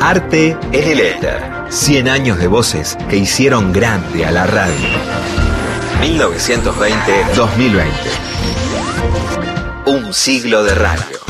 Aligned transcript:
Arte 0.00 0.56
en 0.72 0.88
el 0.88 1.00
Éter. 1.00 1.42
100 1.70 2.08
años 2.08 2.38
de 2.38 2.46
voces 2.46 2.96
que 3.10 3.16
hicieron 3.16 3.72
grande 3.72 4.24
a 4.24 4.30
la 4.30 4.46
radio. 4.46 4.88
1920-2020. 6.00 7.82
Un 9.86 10.14
siglo 10.14 10.62
de 10.62 10.74
radio. 10.74 11.27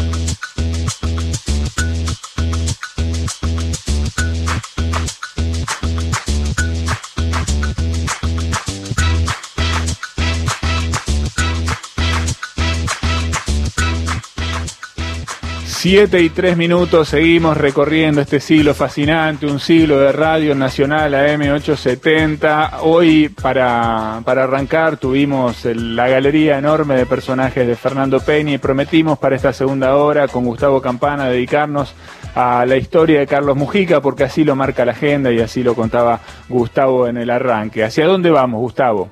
7 15.78 16.20
y 16.22 16.30
3 16.30 16.56
minutos, 16.56 17.10
seguimos 17.10 17.56
recorriendo 17.56 18.20
este 18.20 18.40
siglo 18.40 18.74
fascinante, 18.74 19.46
un 19.46 19.60
siglo 19.60 20.00
de 20.00 20.10
Radio 20.10 20.56
Nacional 20.56 21.14
AM870. 21.14 22.78
Hoy, 22.80 23.28
para, 23.28 24.20
para 24.24 24.42
arrancar, 24.42 24.96
tuvimos 24.96 25.64
la 25.66 26.08
galería 26.08 26.58
enorme 26.58 26.96
de 26.96 27.06
personajes 27.06 27.64
de 27.64 27.76
Fernando 27.76 28.18
Peña 28.18 28.54
y 28.54 28.58
prometimos 28.58 29.20
para 29.20 29.36
esta 29.36 29.52
segunda 29.52 29.94
hora 29.94 30.26
con 30.26 30.44
Gustavo 30.46 30.82
Campana 30.82 31.28
dedicarnos 31.28 31.94
a 32.34 32.66
la 32.66 32.76
historia 32.76 33.20
de 33.20 33.28
Carlos 33.28 33.56
Mujica, 33.56 34.00
porque 34.00 34.24
así 34.24 34.42
lo 34.42 34.56
marca 34.56 34.84
la 34.84 34.92
agenda 34.92 35.30
y 35.30 35.38
así 35.38 35.62
lo 35.62 35.76
contaba 35.76 36.20
Gustavo 36.48 37.06
en 37.06 37.18
el 37.18 37.30
arranque. 37.30 37.84
¿Hacia 37.84 38.04
dónde 38.06 38.30
vamos, 38.30 38.60
Gustavo? 38.62 39.10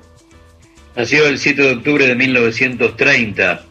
Nació 0.97 1.27
el 1.27 1.39
7 1.39 1.61
de 1.61 1.71
octubre 1.75 2.05
de 2.05 2.15
1930 2.15 3.63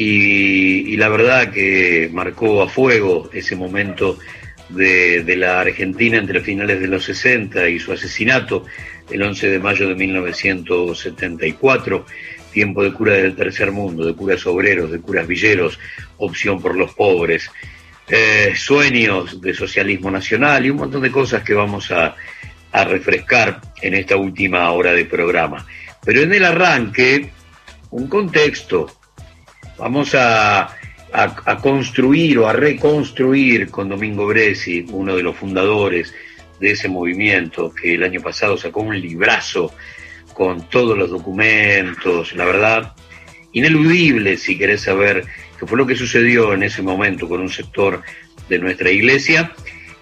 y, 0.00 0.96
la 0.96 1.08
verdad 1.08 1.50
que 1.50 2.08
marcó 2.12 2.62
a 2.62 2.68
fuego 2.68 3.28
ese 3.32 3.56
momento 3.56 4.16
de, 4.68 5.24
la 5.36 5.60
Argentina 5.60 6.18
entre 6.18 6.40
finales 6.40 6.80
de 6.80 6.86
los 6.86 7.02
60 7.04 7.68
y 7.68 7.80
su 7.80 7.92
asesinato 7.92 8.64
el 9.10 9.22
11 9.22 9.48
de 9.48 9.58
mayo 9.58 9.88
de 9.88 9.96
1974, 9.96 12.06
tiempo 12.52 12.84
de 12.84 12.92
cura 12.92 13.14
del 13.14 13.34
tercer 13.34 13.72
mundo, 13.72 14.04
de 14.04 14.14
curas 14.14 14.46
obreros, 14.46 14.92
de 14.92 15.00
curas 15.00 15.26
villeros, 15.26 15.80
opción 16.18 16.62
por 16.62 16.76
los 16.76 16.94
pobres, 16.94 17.50
eh, 18.08 18.52
sueños 18.54 19.40
de 19.40 19.52
socialismo 19.52 20.12
nacional 20.12 20.64
y 20.64 20.70
un 20.70 20.76
montón 20.76 21.02
de 21.02 21.10
cosas 21.10 21.42
que 21.42 21.54
vamos 21.54 21.90
a, 21.90 22.14
a 22.70 22.84
refrescar 22.84 23.60
en 23.82 23.94
esta 23.94 24.16
última 24.16 24.70
hora 24.70 24.92
de 24.92 25.06
programa. 25.06 25.66
Pero 26.04 26.20
en 26.20 26.32
el 26.32 26.44
arranque, 26.44 27.32
un 27.90 28.06
contexto, 28.06 28.98
Vamos 29.78 30.14
a, 30.14 30.74
construir 31.62 32.38
o 32.38 32.48
a 32.48 32.52
reconstruir 32.52 33.70
con 33.70 33.88
Domingo 33.88 34.26
Bresi, 34.26 34.84
uno 34.90 35.16
de 35.16 35.22
los 35.22 35.36
fundadores 35.36 36.12
de 36.60 36.72
ese 36.72 36.88
movimiento, 36.88 37.72
que 37.72 37.94
el 37.94 38.02
año 38.02 38.20
pasado 38.20 38.58
sacó 38.58 38.80
un 38.80 39.00
librazo 39.00 39.72
con 40.34 40.68
todos 40.68 40.98
los 40.98 41.10
documentos, 41.10 42.34
la 42.34 42.44
verdad, 42.44 42.92
ineludible 43.52 44.36
si 44.36 44.58
querés 44.58 44.82
saber 44.82 45.24
qué 45.58 45.66
fue 45.66 45.78
lo 45.78 45.86
que 45.86 45.96
sucedió 45.96 46.52
en 46.52 46.64
ese 46.64 46.82
momento 46.82 47.28
con 47.28 47.40
un 47.40 47.48
sector 47.48 48.02
de 48.48 48.58
nuestra 48.58 48.90
iglesia 48.90 49.52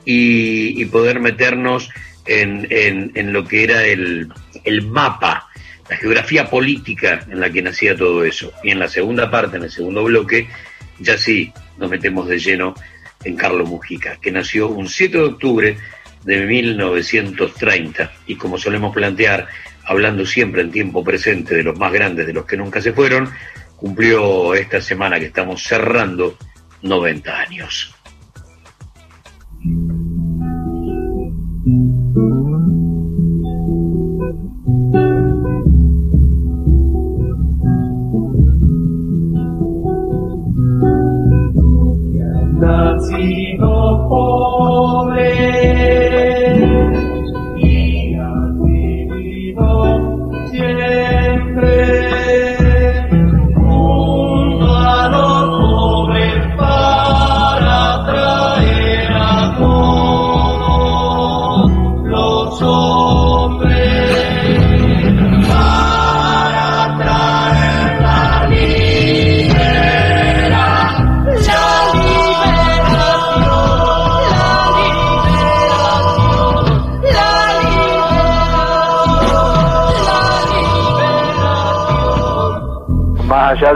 y, 0.05 0.85
poder 0.87 1.21
meternos 1.21 1.91
en, 2.25 3.33
lo 3.33 3.45
que 3.45 3.65
era 3.65 3.85
el, 3.85 4.29
el 4.65 4.87
mapa 4.87 5.45
la 5.89 5.97
geografía 5.97 6.48
política 6.48 7.25
en 7.31 7.41
la 7.41 7.51
que 7.51 7.62
nacía 7.62 7.97
todo 7.97 8.25
eso. 8.25 8.53
Y 8.62 8.70
en 8.70 8.79
la 8.79 8.89
segunda 8.89 9.31
parte, 9.31 9.56
en 9.56 9.65
el 9.65 9.70
segundo 9.70 10.05
bloque, 10.05 10.48
ya 10.98 11.17
sí 11.17 11.53
nos 11.79 11.91
metemos 11.91 12.29
de 12.29 12.39
lleno 12.39 12.75
en 13.25 13.37
Carlos 13.37 13.69
Mujica, 13.69 14.19
que 14.20 14.31
nació 14.31 14.69
un 14.69 14.89
7 14.89 15.17
de 15.17 15.25
octubre 15.25 15.77
de 16.25 16.47
1930 16.47 18.12
y 18.27 18.37
como 18.37 18.59
solemos 18.59 18.95
plantear, 18.95 19.48
hablando 19.84 20.27
siempre 20.27 20.62
en 20.62 20.70
tiempo 20.70 21.05
presente 21.05 21.55
de 21.55 21.62
los 21.62 21.79
más 21.79 21.92
grandes, 21.92 22.27
de 22.27 22.33
los 22.33 22.45
que 22.45 22.57
nunca 22.57 22.80
se 22.80 22.92
fueron, 22.92 23.30
cumplió 23.77 24.55
esta 24.55 24.80
semana 24.80 25.20
que 25.20 25.27
estamos 25.27 25.63
cerrando 25.63 26.36
90 26.83 27.39
años. 27.39 27.95
Oh. 44.08 44.55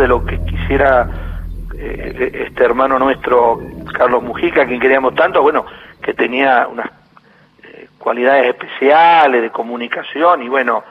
De 0.00 0.08
lo 0.08 0.24
que 0.24 0.42
quisiera 0.44 1.08
eh, 1.78 2.46
este 2.48 2.64
hermano 2.64 2.98
nuestro, 2.98 3.60
Carlos 3.92 4.22
Mujica, 4.22 4.66
quien 4.66 4.80
queríamos 4.80 5.14
tanto, 5.14 5.42
bueno, 5.42 5.66
que 6.02 6.14
tenía 6.14 6.66
unas 6.66 6.90
eh, 7.62 7.88
cualidades 7.98 8.48
especiales 8.48 9.42
de 9.42 9.50
comunicación 9.50 10.42
y 10.42 10.48
bueno, 10.48 10.82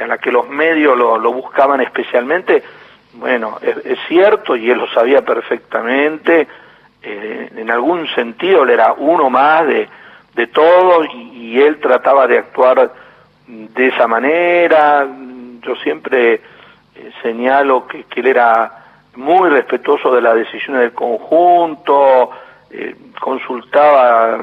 a 0.00 0.06
la 0.06 0.18
que 0.18 0.32
los 0.32 0.48
medios 0.48 0.96
lo, 0.96 1.32
buscaban 1.32 1.80
especialmente, 1.82 2.62
bueno, 3.14 3.58
es, 3.60 3.98
cierto 4.08 4.56
y 4.56 4.70
él 4.70 4.78
lo 4.78 4.88
sabía 4.88 5.22
perfectamente, 5.22 6.48
eh, 7.02 7.50
en 7.54 7.70
algún 7.70 8.06
sentido 8.08 8.64
él 8.64 8.70
era 8.70 8.94
uno 8.94 9.30
más 9.30 9.66
de, 9.66 9.88
de 10.34 10.46
todo 10.48 11.04
y 11.04 11.60
él 11.60 11.78
trataba 11.80 12.26
de 12.26 12.38
actuar 12.38 12.92
de 13.46 13.88
esa 13.88 14.06
manera, 14.06 15.06
yo 15.62 15.76
siempre 15.76 16.40
eh, 16.98 17.12
señalo 17.22 17.86
que, 17.86 18.06
él 18.14 18.26
era 18.26 18.84
muy 19.16 19.50
respetuoso 19.50 20.14
de 20.14 20.20
las 20.20 20.34
decisiones 20.34 20.82
del 20.82 20.92
conjunto, 20.92 22.30
eh, 22.70 22.94
consultaba 23.20 24.38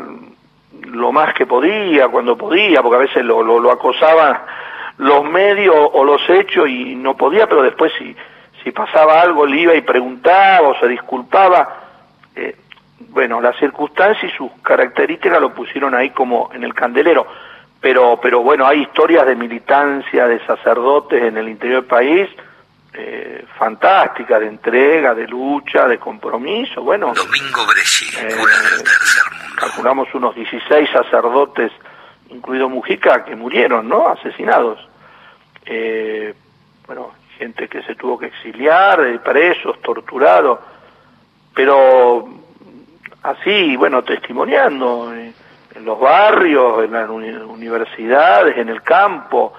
lo 0.88 1.12
más 1.12 1.34
que 1.34 1.46
podía, 1.46 2.08
cuando 2.08 2.38
podía, 2.38 2.82
porque 2.82 2.96
a 2.98 3.08
veces 3.08 3.26
lo, 3.26 3.44
lo, 3.44 3.72
acosaban 3.72 4.40
los 4.98 5.24
medios 5.26 5.76
o 5.76 6.04
los 6.04 6.22
hechos 6.30 6.68
y 6.70 6.96
no 6.96 7.16
podía, 7.16 7.48
pero 7.48 7.64
después 7.64 7.92
si, 7.98 8.16
si 8.64 8.72
pasaba 8.72 9.22
algo 9.22 9.46
le 9.46 9.62
iba 9.62 9.76
y 9.76 9.82
preguntaba 9.82 10.68
o 10.70 10.80
se 10.80 10.88
disculpaba. 10.88 11.78
Eh, 12.36 12.56
bueno, 13.10 13.42
las 13.42 13.58
circunstancias 13.58 14.32
y 14.32 14.38
sus 14.38 14.52
características 14.62 15.42
lo 15.42 15.54
pusieron 15.54 15.94
ahí 15.94 16.12
como 16.12 16.50
en 16.54 16.64
el 16.64 16.74
candelero 16.74 17.28
pero, 17.84 18.18
pero 18.22 18.42
bueno, 18.42 18.66
hay 18.66 18.84
historias 18.84 19.28
de 19.28 19.36
militancia, 19.36 20.26
de 20.26 20.40
sacerdotes 20.46 21.22
en 21.22 21.36
el 21.36 21.50
interior 21.50 21.82
del 21.82 21.90
país, 21.90 22.30
eh, 22.94 23.44
fantásticas, 23.58 24.40
de 24.40 24.48
entrega, 24.48 25.14
de 25.14 25.28
lucha, 25.28 25.86
de 25.86 26.00
compromiso, 26.00 26.82
bueno. 26.82 27.14
Domingo 27.14 27.66
Bresci, 27.68 28.06
eh, 28.16 28.24
del 28.24 28.36
tercer 28.38 29.24
mundo. 29.34 29.56
Calculamos 29.58 30.08
unos 30.14 30.34
16 30.34 30.92
sacerdotes, 30.92 31.74
incluido 32.30 32.70
Mujica, 32.70 33.26
que 33.26 33.36
murieron, 33.36 33.90
¿no? 33.90 34.08
Asesinados. 34.08 34.80
Eh, 35.66 36.34
bueno, 36.88 37.12
gente 37.38 37.68
que 37.68 37.84
se 37.84 37.96
tuvo 37.96 38.18
que 38.18 38.28
exiliar, 38.28 39.02
eh, 39.02 39.20
presos, 39.20 39.82
torturados, 39.82 40.58
pero 41.54 42.30
así, 43.24 43.76
bueno, 43.76 44.04
testimoniando 44.04 45.14
en 45.76 45.86
los 45.86 46.00
barrios, 46.00 46.84
en 46.84 46.92
las 46.92 47.10
universidades, 47.10 48.58
en 48.58 48.70
el 48.70 48.82
campo. 48.82 49.54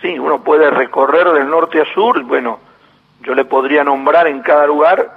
Sí, 0.00 0.18
uno 0.18 0.42
puede 0.42 0.70
recorrer 0.70 1.30
del 1.32 1.48
norte 1.48 1.80
a 1.80 1.84
sur, 1.92 2.22
bueno, 2.22 2.58
yo 3.22 3.34
le 3.34 3.44
podría 3.44 3.84
nombrar 3.84 4.26
en 4.26 4.40
cada 4.40 4.66
lugar 4.66 5.10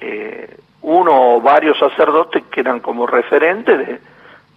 eh, 0.00 0.56
uno 0.80 1.36
o 1.36 1.40
varios 1.40 1.78
sacerdotes 1.78 2.44
que 2.50 2.60
eran 2.60 2.80
como 2.80 3.06
referentes 3.06 3.78
de, 3.78 4.00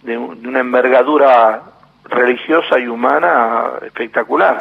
de, 0.02 0.18
una 0.18 0.60
envergadura 0.60 1.62
religiosa 2.04 2.78
y 2.78 2.86
humana 2.86 3.72
espectacular. 3.82 4.58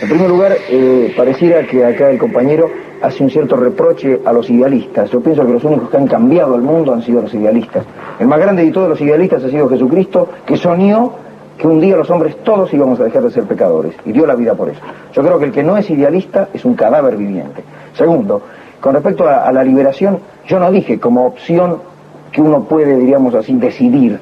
En 0.00 0.08
primer 0.08 0.28
lugar, 0.28 0.56
eh, 0.68 1.12
pareciera 1.16 1.66
que 1.66 1.84
acá 1.84 2.10
el 2.10 2.18
compañero 2.18 2.70
hace 3.02 3.22
un 3.22 3.30
cierto 3.30 3.56
reproche 3.56 4.20
a 4.24 4.32
los 4.32 4.48
idealistas. 4.50 5.10
Yo 5.10 5.20
pienso 5.20 5.44
que 5.44 5.52
los 5.52 5.64
únicos 5.64 5.90
que 5.90 5.96
han 5.96 6.06
cambiado 6.06 6.54
el 6.54 6.62
mundo 6.62 6.92
han 6.92 7.02
sido 7.02 7.22
los 7.22 7.34
idealistas. 7.34 7.84
El 8.18 8.26
más 8.26 8.40
grande 8.40 8.64
de 8.64 8.72
todos 8.72 8.88
los 8.88 9.00
idealistas 9.00 9.44
ha 9.44 9.50
sido 9.50 9.68
Jesucristo, 9.68 10.28
que 10.46 10.56
soñó 10.56 11.12
que 11.56 11.66
un 11.66 11.80
día 11.80 11.96
los 11.96 12.08
hombres 12.10 12.36
todos 12.44 12.72
íbamos 12.72 13.00
a 13.00 13.04
dejar 13.04 13.22
de 13.22 13.30
ser 13.30 13.44
pecadores 13.44 13.94
y 14.04 14.12
dio 14.12 14.26
la 14.26 14.36
vida 14.36 14.54
por 14.54 14.68
eso. 14.68 14.80
Yo 15.12 15.22
creo 15.22 15.38
que 15.38 15.46
el 15.46 15.52
que 15.52 15.64
no 15.64 15.76
es 15.76 15.90
idealista 15.90 16.48
es 16.54 16.64
un 16.64 16.74
cadáver 16.74 17.16
viviente. 17.16 17.62
Segundo, 17.94 18.42
con 18.80 18.94
respecto 18.94 19.28
a, 19.28 19.48
a 19.48 19.52
la 19.52 19.64
liberación, 19.64 20.20
yo 20.46 20.60
no 20.60 20.70
dije 20.70 21.00
como 21.00 21.26
opción 21.26 21.78
que 22.30 22.40
uno 22.40 22.64
puede, 22.64 22.96
diríamos 22.96 23.34
así, 23.34 23.54
decidir. 23.54 24.20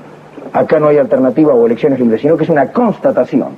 Acá 0.52 0.80
no 0.80 0.88
hay 0.88 0.96
alternativa 0.96 1.52
o 1.52 1.66
elecciones 1.66 2.00
libres, 2.00 2.22
sino 2.22 2.36
que 2.36 2.44
es 2.44 2.50
una 2.50 2.72
constatación. 2.72 3.48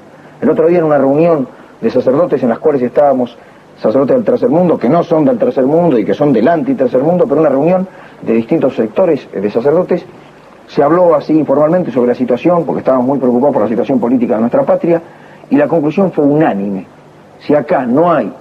El 0.41 0.51
otro 0.51 0.67
día 0.67 0.79
en 0.79 0.85
una 0.85 0.99
reunión 0.99 1.47
de 1.81 1.91
sacerdotes 1.91 2.43
en 2.43 2.49
las 2.49 2.59
cuales 2.59 2.83
estábamos 2.83 3.37
sacerdotes 3.81 4.17
del 4.17 4.25
tercer 4.25 4.49
mundo, 4.49 4.79
que 4.79 4.89
no 4.89 5.05
son 5.05 5.25
del 5.25 5.39
tercer 5.39 5.65
mundo 5.65 5.99
y 5.99 6.05
que 6.05 6.15
son 6.15 6.33
del 6.33 6.49
anti-tercer 6.49 7.01
mundo, 7.01 7.27
pero 7.29 7.41
una 7.41 7.51
reunión 7.51 7.87
de 8.23 8.33
distintos 8.33 8.75
sectores 8.75 9.29
de 9.33 9.51
sacerdotes, 9.51 10.05
se 10.67 10.83
habló 10.83 11.15
así 11.15 11.33
informalmente 11.33 11.91
sobre 11.91 12.09
la 12.09 12.15
situación, 12.15 12.65
porque 12.65 12.81
estábamos 12.81 13.07
muy 13.07 13.19
preocupados 13.19 13.55
por 13.55 13.63
la 13.63 13.69
situación 13.69 14.01
política 14.01 14.35
de 14.35 14.41
nuestra 14.41 14.65
patria, 14.65 15.01
y 15.49 15.57
la 15.57 15.69
conclusión 15.69 16.13
fue 16.13 16.25
unánime. 16.25 16.87
Si 17.41 17.55
acá 17.55 17.87
no 17.87 18.13
hay 18.13 18.33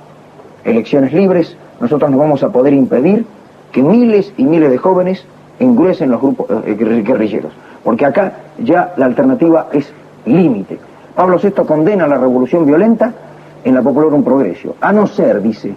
elecciones 0.63 1.13
libres, 1.13 1.55
nosotros 1.79 2.09
no 2.11 2.17
vamos 2.17 2.43
a 2.43 2.49
poder 2.49 2.73
impedir 2.73 3.25
que 3.71 3.81
miles 3.81 4.33
y 4.37 4.43
miles 4.43 4.71
de 4.71 4.77
jóvenes 4.77 5.23
engruesen 5.59 6.09
los 6.09 6.19
grupos 6.19 6.47
eh, 6.65 6.75
guerrilleros, 6.75 7.51
porque 7.83 8.05
acá 8.05 8.33
ya 8.57 8.93
la 8.97 9.05
alternativa 9.05 9.67
es 9.71 9.91
límite. 10.25 10.79
Pablo 11.15 11.39
VI 11.41 11.51
condena 11.65 12.07
la 12.07 12.17
revolución 12.17 12.65
violenta 12.65 13.13
en 13.63 13.75
la 13.75 13.81
Popular 13.81 14.13
un 14.13 14.23
progreso, 14.23 14.75
a 14.81 14.91
no 14.91 15.07
ser, 15.07 15.41
dice, 15.41 15.73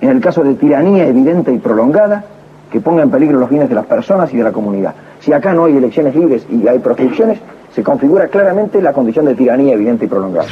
en 0.00 0.08
el 0.08 0.20
caso 0.20 0.42
de 0.42 0.54
tiranía 0.54 1.06
evidente 1.06 1.52
y 1.52 1.58
prolongada, 1.58 2.24
que 2.70 2.80
ponga 2.80 3.02
en 3.02 3.10
peligro 3.10 3.38
los 3.38 3.50
bienes 3.50 3.68
de 3.68 3.74
las 3.74 3.86
personas 3.86 4.32
y 4.32 4.38
de 4.38 4.44
la 4.44 4.52
comunidad. 4.52 4.94
Si 5.20 5.32
acá 5.32 5.52
no 5.52 5.66
hay 5.66 5.76
elecciones 5.76 6.14
libres 6.16 6.46
y 6.50 6.66
hay 6.66 6.78
proscripciones, 6.78 7.38
se 7.74 7.82
configura 7.82 8.28
claramente 8.28 8.80
la 8.80 8.92
condizione 8.92 9.30
di 9.30 9.36
tirannia 9.42 9.74
evidente 9.74 10.04
e 10.04 10.08
prolungata. 10.08 10.50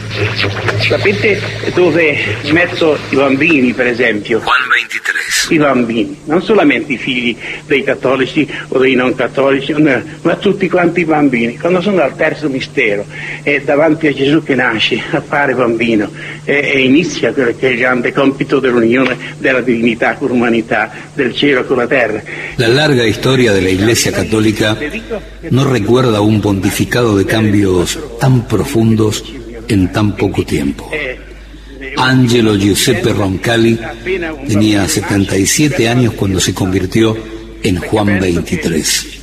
Sapete 0.78 1.38
dove 1.75 2.17
metto 2.52 2.96
i 3.11 3.17
bambini, 3.17 3.72
per 3.72 3.87
esempio? 3.88 4.38
Juan 4.40 4.69
23. 4.69 5.55
I 5.55 5.58
bambini, 5.58 6.20
non 6.25 6.43
solamente 6.43 6.93
i 6.93 6.96
figli 6.96 7.37
dei 7.67 7.82
cattolici 7.82 8.49
o 8.69 8.78
dei 8.78 8.94
non 8.94 9.14
cattolici, 9.14 9.75
ma 10.22 10.37
tutti 10.37 10.69
quanti 10.69 11.00
i 11.00 11.05
bambini. 11.05 11.58
Quando 11.58 11.81
sono 11.81 12.02
al 12.02 12.17
terzo 12.17 12.49
mistero 12.49 13.05
e 13.43 13.61
davanti 13.62 14.06
a 14.06 14.12
Gesù 14.12 14.43
che 14.43 14.55
nasce, 14.55 15.00
appare 15.11 15.55
bambino 15.55 16.11
e, 16.44 16.72
e 16.75 16.81
inizia 16.81 17.32
quello 17.32 17.52
che 17.56 17.69
è 17.69 17.70
il 17.72 17.78
grande 17.78 18.12
compito 18.12 18.61
dell'unione 18.61 19.17
della 19.38 19.61
divinità 19.61 20.14
con 20.14 20.28
l'umanità, 20.28 20.90
del 21.14 21.34
cielo 21.34 21.64
con 21.64 21.76
la 21.76 21.87
terra. 21.87 22.22
La 22.56 22.69
larga 22.69 23.05
historia 23.05 23.52
de 23.52 23.61
la 23.61 23.69
Iglesia 23.69 24.11
Católica 24.12 24.76
no 25.49 25.70
recuerda 25.70 26.20
un 26.20 26.40
de 27.17 27.27
cambios 27.27 27.99
tan 28.19 28.47
profundos 28.47 29.25
en 29.69 29.93
tan 29.93 30.17
poco 30.17 30.45
tiempo. 30.45 30.91
Angelo 31.97 32.57
Giuseppe 32.57 33.12
Roncalli 33.12 33.79
tenía 34.47 34.89
77 34.89 35.89
años 35.89 36.15
cuando 36.15 36.41
se 36.41 36.55
convirtió 36.55 37.17
en 37.62 37.77
Juan 37.77 38.21
23, 38.21 39.21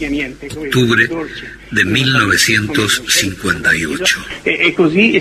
octubre 0.58 1.10
de 1.70 1.84
1958. 1.84 4.26
E, 4.44 4.68
e 4.68 4.74
così 4.74 5.20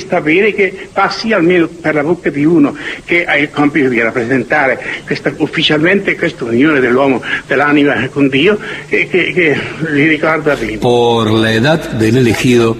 che 0.55 0.89
passi 0.93 1.33
almeno 1.33 1.67
per 1.69 1.95
la 1.95 2.03
bocca 2.03 2.31
di 2.31 2.45
uno 2.45 2.77
che 3.05 3.25
ha 3.25 3.37
il 3.37 3.51
compito 3.51 3.89
di 3.89 4.01
rappresentare 4.01 5.03
questa, 5.05 5.33
ufficialmente 5.37 6.17
questa 6.17 6.45
unione 6.45 6.81
dell'uomo, 6.81 7.23
dell'anima 7.47 8.09
con 8.09 8.29
Dio, 8.29 8.59
e 8.89 9.09
che, 9.09 9.33
che 9.33 9.57
li 9.91 10.07
ricorda 10.07 10.55
bene. 10.55 10.79
Por 10.79 11.31
la 11.31 11.53
edad 11.53 11.91
del 11.93 12.19
elegido, 12.19 12.77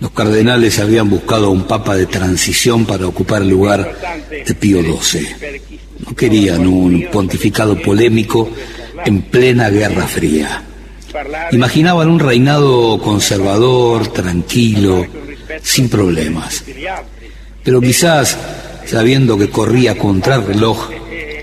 los 0.00 0.10
cardenales 0.10 0.78
habían 0.78 1.08
buscado 1.08 1.50
un 1.50 1.66
papa 1.66 1.96
de 1.96 2.04
transición 2.06 2.84
para 2.84 3.06
ocupar 3.06 3.40
el 3.42 3.48
lugar 3.48 3.96
de 4.30 4.54
Pío 4.54 4.82
XII. 4.82 5.70
No 6.00 6.14
querían 6.16 6.66
un 6.66 7.06
pontificado 7.10 7.80
polémico 7.80 8.50
en 9.04 9.22
plena 9.22 9.70
Guerra 9.70 10.06
Fría. 10.06 10.62
Imaginaban 11.52 12.08
un 12.08 12.18
reinado 12.18 12.98
conservador, 12.98 14.08
tranquilo, 14.08 15.06
sin 15.62 15.88
problemas. 15.88 16.64
Pero 17.62 17.80
quizás, 17.80 18.36
sabiendo 18.86 19.36
que 19.38 19.50
corría 19.50 19.96
contra 19.96 20.36
el 20.36 20.64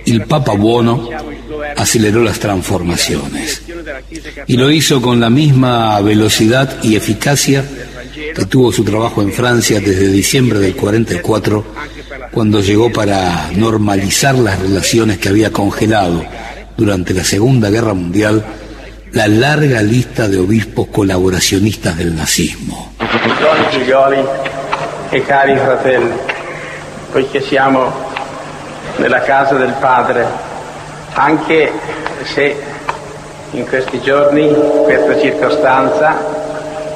el 0.05 0.25
Papa 0.25 0.53
Bono 0.53 1.09
aceleró 1.77 2.23
las 2.23 2.39
transformaciones. 2.39 3.61
Y 4.47 4.57
lo 4.57 4.71
hizo 4.71 5.01
con 5.01 5.19
la 5.19 5.29
misma 5.29 5.99
velocidad 6.01 6.83
y 6.83 6.95
eficacia 6.95 7.63
que 8.35 8.45
tuvo 8.45 8.71
su 8.71 8.83
trabajo 8.83 9.21
en 9.21 9.31
Francia 9.31 9.79
desde 9.79 10.11
diciembre 10.11 10.59
del 10.59 10.75
44, 10.75 11.65
cuando 12.31 12.61
llegó 12.61 12.91
para 12.91 13.49
normalizar 13.55 14.35
las 14.35 14.59
relaciones 14.59 15.17
que 15.17 15.29
había 15.29 15.51
congelado 15.51 16.25
durante 16.77 17.13
la 17.13 17.23
Segunda 17.23 17.69
Guerra 17.69 17.93
Mundial 17.93 18.43
la 19.11 19.27
larga 19.27 19.81
lista 19.81 20.27
de 20.27 20.37
obispos 20.37 20.87
colaboracionistas 20.87 21.97
del 21.97 22.11
nazismo. 22.11 22.93
Buoni 22.97 23.65
figlioli 23.69 24.25
e 25.09 25.25
cari 25.25 25.57
fratelli, 25.57 26.13
poiché 27.11 27.41
siamo 27.41 27.91
nella 28.97 29.21
casa 29.21 29.55
del 29.55 29.73
Padre, 29.79 30.27
anche 31.13 31.71
se 32.23 32.55
in 33.51 33.67
questi 33.67 33.99
giorni 34.01 34.53
questa 34.83 35.19
circostanza 35.19 36.37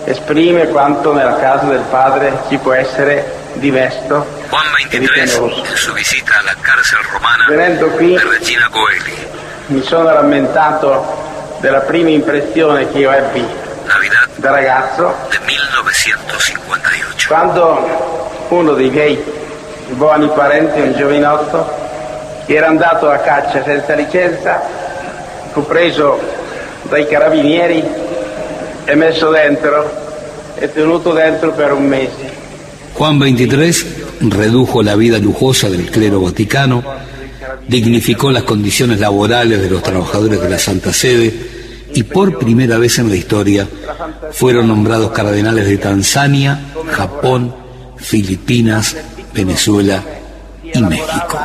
esprime 0.05 0.67
quanto 0.67 1.13
nella 1.13 1.37
casa 1.37 1.65
del 1.65 1.83
Padre 1.89 2.41
ci 2.49 2.57
può 2.57 2.73
essere 2.73 3.41
di 3.53 3.71
vesto 3.71 4.25
Juan 4.49 4.65
23, 4.89 5.21
en 5.21 5.27
su 5.27 5.93
visita 5.93 6.39
a 6.39 6.43
la 6.43 6.55
cárcel 6.59 6.99
romana 7.11 7.45
Venendo 7.47 7.87
qui 7.89 8.17
Regina 8.17 8.67
Coeli, 8.69 9.15
mi 9.67 9.81
sono 9.83 10.11
rammentato 10.11 11.32
della 11.63 11.79
prima 11.79 12.09
impressione 12.09 12.91
che 12.91 12.97
io 12.97 13.09
ebbi 13.09 13.39
Navidad 13.85 14.27
da 14.35 14.51
ragazzo 14.51 15.15
de 15.29 15.39
1958. 15.45 17.25
quando 17.25 18.45
uno 18.49 18.73
dei 18.73 18.89
miei 18.89 19.17
buoni 19.91 20.27
parenti, 20.35 20.81
un 20.81 20.93
giovinotto, 20.93 21.65
che 22.45 22.55
era 22.55 22.67
andato 22.67 23.09
a 23.09 23.15
caccia 23.19 23.63
senza 23.63 23.93
licenza, 23.93 24.61
fu 25.53 25.65
preso 25.65 26.19
dai 26.89 27.07
carabinieri 27.07 27.81
e 28.83 28.95
messo 28.95 29.29
dentro 29.29 29.89
e 30.55 30.69
tenuto 30.69 31.13
dentro 31.13 31.53
per 31.53 31.71
un 31.71 31.85
mese. 31.85 32.41
Juan 32.93 33.17
XXIII 33.17 34.29
redujo 34.31 34.81
la 34.81 34.97
vida 34.97 35.17
lujosa 35.17 35.69
del 35.69 35.89
clero 35.89 36.19
vaticano, 36.19 36.83
dignificó 37.65 38.31
las 38.31 38.43
condiciones 38.43 38.99
laborales 38.99 39.61
de 39.61 39.69
los 39.69 39.81
trabajadores 39.81 40.41
de 40.41 40.49
la 40.49 40.59
Santa 40.59 40.91
Sede 40.91 41.52
y 41.93 42.03
por 42.03 42.37
primera 42.39 42.77
vez 42.77 42.99
en 42.99 43.09
la 43.09 43.15
historia 43.15 43.67
fueron 44.31 44.67
nombrados 44.67 45.11
cardenales 45.11 45.65
de 45.65 45.77
Tanzania, 45.77 46.59
Japón, 46.91 47.55
Filipinas, 47.97 48.95
Venezuela 49.33 50.03
y 50.73 50.81
México. 50.81 51.39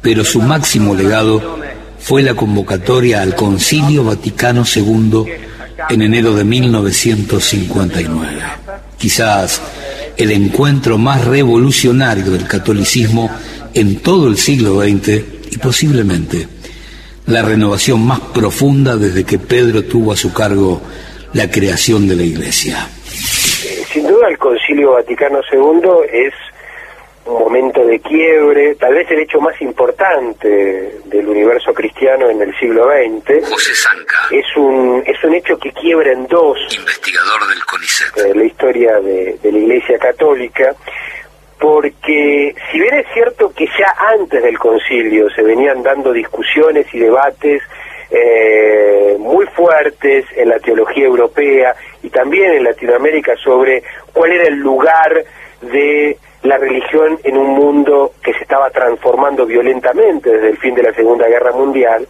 Pero 0.00 0.24
su 0.24 0.40
máximo 0.42 0.94
legado 0.94 1.58
fue 1.98 2.22
la 2.22 2.34
convocatoria 2.34 3.22
al 3.22 3.34
Concilio 3.34 4.04
Vaticano 4.04 4.64
II 4.74 5.24
en 5.88 6.02
enero 6.02 6.34
de 6.34 6.44
1959. 6.44 8.42
Quizás 8.98 9.60
el 10.16 10.30
encuentro 10.30 10.98
más 10.98 11.24
revolucionario 11.24 12.30
del 12.30 12.46
catolicismo 12.46 13.30
en 13.72 13.96
todo 13.96 14.28
el 14.28 14.36
siglo 14.38 14.80
XX 14.80 15.08
y 15.50 15.58
posiblemente 15.58 16.48
la 17.26 17.42
renovación 17.42 18.06
más 18.06 18.20
profunda 18.20 18.96
desde 18.96 19.24
que 19.24 19.38
Pedro 19.38 19.82
tuvo 19.84 20.12
a 20.12 20.16
su 20.16 20.32
cargo 20.32 20.80
la 21.32 21.50
creación 21.50 22.06
de 22.06 22.16
la 22.16 22.22
Iglesia. 22.22 22.88
Sin 23.92 24.06
duda 24.06 24.28
el 24.28 24.38
Concilio 24.38 24.92
Vaticano 24.92 25.40
II 25.52 25.80
es 26.12 26.32
un 27.26 27.38
momento 27.38 27.84
de 27.86 27.98
quiebre, 28.00 28.74
tal 28.74 28.92
vez 28.94 29.10
el 29.10 29.20
hecho 29.20 29.40
más 29.40 29.58
importante 29.62 30.98
del 31.06 31.26
universo 31.26 31.72
cristiano 31.72 32.28
en 32.28 32.42
el 32.42 32.54
siglo 32.58 32.84
XX. 32.88 33.48
José 33.48 33.74
Zanca, 33.74 34.18
Es 34.30 34.44
un, 34.56 35.02
es 35.06 35.22
un 35.24 35.34
hecho 35.34 35.56
que 35.58 35.72
quiebra 35.72 36.12
en 36.12 36.26
dos 36.26 36.58
investigador 36.76 37.48
del 37.48 37.64
CONICET. 37.64 38.16
eh, 38.18 38.34
la 38.34 38.44
historia 38.44 39.00
de, 39.00 39.38
de 39.42 39.52
la 39.52 39.58
Iglesia 39.58 39.98
Católica, 39.98 40.74
porque 41.64 42.54
si 42.70 42.78
bien 42.78 42.94
es 42.94 43.06
cierto 43.14 43.50
que 43.56 43.64
ya 43.78 43.94
antes 44.12 44.42
del 44.42 44.58
concilio 44.58 45.30
se 45.30 45.40
venían 45.40 45.82
dando 45.82 46.12
discusiones 46.12 46.86
y 46.92 46.98
debates 46.98 47.62
eh, 48.10 49.16
muy 49.18 49.46
fuertes 49.46 50.26
en 50.36 50.50
la 50.50 50.58
teología 50.58 51.06
europea 51.06 51.74
y 52.02 52.10
también 52.10 52.52
en 52.52 52.64
Latinoamérica 52.64 53.34
sobre 53.42 53.82
cuál 54.12 54.32
era 54.32 54.44
el 54.48 54.56
lugar 54.56 55.24
de 55.62 56.18
la 56.42 56.58
religión 56.58 57.18
en 57.24 57.38
un 57.38 57.54
mundo 57.54 58.12
que 58.22 58.34
se 58.34 58.42
estaba 58.42 58.68
transformando 58.68 59.46
violentamente 59.46 60.32
desde 60.32 60.50
el 60.50 60.58
fin 60.58 60.74
de 60.74 60.82
la 60.82 60.92
Segunda 60.92 61.26
Guerra 61.28 61.52
Mundial, 61.52 62.06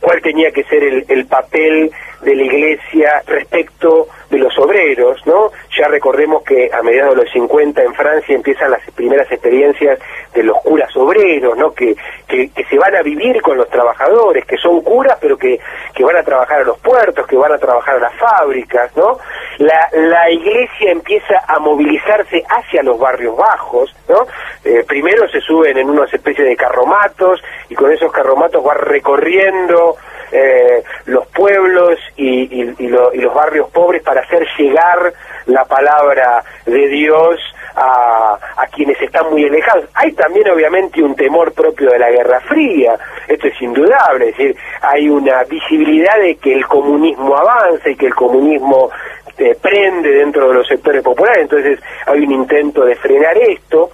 cuál 0.00 0.20
tenía 0.20 0.50
que 0.50 0.64
ser 0.64 0.84
el, 0.84 1.06
el 1.08 1.24
papel 1.24 1.90
de 2.22 2.34
la 2.36 2.42
Iglesia 2.42 3.22
respecto 3.26 4.08
de 4.30 4.38
los 4.38 4.56
obreros, 4.58 5.20
¿no? 5.26 5.50
Ya 5.76 5.88
recordemos 5.88 6.42
que 6.42 6.70
a 6.72 6.82
mediados 6.82 7.16
de 7.16 7.22
los 7.24 7.32
50 7.32 7.82
en 7.82 7.94
Francia 7.94 8.34
empiezan 8.34 8.70
las 8.70 8.80
primeras 8.92 9.30
experiencias 9.30 9.98
de 10.32 10.42
los 10.42 10.58
curas 10.62 10.96
obreros, 10.96 11.56
¿no? 11.58 11.74
Que, 11.74 11.94
que, 12.26 12.50
se 12.70 12.78
van 12.78 12.96
a 12.96 13.02
vivir 13.02 13.42
con 13.42 13.58
los 13.58 13.68
trabajadores, 13.68 14.46
que 14.46 14.56
son 14.56 14.80
curas, 14.80 15.18
pero 15.20 15.36
que, 15.36 15.60
que 15.94 16.04
van 16.04 16.16
a 16.16 16.22
trabajar 16.22 16.62
a 16.62 16.64
los 16.64 16.78
puertos, 16.78 17.26
que 17.26 17.36
van 17.36 17.52
a 17.52 17.58
trabajar 17.58 17.96
a 17.96 18.00
las 18.00 18.14
fábricas, 18.14 18.96
¿no? 18.96 19.18
La, 19.58 19.88
la 19.92 20.30
Iglesia 20.30 20.92
empieza 20.92 21.42
a 21.46 21.58
movilizarse 21.58 22.42
hacia 22.48 22.82
los 22.82 22.98
barrios 22.98 23.36
bajos, 23.36 23.94
¿no? 24.08 24.26
Eh, 24.64 24.84
primero 24.86 25.28
se 25.28 25.40
suben 25.40 25.76
en 25.76 25.90
unas 25.90 26.12
especies 26.14 26.48
de 26.48 26.56
carromatos 26.56 27.42
y 27.68 27.74
con 27.74 27.92
esos 27.92 28.10
carromatos 28.12 28.64
va 28.66 28.74
recorriendo 28.74 29.96
eh, 30.32 30.82
los 31.04 31.26
pueblos 31.28 31.98
y, 32.16 32.88
los 32.88 33.34
barrios 33.34 33.70
pobres 33.70 34.02
para 34.02 34.20
hacer 34.20 34.46
llegar 34.58 35.12
la 35.46 35.64
palabra 35.64 36.42
de 36.66 36.88
Dios 36.88 37.40
a, 37.74 38.38
quienes 38.72 39.00
están 39.02 39.30
muy 39.30 39.44
alejados. 39.44 39.84
Hay 39.94 40.12
también 40.12 40.48
obviamente 40.50 41.02
un 41.02 41.14
temor 41.14 41.52
propio 41.52 41.90
de 41.90 41.98
la 41.98 42.10
Guerra 42.10 42.40
Fría, 42.40 42.98
esto 43.28 43.48
es 43.48 43.62
indudable, 43.62 44.30
es 44.30 44.36
decir, 44.36 44.56
hay 44.80 45.08
una 45.08 45.44
visibilidad 45.44 46.18
de 46.18 46.36
que 46.36 46.54
el 46.54 46.66
comunismo 46.66 47.36
avanza 47.36 47.90
y 47.90 47.96
que 47.96 48.06
el 48.06 48.14
comunismo 48.14 48.90
eh, 49.36 49.56
prende 49.60 50.10
dentro 50.10 50.48
de 50.48 50.54
los 50.54 50.66
sectores 50.66 51.02
populares, 51.02 51.42
entonces 51.42 51.80
hay 52.06 52.20
un 52.20 52.32
intento 52.32 52.84
de 52.84 52.96
frenar 52.96 53.36
esto. 53.36 53.90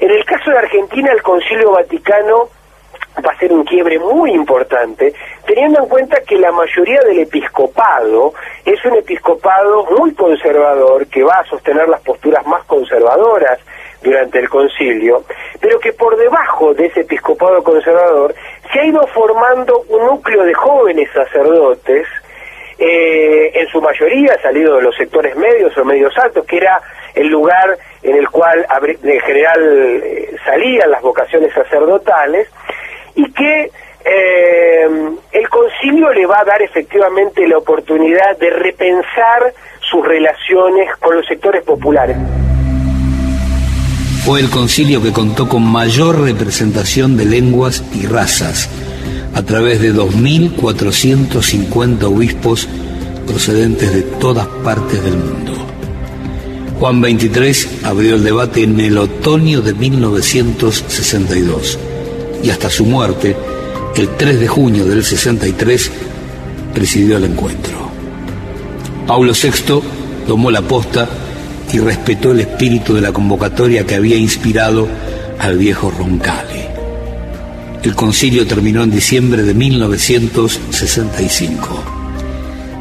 En 0.00 0.10
el 0.10 0.24
caso 0.24 0.50
de 0.50 0.58
Argentina, 0.58 1.12
el 1.12 1.22
Concilio 1.22 1.70
Vaticano 1.70 2.48
va 3.24 3.32
a 3.32 3.38
ser 3.38 3.52
un 3.52 3.64
quiebre 3.64 3.98
muy 3.98 4.32
importante, 4.32 5.12
teniendo 5.46 5.80
en 5.82 5.88
cuenta 5.88 6.20
que 6.20 6.36
la 6.36 6.52
mayoría 6.52 7.00
del 7.02 7.20
episcopado 7.20 8.34
es 8.64 8.84
un 8.84 8.96
episcopado 8.96 9.86
muy 9.98 10.12
conservador, 10.14 11.06
que 11.06 11.22
va 11.22 11.34
a 11.34 11.44
sostener 11.44 11.88
las 11.88 12.00
posturas 12.02 12.46
más 12.46 12.64
conservadoras 12.64 13.58
durante 14.02 14.38
el 14.38 14.48
concilio, 14.48 15.24
pero 15.60 15.80
que 15.80 15.92
por 15.92 16.16
debajo 16.16 16.74
de 16.74 16.86
ese 16.86 17.00
episcopado 17.00 17.62
conservador 17.62 18.34
se 18.72 18.80
ha 18.80 18.84
ido 18.84 19.06
formando 19.08 19.82
un 19.88 20.06
núcleo 20.06 20.44
de 20.44 20.54
jóvenes 20.54 21.08
sacerdotes, 21.12 22.06
eh, 22.78 23.52
en 23.54 23.66
su 23.68 23.80
mayoría 23.80 24.38
salido 24.42 24.76
de 24.76 24.82
los 24.82 24.94
sectores 24.96 25.34
medios 25.34 25.76
o 25.78 25.84
medios 25.84 26.16
altos, 26.18 26.44
que 26.44 26.58
era 26.58 26.78
el 27.14 27.28
lugar 27.28 27.78
en 28.02 28.16
el 28.16 28.28
cual 28.28 28.66
en 29.02 29.20
general 29.20 30.02
eh, 30.04 30.36
salían 30.44 30.90
las 30.90 31.00
vocaciones 31.00 31.52
sacerdotales, 31.54 32.48
y 33.16 33.24
que 33.32 33.72
eh, 34.04 34.86
el 35.32 35.48
concilio 35.48 36.12
le 36.12 36.24
va 36.26 36.40
a 36.40 36.44
dar 36.44 36.62
efectivamente 36.62 37.48
la 37.48 37.58
oportunidad 37.58 38.38
de 38.38 38.50
repensar 38.50 39.52
sus 39.80 40.06
relaciones 40.06 40.94
con 41.00 41.16
los 41.16 41.26
sectores 41.26 41.64
populares. 41.64 42.16
Fue 44.24 44.38
el 44.40 44.48
concilio 44.50 45.02
que 45.02 45.12
contó 45.12 45.48
con 45.48 45.64
mayor 45.64 46.20
representación 46.20 47.16
de 47.16 47.24
lenguas 47.24 47.82
y 47.94 48.06
razas, 48.06 48.68
a 49.34 49.42
través 49.42 49.80
de 49.80 49.92
2.450 49.92 52.04
obispos 52.04 52.68
procedentes 53.26 53.92
de 53.94 54.02
todas 54.20 54.46
partes 54.64 55.02
del 55.02 55.16
mundo. 55.16 55.52
Juan 56.78 57.00
23 57.00 57.84
abrió 57.84 58.16
el 58.16 58.24
debate 58.24 58.64
en 58.64 58.78
el 58.78 58.98
otoño 58.98 59.62
de 59.62 59.72
1962 59.74 61.78
y 62.42 62.50
hasta 62.50 62.68
su 62.70 62.84
muerte, 62.84 63.36
el 63.96 64.08
3 64.16 64.40
de 64.40 64.48
junio 64.48 64.84
del 64.84 65.04
63, 65.04 65.90
presidió 66.74 67.16
el 67.16 67.24
encuentro. 67.24 67.90
Paulo 69.06 69.32
VI 69.32 69.80
tomó 70.26 70.50
la 70.50 70.60
posta 70.62 71.08
y 71.72 71.78
respetó 71.78 72.32
el 72.32 72.40
espíritu 72.40 72.94
de 72.94 73.00
la 73.00 73.12
convocatoria 73.12 73.86
que 73.86 73.94
había 73.94 74.16
inspirado 74.16 74.88
al 75.38 75.56
viejo 75.58 75.90
Roncalli. 75.90 76.64
El 77.82 77.94
concilio 77.94 78.46
terminó 78.46 78.82
en 78.82 78.90
diciembre 78.90 79.42
de 79.42 79.52
1965. 79.54 81.82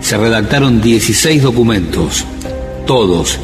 Se 0.01 0.17
redactaron 0.17 0.81
16 0.81 1.43
documentos, 1.43 2.25
todos 2.85 3.39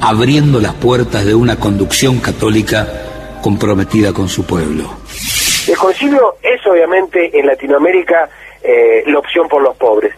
abriendo 0.00 0.60
las 0.60 0.74
puertas 0.74 1.24
de 1.24 1.34
una 1.34 1.56
conducción 1.56 2.18
católica 2.18 2.86
comprometida 3.42 4.12
con 4.12 4.28
su 4.28 4.44
pueblo. 4.44 5.05
El 5.68 5.76
concilio 5.76 6.36
es 6.42 6.64
obviamente 6.64 7.36
en 7.36 7.44
Latinoamérica 7.44 8.28
eh, 8.62 9.02
la 9.06 9.18
opción 9.18 9.48
por 9.48 9.62
los 9.62 9.76
pobres. 9.76 10.14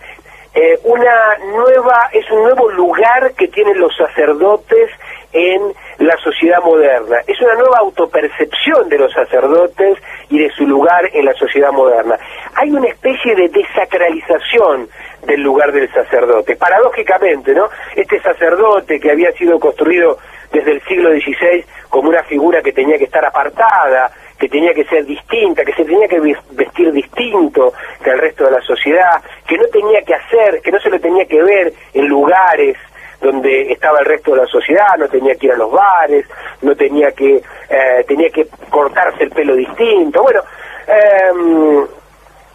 Eh, 0.54 0.78
una 0.84 1.38
nueva, 1.52 2.10
es 2.12 2.30
un 2.30 2.42
nuevo 2.42 2.70
lugar 2.70 3.32
que 3.34 3.48
tienen 3.48 3.78
los 3.78 3.96
sacerdotes 3.96 4.90
en 5.32 5.72
la 5.98 6.16
sociedad 6.18 6.60
moderna. 6.62 7.18
Es 7.26 7.40
una 7.40 7.54
nueva 7.54 7.78
autopercepción 7.78 8.88
de 8.90 8.98
los 8.98 9.12
sacerdotes 9.12 9.98
y 10.28 10.38
de 10.38 10.50
su 10.50 10.66
lugar 10.66 11.08
en 11.14 11.24
la 11.24 11.32
sociedad 11.34 11.72
moderna. 11.72 12.18
Hay 12.54 12.70
una 12.70 12.88
especie 12.88 13.34
de 13.34 13.48
desacralización 13.48 14.88
del 15.26 15.40
lugar 15.40 15.72
del 15.72 15.90
sacerdote. 15.92 16.56
Paradójicamente, 16.56 17.54
¿no? 17.54 17.68
Este 17.96 18.20
sacerdote 18.20 19.00
que 19.00 19.10
había 19.10 19.32
sido 19.32 19.58
construido 19.58 20.18
desde 20.52 20.72
el 20.72 20.82
siglo 20.82 21.10
XVI 21.10 21.64
como 21.88 22.10
una 22.10 22.22
figura 22.24 22.62
que 22.62 22.72
tenía 22.72 22.98
que 22.98 23.04
estar 23.04 23.24
apartada, 23.24 24.10
que 24.38 24.48
tenía 24.48 24.72
que 24.72 24.84
ser 24.84 25.04
distinta, 25.04 25.64
que 25.64 25.72
se 25.72 25.84
tenía 25.84 26.06
que 26.06 26.20
vestir 26.52 26.92
distinto 26.92 27.72
que 28.02 28.10
el 28.10 28.18
resto 28.18 28.44
de 28.44 28.52
la 28.52 28.60
sociedad, 28.62 29.22
que 29.46 29.58
no 29.58 29.66
tenía 29.66 30.02
que 30.02 30.14
hacer, 30.14 30.60
que 30.62 30.70
no 30.70 30.80
se 30.80 30.90
lo 30.90 31.00
tenía 31.00 31.24
que 31.26 31.42
ver 31.42 31.72
en 31.94 32.06
lugares 32.06 32.76
donde 33.20 33.72
estaba 33.72 33.98
el 33.98 34.06
resto 34.06 34.32
de 34.32 34.42
la 34.42 34.46
sociedad, 34.46 34.96
no 34.96 35.08
tenía 35.08 35.34
que 35.34 35.46
ir 35.46 35.52
a 35.52 35.56
los 35.56 35.72
bares, 35.72 36.24
no 36.62 36.76
tenía 36.76 37.10
que, 37.12 37.42
eh, 37.68 38.04
tenía 38.06 38.30
que 38.30 38.46
cortarse 38.70 39.24
el 39.24 39.30
pelo 39.30 39.56
distinto. 39.56 40.22
Bueno, 40.22 40.40
em, 40.86 41.84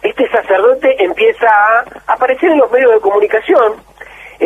este 0.02 0.28
sacerdote 0.30 1.02
empieza 1.04 1.46
a 1.48 2.12
aparecer 2.14 2.50
en 2.50 2.58
los 2.58 2.70
medios 2.70 2.92
de 2.92 3.00
comunicación, 3.00 3.74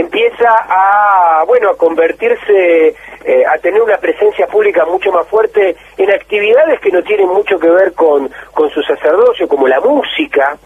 empieza 0.00 0.49
a, 0.49 1.45
bueno, 1.47 1.71
a 1.71 1.76
convertirse, 1.76 2.95
eh, 3.25 3.45
a 3.47 3.59
tener 3.59 3.83
una 3.83 3.97
presencia 3.99 4.47
pública 4.47 4.85
mucho 4.85 5.11
más 5.12 5.26
fuerte 5.28 5.76
en 5.97 6.11
actividades 6.11 6.81
que 6.81 6.90
no 6.90 7.02
tienen 7.02 7.28
mucho 7.28 7.59
que 7.59 7.69
ver 7.69 7.93
con, 7.95 8.31
con 8.52 8.71
su 8.71 8.83
sacerdocio, 8.83 9.49
como 9.49 9.67
la 9.67 9.81
música. 9.81 10.57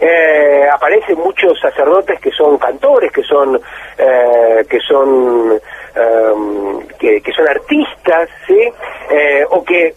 Eh, 0.00 0.66
aparecen 0.72 1.18
muchos 1.18 1.58
sacerdotes 1.60 2.20
que 2.20 2.30
son 2.32 2.58
cantores, 2.58 3.12
que 3.12 3.22
son, 3.22 3.60
eh, 3.96 4.64
que 4.68 4.80
son, 4.80 5.60
em, 5.94 6.86
que, 6.98 7.20
que, 7.20 7.32
son 7.32 7.48
artistas, 7.48 8.28
¿sí? 8.46 8.72
o 9.50 9.64
que 9.64 9.94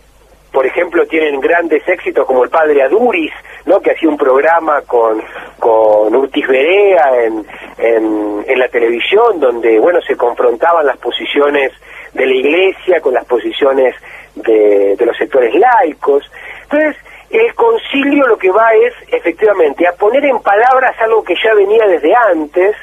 por 0.52 0.66
ejemplo, 0.66 1.06
tienen 1.06 1.40
grandes 1.40 1.88
éxitos 1.88 2.26
como 2.26 2.44
el 2.44 2.50
padre 2.50 2.84
Aduris, 2.84 3.32
¿no? 3.66 3.80
que 3.80 3.92
hacía 3.92 4.10
un 4.10 4.18
programa 4.18 4.82
con, 4.82 5.22
con 5.60 6.14
Urtis 6.14 6.48
Berea 6.48 7.24
en, 7.24 7.46
en, 7.78 8.60
la 8.60 8.68
televisión, 8.68 9.40
donde 9.40 9.80
bueno 9.80 10.00
se 10.02 10.16
confrontaban 10.16 10.86
las 10.86 10.98
posiciones 10.98 11.72
de 12.14 12.26
la 12.26 12.34
iglesia 12.34 13.02
con 13.02 13.14
las 13.14 13.26
posiciones 13.26 13.96
de, 14.36 14.96
de 14.98 15.06
los 15.06 15.18
sectores 15.18 15.56
laicos. 15.56 16.30
Entonces, 16.64 16.96
el 17.32 17.56
concilio 17.56 18.28
lo 18.28 18.38
que 18.38 18.52
va 18.52 18.72
es, 18.74 18.94
efectivamente, 19.08 19.88
a 19.88 19.94
poner 19.94 20.26
en 20.26 20.40
palabras 20.42 20.96
algo 21.00 21.24
que 21.24 21.34
ya 21.42 21.54
venía 21.54 21.88
desde 21.88 22.14
antes 22.14 22.76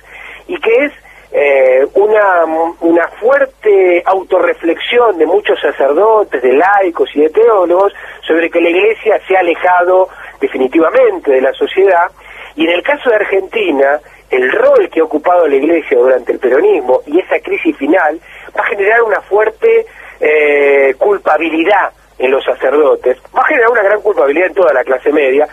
y 0.49 0.59
que 0.59 0.87
es 0.87 0.93
eh, 1.31 1.87
una, 1.95 2.45
una 2.81 3.09
fuerte 3.21 4.03
autorreflexión 4.05 5.19
de 5.19 5.27
muchos 5.27 5.61
sacerdotes, 5.61 6.41
de 6.43 6.53
laicos 6.55 7.11
y 7.15 7.21
de 7.21 7.31
teólogos 7.31 7.93
sobre 8.27 8.51
que 8.51 8.61
la 8.61 8.71
Iglesia 8.71 9.21
se 9.27 9.37
ha 9.37 9.41
alejado 9.41 10.09
definitivamente 10.41 11.33
de 11.33 11.41
la 11.41 11.53
sociedad. 11.53 12.11
Y 12.57 12.65
en 12.65 12.73
el 12.73 12.83
caso 12.83 13.11
de 13.11 13.17
Argentina, 13.17 14.01
el 14.31 14.51
rol 14.53 14.89
que 14.91 15.01
ha 15.01 15.05
ocupado 15.05 15.47
la 15.47 15.57
Iglesia 15.57 15.99
durante 15.99 16.33
el 16.33 16.39
peronismo 16.39 17.01
y 17.07 17.21
esa 17.21 17.39
crisis 17.41 17.77
final 17.77 18.19
va 18.57 18.63
a 18.63 18.69
generar 18.69 19.03
una 19.03 19.21
fuerte 19.23 19.87
eh, 20.21 20.95
culpabilidad 20.99 21.93
en 22.19 22.31
los 22.33 22.45
sacerdotes, 22.45 23.17
va 23.35 23.43
a 23.43 23.47
generar 23.47 23.71
una 23.71 23.83
gran 23.83 24.01
culpabilidad 24.01 24.49
en 24.49 24.55
toda 24.55 24.73
la 24.73 24.83
clase 24.83 25.13
media, 25.13 25.47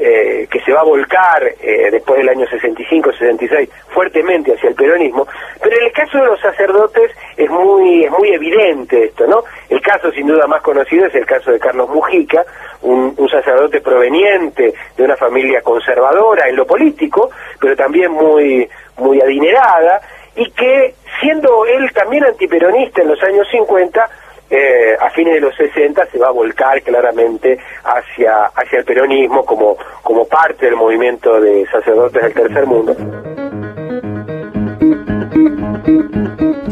eh, 0.00 0.46
que 0.50 0.60
se 0.60 0.72
va 0.72 0.80
a 0.80 0.84
volcar 0.84 1.42
eh, 1.60 1.90
después 1.90 2.18
del 2.18 2.28
año 2.28 2.46
65-66 2.46 3.68
fuertemente 3.88 4.54
hacia 4.54 4.68
el 4.68 4.74
peronismo, 4.74 5.26
pero 5.60 5.76
en 5.76 5.86
el 5.86 5.92
caso 5.92 6.18
de 6.18 6.26
los 6.26 6.40
sacerdotes 6.40 7.10
es 7.36 7.50
muy, 7.50 8.04
es 8.04 8.10
muy 8.10 8.28
evidente 8.30 9.04
esto, 9.04 9.26
¿no? 9.26 9.42
El 9.68 9.80
caso 9.80 10.10
sin 10.12 10.26
duda 10.26 10.46
más 10.46 10.62
conocido 10.62 11.06
es 11.06 11.14
el 11.14 11.26
caso 11.26 11.50
de 11.50 11.58
Carlos 11.58 11.88
Mujica, 11.88 12.44
un, 12.82 13.14
un 13.16 13.28
sacerdote 13.28 13.80
proveniente 13.80 14.72
de 14.96 15.04
una 15.04 15.16
familia 15.16 15.62
conservadora 15.62 16.48
en 16.48 16.56
lo 16.56 16.66
político, 16.66 17.30
pero 17.60 17.74
también 17.74 18.12
muy, 18.12 18.68
muy 18.98 19.20
adinerada, 19.20 20.00
y 20.36 20.48
que 20.52 20.94
siendo 21.20 21.66
él 21.66 21.92
también 21.92 22.24
antiperonista 22.24 23.02
en 23.02 23.08
los 23.08 23.22
años 23.22 23.46
50, 23.50 24.08
eh, 24.50 24.96
a 24.98 25.10
fines 25.10 25.34
de 25.34 25.40
los 25.40 25.54
60 25.56 26.06
se 26.10 26.18
va 26.18 26.28
a 26.28 26.30
volcar 26.30 26.82
claramente 26.82 27.58
hacia, 27.84 28.46
hacia 28.54 28.78
el 28.78 28.84
peronismo 28.84 29.44
como, 29.44 29.76
como 30.02 30.26
parte 30.26 30.66
del 30.66 30.76
movimiento 30.76 31.40
de 31.40 31.66
sacerdotes 31.70 32.22
del 32.22 32.32
tercer 32.32 32.66
mundo. 32.66 32.96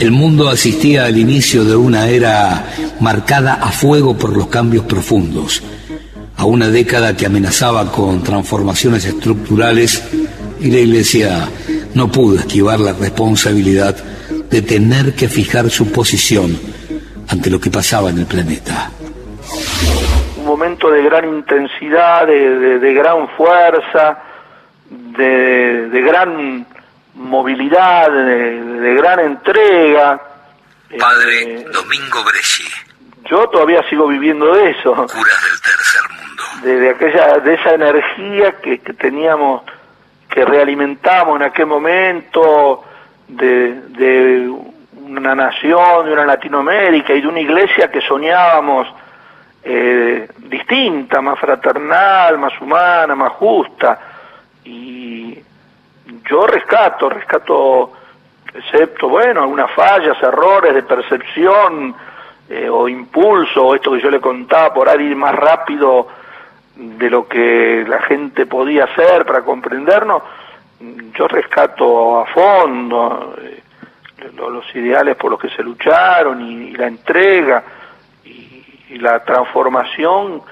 El 0.01 0.11
mundo 0.11 0.49
asistía 0.49 1.07
al 1.07 1.19
inicio 1.19 1.65
de 1.65 1.77
una 1.77 2.09
era 2.09 2.65
marcada 3.01 3.55
a 3.55 3.71
fuego 3.73 4.17
por 4.17 4.35
los 4.35 4.47
cambios 4.47 4.85
profundos, 4.85 5.63
a 6.37 6.45
una 6.45 6.69
década 6.69 7.17
que 7.17 7.27
amenazaba 7.27 7.91
con 7.91 8.23
transformaciones 8.23 9.05
estructurales 9.05 10.03
y 10.61 10.71
la 10.71 10.79
Iglesia 10.79 11.49
no 11.95 12.11
pudo 12.11 12.39
esquivar 12.39 12.81
la 12.81 12.93
responsabilidad 12.93 13.97
de 14.51 14.63
tener 14.63 15.15
que 15.15 15.29
fijar 15.29 15.71
su 15.71 15.91
posición 15.91 16.76
ante 17.29 17.51
lo 17.51 17.61
que 17.61 17.71
pasaba 17.71 18.11
en 18.11 18.19
el 18.19 18.27
planeta. 18.27 18.91
Un 20.39 20.45
momento 20.45 20.91
de 20.91 21.03
gran 21.03 21.25
intensidad, 21.25 22.27
de, 22.27 22.95
gran 22.95 23.29
fuerza, 23.31 24.19
de, 24.91 26.03
gran 26.05 26.67
movilidad, 27.15 28.11
de, 28.11 28.95
gran 28.95 29.21
entrega. 29.21 30.21
Padre 30.99 31.61
eh, 31.61 31.67
Domingo 31.73 32.25
Bresci. 32.25 32.65
Yo 33.29 33.49
todavía 33.49 33.83
sigo 33.89 34.07
viviendo 34.07 34.55
de 34.55 34.71
eso. 34.71 34.93
Curas 34.95 35.43
del 35.43 35.61
tercer 35.61 36.03
mundo. 36.11 36.43
De, 36.63 36.91
aquella, 36.91 37.39
de 37.39 37.55
esa 37.55 37.75
energía 37.75 38.61
que, 38.61 38.79
que 38.79 38.93
teníamos, 38.93 39.63
que 40.31 40.45
realimentamos 40.45 41.37
en 41.37 41.43
aquel 41.43 41.67
momento, 41.67 42.85
de, 43.29 43.73
de 43.89 44.49
una 45.09 45.35
nación, 45.35 46.07
de 46.07 46.13
una 46.13 46.27
Latinoamérica 46.27 47.15
y 47.15 47.21
de 47.21 47.29
una 47.29 47.41
iglesia 47.41 47.91
que 47.91 48.01
soñábamos 48.01 48.89
eh, 49.63 50.29
distinta, 50.39 51.21
más 51.21 51.39
fraternal, 51.39 52.39
más 52.39 52.61
humana, 52.61 53.15
más 53.15 53.33
justa. 53.33 53.99
Y 54.65 55.39
yo 56.29 56.47
rescato, 56.47 57.09
rescato, 57.09 57.93
excepto, 58.55 59.09
bueno, 59.09 59.43
algunas 59.43 59.71
fallas, 59.73 60.21
errores 60.23 60.75
de 60.75 60.83
percepción 60.83 61.95
eh, 62.49 62.69
o 62.69 62.89
impulso, 62.89 63.75
esto 63.75 63.93
que 63.93 64.01
yo 64.01 64.11
le 64.11 64.21
contaba, 64.21 64.75
por 64.75 64.89
ahí 64.89 65.05
ir 65.05 65.17
más 65.17 65.35
rápido 65.35 66.09
de 66.75 67.09
lo 67.11 67.27
que 67.27 67.85
la 67.89 68.03
gente 68.03 68.47
podía 68.47 68.85
hacer 68.85 69.25
para 69.25 69.43
comprendernos, 69.43 70.23
yo 71.15 71.27
rescato 71.27 72.21
a 72.21 72.27
fondo. 72.27 73.35
Eh, 73.41 73.63
los 74.37 74.75
ideales 74.75 75.17
por 75.17 75.31
los 75.31 75.41
que 75.41 75.51
se 75.51 75.63
lucharon 75.63 76.41
y, 76.41 76.73
la 76.73 76.87
entrega 76.87 77.63
y, 78.25 78.99
la 78.99 79.23
transformación 79.25 80.43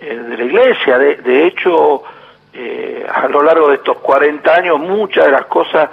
eh, 0.00 0.16
de 0.16 0.36
la 0.36 0.44
iglesia. 0.44 0.98
De, 0.98 1.46
hecho, 1.46 2.02
eh, 2.52 3.06
a 3.12 3.28
lo 3.28 3.42
largo 3.42 3.68
de 3.68 3.76
estos 3.76 3.98
40 3.98 4.54
años, 4.54 4.78
muchas 4.78 5.26
de 5.26 5.32
las 5.32 5.46
cosas 5.46 5.90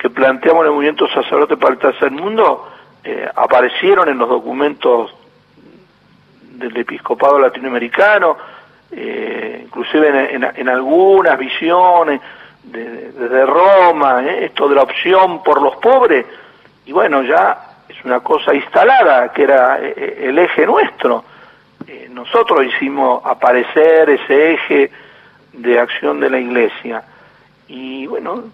que 0.00 0.10
planteamos 0.10 0.62
en 0.62 0.66
el 0.66 0.72
movimiento 0.72 1.08
sacerdote 1.08 1.56
para 1.56 1.74
el 1.74 1.78
tercer 1.78 2.10
mundo 2.10 2.68
eh, 3.04 3.28
aparecieron 3.34 4.08
en 4.08 4.18
los 4.18 4.28
documentos 4.28 5.14
del 6.50 6.76
episcopado 6.76 7.38
latinoamericano, 7.38 8.36
inclusive 8.92 10.34
en 10.34 10.68
algunas 10.68 11.36
visiones 11.36 12.20
desde 12.64 13.46
Roma, 13.46 14.24
¿eh? 14.24 14.46
esto 14.46 14.68
de 14.68 14.74
la 14.74 14.82
opción 14.82 15.42
por 15.42 15.60
los 15.60 15.76
pobres, 15.76 16.26
y 16.86 16.92
bueno, 16.92 17.22
ya 17.22 17.84
es 17.88 18.04
una 18.04 18.20
cosa 18.20 18.54
instalada, 18.54 19.32
que 19.32 19.42
era 19.42 19.78
eh, 19.80 19.94
eh, 19.96 20.24
el 20.28 20.38
eje 20.38 20.66
nuestro. 20.66 21.24
nosotros 22.10 22.64
hicimos 22.66 23.24
aparecer 23.24 24.10
ese 24.10 24.54
eje 24.54 24.90
de 25.52 25.78
acción 25.78 26.20
de 26.20 26.30
la 26.30 26.38
Iglesia. 26.38 27.02
Y 27.68 28.06
bueno, 28.06 28.44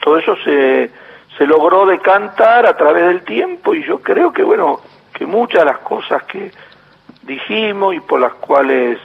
todo 0.00 0.18
eso 0.18 0.36
se, 0.44 0.90
se 1.36 1.46
logró 1.46 1.86
decantar 1.86 2.66
a 2.66 2.76
través 2.76 3.06
del 3.06 3.22
tiempo 3.22 3.74
y 3.74 3.84
yo 3.84 4.00
creo 4.00 4.32
que, 4.32 4.42
bueno, 4.42 4.80
que 5.12 5.26
muchas 5.26 5.60
de 5.60 5.66
las 5.66 5.78
cosas 5.78 6.22
que 6.24 6.50
dijimos 7.22 7.94
y 7.94 8.00
por 8.00 8.20
las 8.20 8.34
cuales 8.34 8.98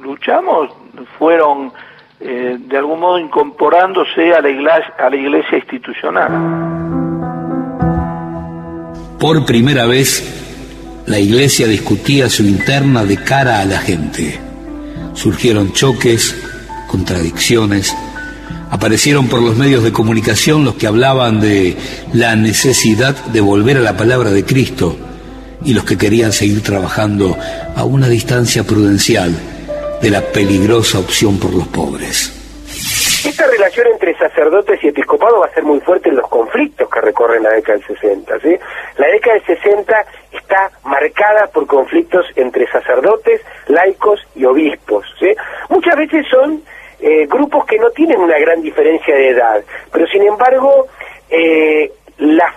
luchamos 0.00 0.70
fueron 1.18 1.72
eh, 2.20 2.56
de 2.58 2.76
algún 2.76 2.98
modo 2.98 3.18
incorporándose 3.18 4.32
a 4.32 4.40
la, 4.40 4.50
iglesia, 4.50 4.94
a 4.98 5.08
la 5.08 5.16
iglesia 5.16 5.58
institucional. 5.58 6.30
Por 9.20 9.44
primera 9.46 9.86
vez, 9.86 11.04
la 11.06 11.20
iglesia 11.20 11.68
discutía 11.68 12.28
su 12.28 12.42
interna 12.42 13.04
de 13.04 13.18
cara 13.18 13.60
a 13.60 13.64
la 13.64 13.78
gente. 13.78 14.38
Surgieron 15.14 15.72
choques, 15.72 16.34
contradicciones, 16.88 17.96
aparecieron 18.70 19.28
por 19.28 19.40
los 19.40 19.56
medios 19.56 19.84
de 19.84 19.92
comunicación 19.92 20.64
los 20.64 20.74
que 20.74 20.88
hablaban 20.88 21.40
de 21.40 21.76
la 22.12 22.34
necesidad 22.34 23.14
de 23.26 23.40
volver 23.40 23.76
a 23.76 23.80
la 23.80 23.96
palabra 23.96 24.30
de 24.30 24.44
Cristo 24.44 24.96
y 25.64 25.72
los 25.72 25.84
que 25.84 25.96
querían 25.96 26.32
seguir 26.32 26.62
trabajando 26.62 27.36
a 27.76 27.84
una 27.84 28.08
distancia 28.08 28.64
prudencial 28.64 29.36
de 30.00 30.10
la 30.10 30.20
peligrosa 30.20 30.98
opción 30.98 31.38
por 31.38 31.52
los 31.52 31.66
pobres. 31.68 32.34
Esta 33.26 33.46
relación 33.46 33.88
entre 33.88 34.16
sacerdotes 34.16 34.82
y 34.82 34.88
episcopado 34.88 35.40
va 35.40 35.46
a 35.46 35.54
ser 35.54 35.64
muy 35.64 35.80
fuerte 35.80 36.08
en 36.08 36.16
los 36.16 36.28
conflictos 36.28 36.88
que 36.88 37.00
recorren 37.00 37.42
la 37.42 37.50
década 37.50 37.78
del 37.78 37.86
60. 37.86 38.40
¿sí? 38.40 38.56
La 38.96 39.08
década 39.08 39.34
del 39.34 39.46
60 39.46 40.06
está 40.32 40.70
marcada 40.84 41.48
por 41.48 41.66
conflictos 41.66 42.26
entre 42.36 42.70
sacerdotes, 42.70 43.40
laicos 43.66 44.20
y 44.36 44.44
obispos. 44.44 45.04
¿sí? 45.18 45.34
Muchas 45.68 45.96
veces 45.96 46.26
son 46.30 46.62
eh, 47.00 47.26
grupos 47.26 47.66
que 47.66 47.78
no 47.78 47.90
tienen 47.90 48.20
una 48.20 48.38
gran 48.38 48.62
diferencia 48.62 49.14
de 49.14 49.30
edad, 49.30 49.62
pero 49.92 50.06
sin 50.06 50.22
embargo 50.22 50.86
eh, 51.28 51.92
la, 52.18 52.54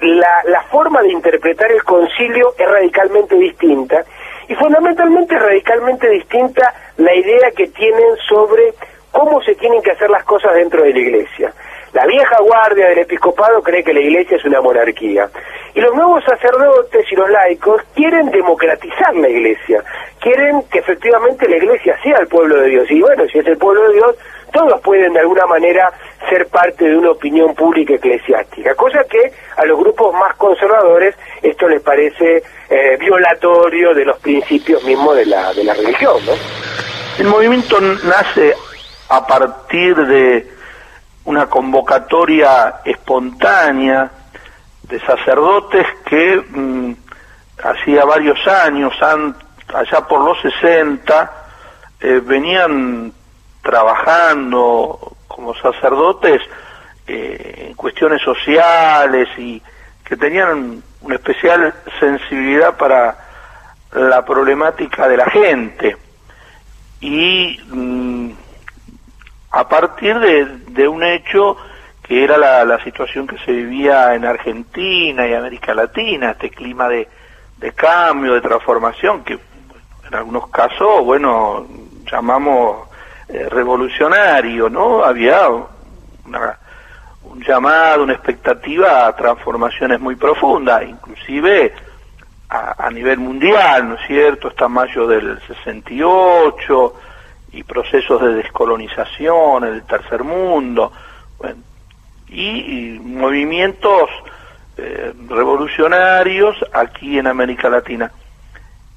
la, 0.00 0.42
la 0.46 0.62
forma 0.70 1.02
de 1.02 1.10
interpretar 1.10 1.70
el 1.72 1.82
concilio 1.84 2.54
es 2.58 2.68
radicalmente 2.68 3.34
distinta 3.36 4.04
y 4.48 4.54
fundamentalmente 4.54 5.38
radicalmente 5.38 6.08
distinta 6.08 6.74
la 6.96 7.14
idea 7.14 7.50
que 7.56 7.68
tienen 7.68 8.16
sobre 8.28 8.74
cómo 9.10 9.42
se 9.42 9.54
tienen 9.54 9.82
que 9.82 9.92
hacer 9.92 10.10
las 10.10 10.24
cosas 10.24 10.54
dentro 10.54 10.82
de 10.82 10.92
la 10.92 10.98
iglesia. 10.98 11.52
La 11.92 12.06
vieja 12.06 12.36
guardia 12.40 12.88
del 12.88 13.00
episcopado 13.00 13.62
cree 13.62 13.84
que 13.84 13.92
la 13.92 14.00
iglesia 14.00 14.38
es 14.38 14.44
una 14.46 14.62
monarquía. 14.62 15.28
Y 15.74 15.80
los 15.80 15.94
nuevos 15.94 16.24
sacerdotes 16.24 17.04
y 17.10 17.14
los 17.14 17.30
laicos 17.30 17.82
quieren 17.94 18.30
democratizar 18.30 19.14
la 19.14 19.28
iglesia. 19.28 19.82
Quieren 20.18 20.62
que 20.70 20.78
efectivamente 20.78 21.46
la 21.48 21.56
iglesia 21.56 21.94
sea 22.02 22.16
el 22.18 22.28
pueblo 22.28 22.56
de 22.60 22.68
Dios. 22.68 22.90
Y 22.90 23.00
bueno, 23.00 23.24
si 23.30 23.38
es 23.38 23.46
el 23.46 23.58
pueblo 23.58 23.88
de 23.88 23.94
Dios, 23.94 24.16
todos 24.52 24.80
pueden 24.80 25.12
de 25.12 25.20
alguna 25.20 25.46
manera 25.46 25.92
ser 26.30 26.46
parte 26.46 26.86
de 26.88 26.96
una 26.96 27.10
opinión 27.10 27.54
pública 27.54 27.94
eclesiástica. 27.94 28.74
Cosa 28.74 29.04
que 29.04 29.30
a 29.56 29.64
los 29.66 29.78
grupos 29.78 30.14
más 30.14 30.34
conservadores 30.36 31.14
esto 31.42 31.68
les 31.68 31.82
parece 31.82 32.42
eh, 32.70 32.96
violatorio 32.98 33.92
de 33.92 34.04
los 34.06 34.18
principios 34.20 34.82
mismos 34.84 35.16
de 35.16 35.26
la, 35.26 35.52
de 35.52 35.64
la 35.64 35.74
religión. 35.74 36.16
¿no? 36.24 36.32
El 37.18 37.26
movimiento 37.26 37.80
nace 37.80 38.54
a 39.10 39.26
partir 39.26 39.94
de 39.96 40.61
una 41.24 41.46
convocatoria 41.46 42.80
espontánea 42.84 44.10
de 44.82 45.00
sacerdotes 45.00 45.86
que 46.04 46.36
mm, 46.36 46.92
hacía 47.62 48.04
varios 48.04 48.46
años, 48.46 48.92
allá 49.00 50.00
por 50.06 50.24
los 50.24 50.40
60, 50.40 51.32
eh, 52.00 52.20
venían 52.24 53.12
trabajando 53.62 55.16
como 55.28 55.54
sacerdotes 55.54 56.42
eh, 57.06 57.66
en 57.68 57.74
cuestiones 57.74 58.20
sociales 58.22 59.28
y 59.38 59.62
que 60.04 60.16
tenían 60.16 60.82
una 61.00 61.14
especial 61.14 61.72
sensibilidad 61.98 62.76
para 62.76 63.16
la 63.92 64.24
problemática 64.24 65.08
de 65.08 65.16
la 65.16 65.26
gente. 65.30 65.96
Y 67.00 67.58
mm, 67.68 68.21
a 69.52 69.68
partir 69.68 70.18
de, 70.18 70.88
un 70.88 71.04
hecho 71.04 71.56
que 72.02 72.24
era 72.24 72.64
la, 72.64 72.82
situación 72.82 73.26
que 73.26 73.38
se 73.38 73.52
vivía 73.52 74.14
en 74.14 74.24
Argentina 74.24 75.26
y 75.26 75.34
América 75.34 75.74
Latina, 75.74 76.32
este 76.32 76.50
clima 76.50 76.88
de, 76.88 77.06
cambio, 77.74 78.34
de 78.34 78.40
transformación, 78.40 79.22
que 79.22 79.34
en 79.34 80.14
algunos 80.14 80.48
casos, 80.48 81.04
bueno, 81.04 81.66
llamamos 82.10 82.88
eh, 83.28 83.48
revolucionario, 83.48 84.68
¿no? 84.68 85.04
Había 85.04 85.48
una, 85.48 86.58
un 87.24 87.42
llamado, 87.42 88.02
una 88.02 88.14
expectativa 88.14 89.06
a 89.06 89.14
transformaciones 89.14 90.00
muy 90.00 90.16
profundas, 90.16 90.82
inclusive 90.82 91.72
a, 92.48 92.90
nivel 92.90 93.18
mundial, 93.18 93.88
¿no 93.88 93.94
es 93.94 94.06
cierto? 94.06 94.48
Está 94.48 94.68
mayo 94.68 95.06
del 95.06 95.40
68 95.46 96.94
y 97.52 97.62
procesos 97.62 98.20
de 98.22 98.34
descolonización 98.34 99.64
en 99.64 99.74
el 99.74 99.82
tercer 99.82 100.24
mundo, 100.24 100.92
y, 102.28 102.98
movimientos 103.02 104.08
eh, 104.78 105.12
revolucionarios 105.28 106.56
aquí 106.72 107.18
en 107.18 107.26
América 107.26 107.68
Latina. 107.68 108.10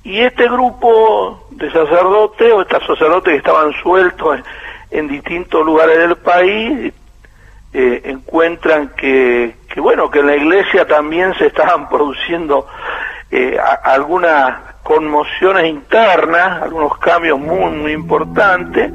Y 0.04 0.22
este 0.22 0.48
grupo 0.48 1.48
de 1.52 1.70
sacerdotes, 1.72 2.54
o 2.54 2.62
estos 2.62 2.86
sacerdotes 2.86 3.34
que 3.34 3.38
estaban 3.38 3.74
sueltos 3.82 4.39
en, 4.91 5.08
distintos 5.08 5.65
lugares 5.65 5.98
del 5.98 6.15
país, 6.15 6.94
eh, 7.74 8.02
encuentran 8.06 8.89
que, 8.96 9.56
que, 9.68 9.82
bueno, 9.82 10.10
que 10.10 10.20
en 10.20 10.28
la 10.28 10.36
iglesia 10.38 10.86
también 10.88 11.34
se 11.38 11.48
estaban 11.48 11.89
produciendo 11.89 12.68
eh, 13.32 13.58
algunas 13.84 14.74
conmociones 14.86 15.65
internas, 15.65 16.62
algunos 16.62 16.95
cambios 17.00 17.39
muy, 17.39 17.71
muy 17.71 17.91
importantes, 17.91 18.93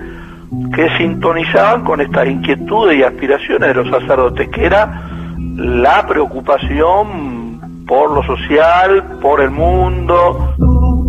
que 0.73 0.89
sintonizaban 0.97 1.83
con 1.83 2.01
estas 2.01 2.29
inquietudes 2.29 2.97
y 2.97 3.03
aspiraciones 3.03 3.75
de 3.75 3.75
los 3.75 3.91
sacerdotes, 3.91 4.49
que 4.51 4.67
era 4.67 5.11
la 5.57 6.07
preocupación 6.07 7.85
por 7.89 8.13
lo 8.13 8.23
social, 8.23 9.19
por 9.21 9.41
el 9.41 9.51
mundo. 9.51 10.55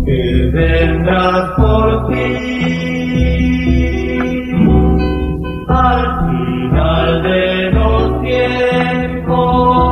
Que 0.04 0.50
vendrás 0.52 1.50
por 1.56 2.08
ti 2.08 2.92
al 5.68 6.26
final 6.26 7.22
de 7.22 7.70
los 7.70 8.22
tiempos. 8.22 9.91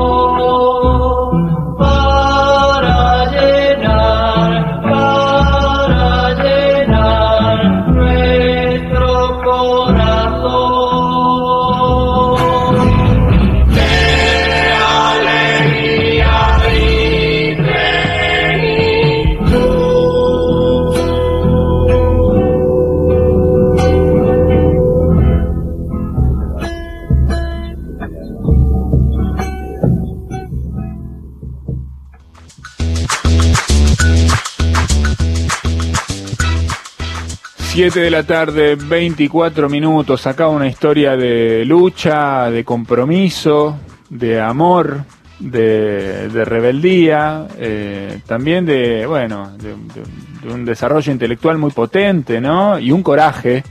Siete 37.73 38.01
de 38.01 38.11
la 38.11 38.25
tarde, 38.25 38.75
24 38.75 39.69
minutos. 39.69 40.27
Acá 40.27 40.49
una 40.49 40.67
historia 40.67 41.17
de 41.17 41.65
lucha, 41.65 42.51
de 42.51 42.65
compromiso, 42.65 43.79
de 44.09 44.41
amor, 44.41 45.05
de, 45.39 46.45
rebeldía, 46.45 47.47
eh, 47.59 48.19
también 48.27 48.67
de, 48.67 49.07
bueno, 49.07 49.53
de, 49.57 50.53
un 50.53 50.65
desarrollo 50.65 51.13
intelectual 51.13 51.59
muy 51.59 51.71
potente, 51.71 52.41
¿no? 52.41 52.77
Y 52.77 52.91
un 52.91 53.05
coraje, 53.05 53.63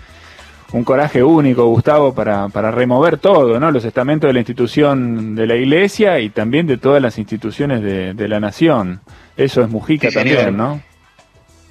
un 0.71 0.85
coraje 0.85 1.21
único, 1.21 1.65
Gustavo, 1.65 2.15
para, 2.15 2.47
para 2.47 2.71
remover 2.71 3.17
todo, 3.17 3.59
¿no? 3.59 3.69
Los 3.69 3.83
estamentos 3.83 4.29
de 4.29 4.33
la 4.33 4.39
institución 4.39 5.35
de 5.35 5.45
la 5.45 5.57
iglesia 5.57 6.21
y 6.21 6.29
también 6.29 6.67
de 6.67 6.77
todas 6.77 7.01
las 7.01 7.17
instituciones 7.17 7.81
de, 7.81 8.27
la 8.29 8.39
nación. 8.39 9.01
Eso 9.35 9.61
es 9.61 9.69
Mujica 9.69 10.09
también, 10.09 10.55
¿no? 10.55 10.88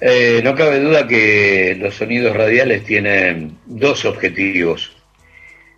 Eh, 0.01 0.39
no 0.43 0.55
cabe 0.55 0.79
duda 0.79 1.07
que 1.07 1.75
los 1.79 1.95
sonidos 1.95 2.35
radiales 2.35 2.85
tienen 2.85 3.57
dos 3.65 4.05
objetivos. 4.05 4.95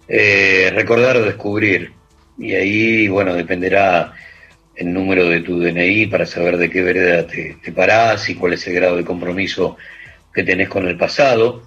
Eh, 0.07 0.71
recordar 0.73 1.17
o 1.17 1.23
descubrir. 1.23 1.93
Y 2.37 2.53
ahí, 2.53 3.07
bueno, 3.07 3.33
dependerá 3.33 4.13
el 4.75 4.93
número 4.93 5.27
de 5.27 5.41
tu 5.41 5.59
DNI 5.59 6.07
para 6.07 6.25
saber 6.25 6.57
de 6.57 6.69
qué 6.69 6.81
vereda 6.81 7.25
te, 7.27 7.71
parás 7.71 8.29
y 8.29 8.35
cuál 8.35 8.53
es 8.53 8.65
el 8.67 8.75
grado 8.75 8.97
de 8.97 9.05
compromiso 9.05 9.77
que 10.33 10.43
tenés 10.43 10.69
con 10.69 10.87
el 10.87 10.97
pasado. 10.97 11.63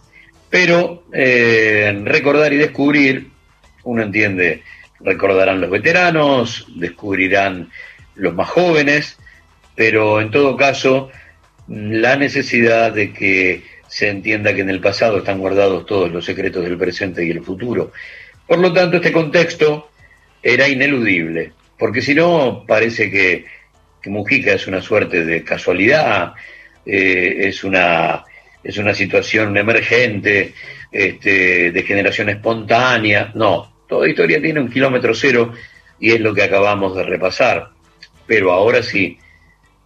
Pero 0.49 1.05
eh, 1.13 2.01
recordar 2.05 2.53
y 2.53 2.57
descubrir, 2.57 3.29
uno 3.83 4.03
entiende, 4.03 4.63
recordarán 5.01 5.61
los 5.61 5.71
veteranos, 5.71 6.67
descubrirán 6.77 7.71
los 8.15 8.35
más 8.35 8.49
jóvenes, 8.49 9.19
pero 9.75 10.21
en 10.21 10.31
todo 10.31 10.57
caso 10.57 11.11
la 11.69 12.17
necesidad 12.17 12.93
de 12.93 13.13
que 13.13 13.63
se 13.89 14.09
entienda 14.09 14.55
que 14.55 14.63
en 14.63 14.71
el 14.71 14.81
pasado 14.81 15.19
están 15.19 15.39
guardados 15.39 15.87
todos 15.87 16.11
los 16.11 16.25
secretos 16.25 16.65
del 16.65 16.77
presente 16.77 17.25
y 17.25 17.31
el 17.31 17.43
futuro. 17.43 17.93
Por 18.47 18.59
lo 18.59 18.73
tanto, 18.73 18.97
este 18.97 19.13
contexto 19.13 19.91
era 20.43 20.69
ineludible, 20.69 21.53
porque 21.79 22.03
si 22.03 22.15
no, 22.15 22.65
parece 22.67 23.11
que, 23.11 23.45
Mujica 24.07 24.53
es 24.53 24.67
una 24.67 24.83
suerte 24.83 25.25
de 25.25 25.43
casualidad, 25.43 26.35
eh, 26.85 27.37
es, 27.39 27.65
una, 27.65 28.23
es 28.63 28.77
una 28.77 28.93
situación 28.93 29.57
emergente, 29.57 30.53
este, 30.93 31.73
de 31.73 31.83
generación 31.83 32.29
espontánea. 32.29 33.33
No, 33.35 33.83
toda 33.89 34.07
historia 34.07 34.43
tiene 34.43 34.61
un 34.61 34.71
kilómetro 34.71 35.15
cero 35.15 35.55
y 35.99 36.13
es 36.13 36.21
lo 36.21 36.35
que 36.35 36.43
acabamos 36.43 36.95
de 36.95 37.03
repasar. 37.03 37.71
Pero 38.27 38.53
ahora 38.53 38.83
sí, 38.83 39.19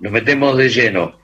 nos 0.01 0.13
metemos 0.13 0.57
de 0.57 0.69
lleno 0.69 1.19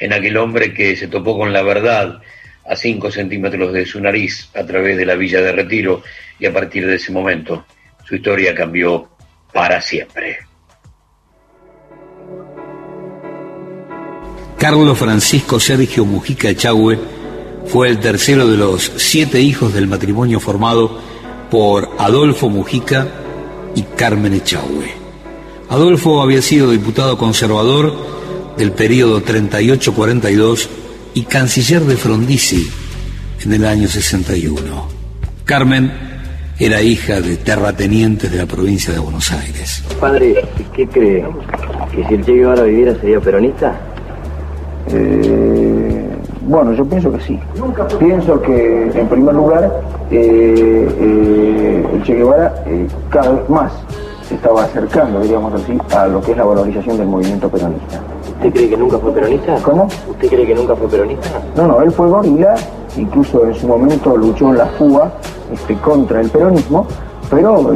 en 0.00 0.12
aquel 0.12 0.36
hombre 0.38 0.74
que 0.74 0.96
se 0.96 1.06
topó 1.06 1.38
con 1.38 1.52
la 1.52 1.62
verdad 1.62 2.20
a 2.66 2.76
cinco 2.76 3.10
centímetros 3.10 3.72
de 3.72 3.86
su 3.86 4.00
nariz 4.00 4.48
a 4.54 4.64
través 4.64 4.96
de 4.96 5.06
la 5.06 5.14
villa 5.14 5.40
de 5.40 5.52
retiro 5.52 6.02
y 6.38 6.46
a 6.46 6.52
partir 6.52 6.86
de 6.86 6.96
ese 6.96 7.12
momento 7.12 7.66
su 8.04 8.16
historia 8.16 8.54
cambió 8.54 9.08
para 9.52 9.80
siempre. 9.80 10.38
Carlos 14.58 14.98
Francisco 14.98 15.58
Sergio 15.58 16.04
Mujica 16.04 16.50
Echagüe 16.50 16.98
fue 17.66 17.88
el 17.88 17.98
tercero 17.98 18.46
de 18.46 18.56
los 18.56 18.92
siete 18.96 19.40
hijos 19.40 19.72
del 19.72 19.86
matrimonio 19.86 20.40
formado 20.40 21.00
por 21.50 21.90
Adolfo 21.98 22.48
Mujica 22.48 23.06
y 23.74 23.82
Carmen 23.82 24.34
Echagüe. 24.34 24.92
Adolfo 25.68 26.20
había 26.20 26.42
sido 26.42 26.70
diputado 26.70 27.16
conservador 27.16 28.19
del 28.56 28.72
periodo 28.72 29.22
38-42 29.22 30.68
y 31.14 31.22
canciller 31.22 31.82
de 31.82 31.96
Frondizi 31.96 32.68
en 33.44 33.52
el 33.52 33.64
año 33.64 33.88
61. 33.88 34.60
Carmen 35.44 35.90
era 36.58 36.82
hija 36.82 37.20
de 37.20 37.38
terratenientes 37.38 38.30
de 38.30 38.38
la 38.38 38.46
provincia 38.46 38.92
de 38.92 38.98
Buenos 38.98 39.32
Aires. 39.32 39.82
Padre, 39.98 40.44
¿qué 40.74 40.86
cree? 40.86 41.24
¿Que 41.90 42.06
si 42.06 42.14
el 42.14 42.24
Che 42.24 42.32
Guevara 42.32 42.64
viviera 42.64 42.94
sería 43.00 43.18
peronista? 43.18 43.80
Eh, 44.92 46.06
bueno, 46.42 46.74
yo 46.74 46.84
pienso 46.84 47.10
que 47.12 47.20
sí. 47.22 47.40
Pienso 47.98 48.42
que, 48.42 48.90
en 48.94 49.08
primer 49.08 49.34
lugar, 49.34 49.70
eh, 50.10 50.88
eh, 51.00 51.86
el 51.94 52.02
Che 52.02 52.14
Guevara 52.14 52.62
cada 53.08 53.32
vez 53.32 53.48
más 53.48 53.72
se 54.28 54.34
estaba 54.34 54.64
acercando, 54.64 55.20
diríamos 55.20 55.54
así, 55.54 55.78
a 55.96 56.06
lo 56.06 56.20
que 56.20 56.32
es 56.32 56.36
la 56.36 56.44
valorización 56.44 56.98
del 56.98 57.06
movimiento 57.06 57.48
peronista. 57.48 58.00
¿Usted 58.40 58.54
cree 58.54 58.70
que 58.70 58.76
nunca 58.78 58.98
fue 58.98 59.12
peronista? 59.12 59.54
¿Cómo? 59.56 59.86
¿Usted 60.08 60.28
cree 60.28 60.46
que 60.46 60.54
nunca 60.54 60.74
fue 60.74 60.88
peronista? 60.88 61.42
No, 61.54 61.68
no, 61.68 61.82
él 61.82 61.92
fue 61.92 62.08
gorila, 62.08 62.54
incluso 62.96 63.44
en 63.44 63.54
su 63.54 63.68
momento 63.68 64.16
luchó 64.16 64.48
en 64.48 64.56
la 64.56 64.66
fuga 64.66 65.12
este, 65.52 65.74
contra 65.74 66.22
el 66.22 66.30
peronismo, 66.30 66.86
pero 67.28 67.70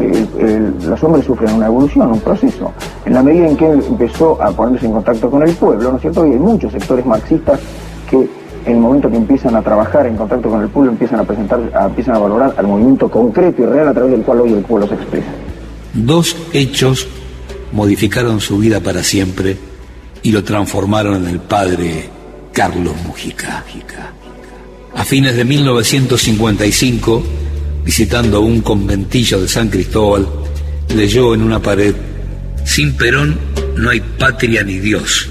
los 0.87 1.05
hombres 1.05 1.27
sufren 1.27 1.53
una 1.53 1.66
evolución, 1.66 2.12
un 2.12 2.20
proceso. 2.20 2.72
En 3.05 3.12
la 3.12 3.22
medida 3.22 3.46
en 3.46 3.59
que 3.59 3.70
él 3.70 3.85
empezó 3.87 4.42
a 4.42 4.53
ponerse 4.53 4.87
en 4.87 4.92
contacto 4.92 5.31
con 5.31 5.42
el 5.42 5.55
pueblo, 5.55 5.90
¿no 5.90 5.96
es 5.96 6.00
cierto? 6.00 6.27
Y 6.27 6.31
hay 6.31 6.38
muchos 6.38 6.72
sectores 6.72 7.05
marxistas 7.05 7.61
que 8.09 8.27
en 8.64 8.72
el 8.72 8.79
momento 8.79 9.11
que 9.11 9.18
empiezan 9.18 9.55
a 9.57 9.61
trabajar 9.61 10.07
en 10.07 10.16
contacto 10.16 10.48
con 10.48 10.62
el 10.62 10.70
pueblo, 10.70 10.92
empiezan 10.92 11.20
a 11.20 11.24
presentar, 11.24 11.61
empiezan 11.79 12.14
a 12.14 12.20
valorar 12.20 12.55
al 12.57 12.66
movimiento 12.66 13.11
concreto 13.11 13.61
y 13.61 13.66
real 13.66 13.88
a 13.88 13.92
través 13.92 14.12
del 14.12 14.22
cual 14.22 14.40
hoy 14.40 14.55
el 14.55 14.62
pueblo 14.64 14.88
se 14.88 14.94
expresa. 14.94 15.29
Dos 15.92 16.35
hechos 16.55 17.07
modificaron 17.70 18.40
su 18.40 18.57
vida 18.57 18.81
para 18.81 19.03
siempre 19.03 19.59
y 20.25 20.33
lo 20.33 20.43
transformaron 20.43 21.23
en 21.23 21.31
el 21.31 21.39
padre 21.39 22.09
Carlos 22.53 22.97
Mujica. 23.07 23.63
A 24.97 25.05
fines 25.05 25.37
de 25.37 25.45
1955, 25.45 27.25
visitando 27.85 28.41
un 28.41 28.63
conventillo 28.63 29.41
de 29.41 29.49
San 29.49 29.69
Cristóbal, 29.69 30.27
leyó 30.95 31.35
en 31.35 31.43
una 31.43 31.61
pared, 31.61 31.95
sin 32.65 32.95
Perón 32.95 33.39
no 33.77 33.91
hay 33.91 34.01
patria 34.01 34.65
ni 34.65 34.79
Dios, 34.79 35.29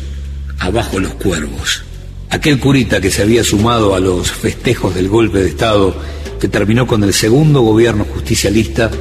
abajo 0.60 1.00
los 1.00 1.16
cuervos. 1.16 1.84
Aquel 2.30 2.60
curita 2.60 3.02
que 3.02 3.10
se 3.10 3.24
había 3.24 3.44
sumado 3.44 3.96
a 3.96 4.00
los 4.00 4.32
festejos 4.32 4.94
del 4.94 5.10
golpe 5.10 5.40
de 5.40 5.50
Estado 5.50 5.96
que 6.40 6.48
terminó 6.48 6.86
con 6.86 7.04
el 7.04 7.14
segundo 7.14 7.62
gobierno 7.62 8.06
justicialista, 8.06 8.92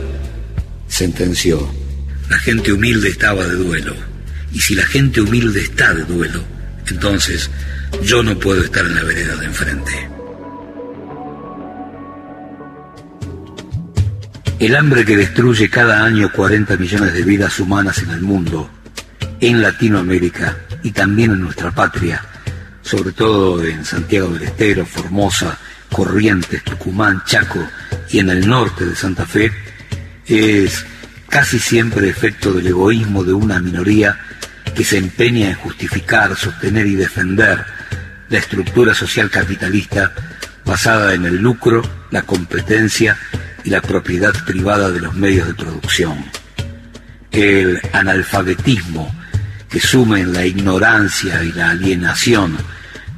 sentenció, 0.89 1.69
la 2.31 2.39
gente 2.39 2.73
humilde 2.73 3.11
estaba 3.11 3.47
de 3.47 3.57
duelo 3.57 4.12
y 4.53 4.61
si 4.61 4.75
la 4.75 4.85
gente 4.85 5.21
humilde 5.21 5.61
está 5.61 5.95
de 5.95 6.05
duelo, 6.05 6.45
entonces 6.89 7.51
yo 8.03 8.23
no 8.23 8.39
puedo 8.39 8.63
estar 8.63 8.85
en 8.85 8.95
la 8.95 9.03
vereda 9.03 9.37
de 9.37 9.47
enfrente. 9.47 10.09
El 14.59 14.77
hambre 14.77 15.05
que 15.05 15.17
destruye 15.17 15.69
cada 15.69 16.05
año 16.05 16.31
40 16.31 16.77
millones 16.77 17.15
de 17.15 17.23
vidas 17.23 17.59
humanas 17.59 17.99
en 17.99 18.11
el 18.11 18.21
mundo 18.21 18.71
en 19.41 19.61
Latinoamérica 19.61 20.57
y 20.85 20.93
también 20.93 21.33
en 21.33 21.41
nuestra 21.41 21.73
patria, 21.73 22.25
sobre 22.83 23.11
todo 23.11 23.65
en 23.65 23.85
Santiago 23.85 24.29
del 24.29 24.45
Estero, 24.45 24.87
Formosa, 24.87 25.59
Corrientes, 25.91 26.63
Tucumán, 26.63 27.25
Chaco 27.27 27.67
y 28.11 28.21
en 28.21 28.31
el 28.31 28.47
norte 28.47 28.87
de 28.87 28.95
Santa 28.95 29.27
Fe, 29.27 29.51
es 30.27 30.85
casi 31.29 31.59
siempre 31.59 32.09
efecto 32.09 32.53
del 32.53 32.69
egoísmo 32.69 33.25
de 33.25 33.33
una 33.33 33.59
minoría 33.59 34.17
que 34.75 34.85
se 34.85 34.99
empeña 34.99 35.51
en 35.51 35.55
justificar, 35.57 36.37
sostener 36.37 36.87
y 36.87 36.95
defender 36.95 37.65
la 38.29 38.39
estructura 38.39 38.95
social 38.95 39.31
capitalista 39.31 40.13
basada 40.65 41.15
en 41.15 41.27
el 41.27 41.37
lucro, 41.37 41.83
la 42.11 42.23
competencia 42.23 43.17
y 43.65 43.71
la 43.71 43.83
propiedad 43.83 44.33
privada 44.47 44.91
de 44.91 45.01
los 45.01 45.15
medios 45.15 45.47
de 45.47 45.55
producción. 45.55 46.25
El 47.31 47.81
analfabetismo 47.93 49.15
que 49.69 49.81
sume 49.81 50.21
en 50.21 50.33
la 50.33 50.45
ignorancia 50.45 51.43
y 51.43 51.53
la 51.53 51.71
alienación 51.71 52.57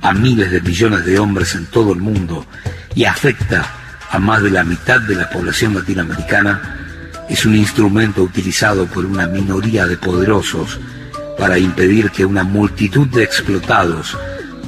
a 0.03 0.13
miles 0.13 0.51
de 0.51 0.61
millones 0.61 1.05
de 1.05 1.19
hombres 1.19 1.55
en 1.55 1.67
todo 1.67 1.93
el 1.93 1.99
mundo 1.99 2.47
y 2.95 3.05
afecta 3.05 3.67
a 4.11 4.19
más 4.19 4.43
de 4.43 4.51
la 4.51 4.63
mitad 4.63 5.01
de 5.01 5.17
la 5.17 5.29
población 5.31 5.75
latinoamericana, 5.75 7.25
es 7.29 7.45
un 7.47 7.57
instrumento 7.57 8.23
utilizado 8.23 8.87
por 8.87 9.05
una 9.05 9.27
minoría 9.27 9.87
de 9.87 9.97
poderosos 9.97 10.79
para 11.39 11.59
impedir 11.59 12.11
que 12.11 12.25
una 12.25 12.43
multitud 12.45 13.07
de 13.09 13.25
explotados 13.25 14.17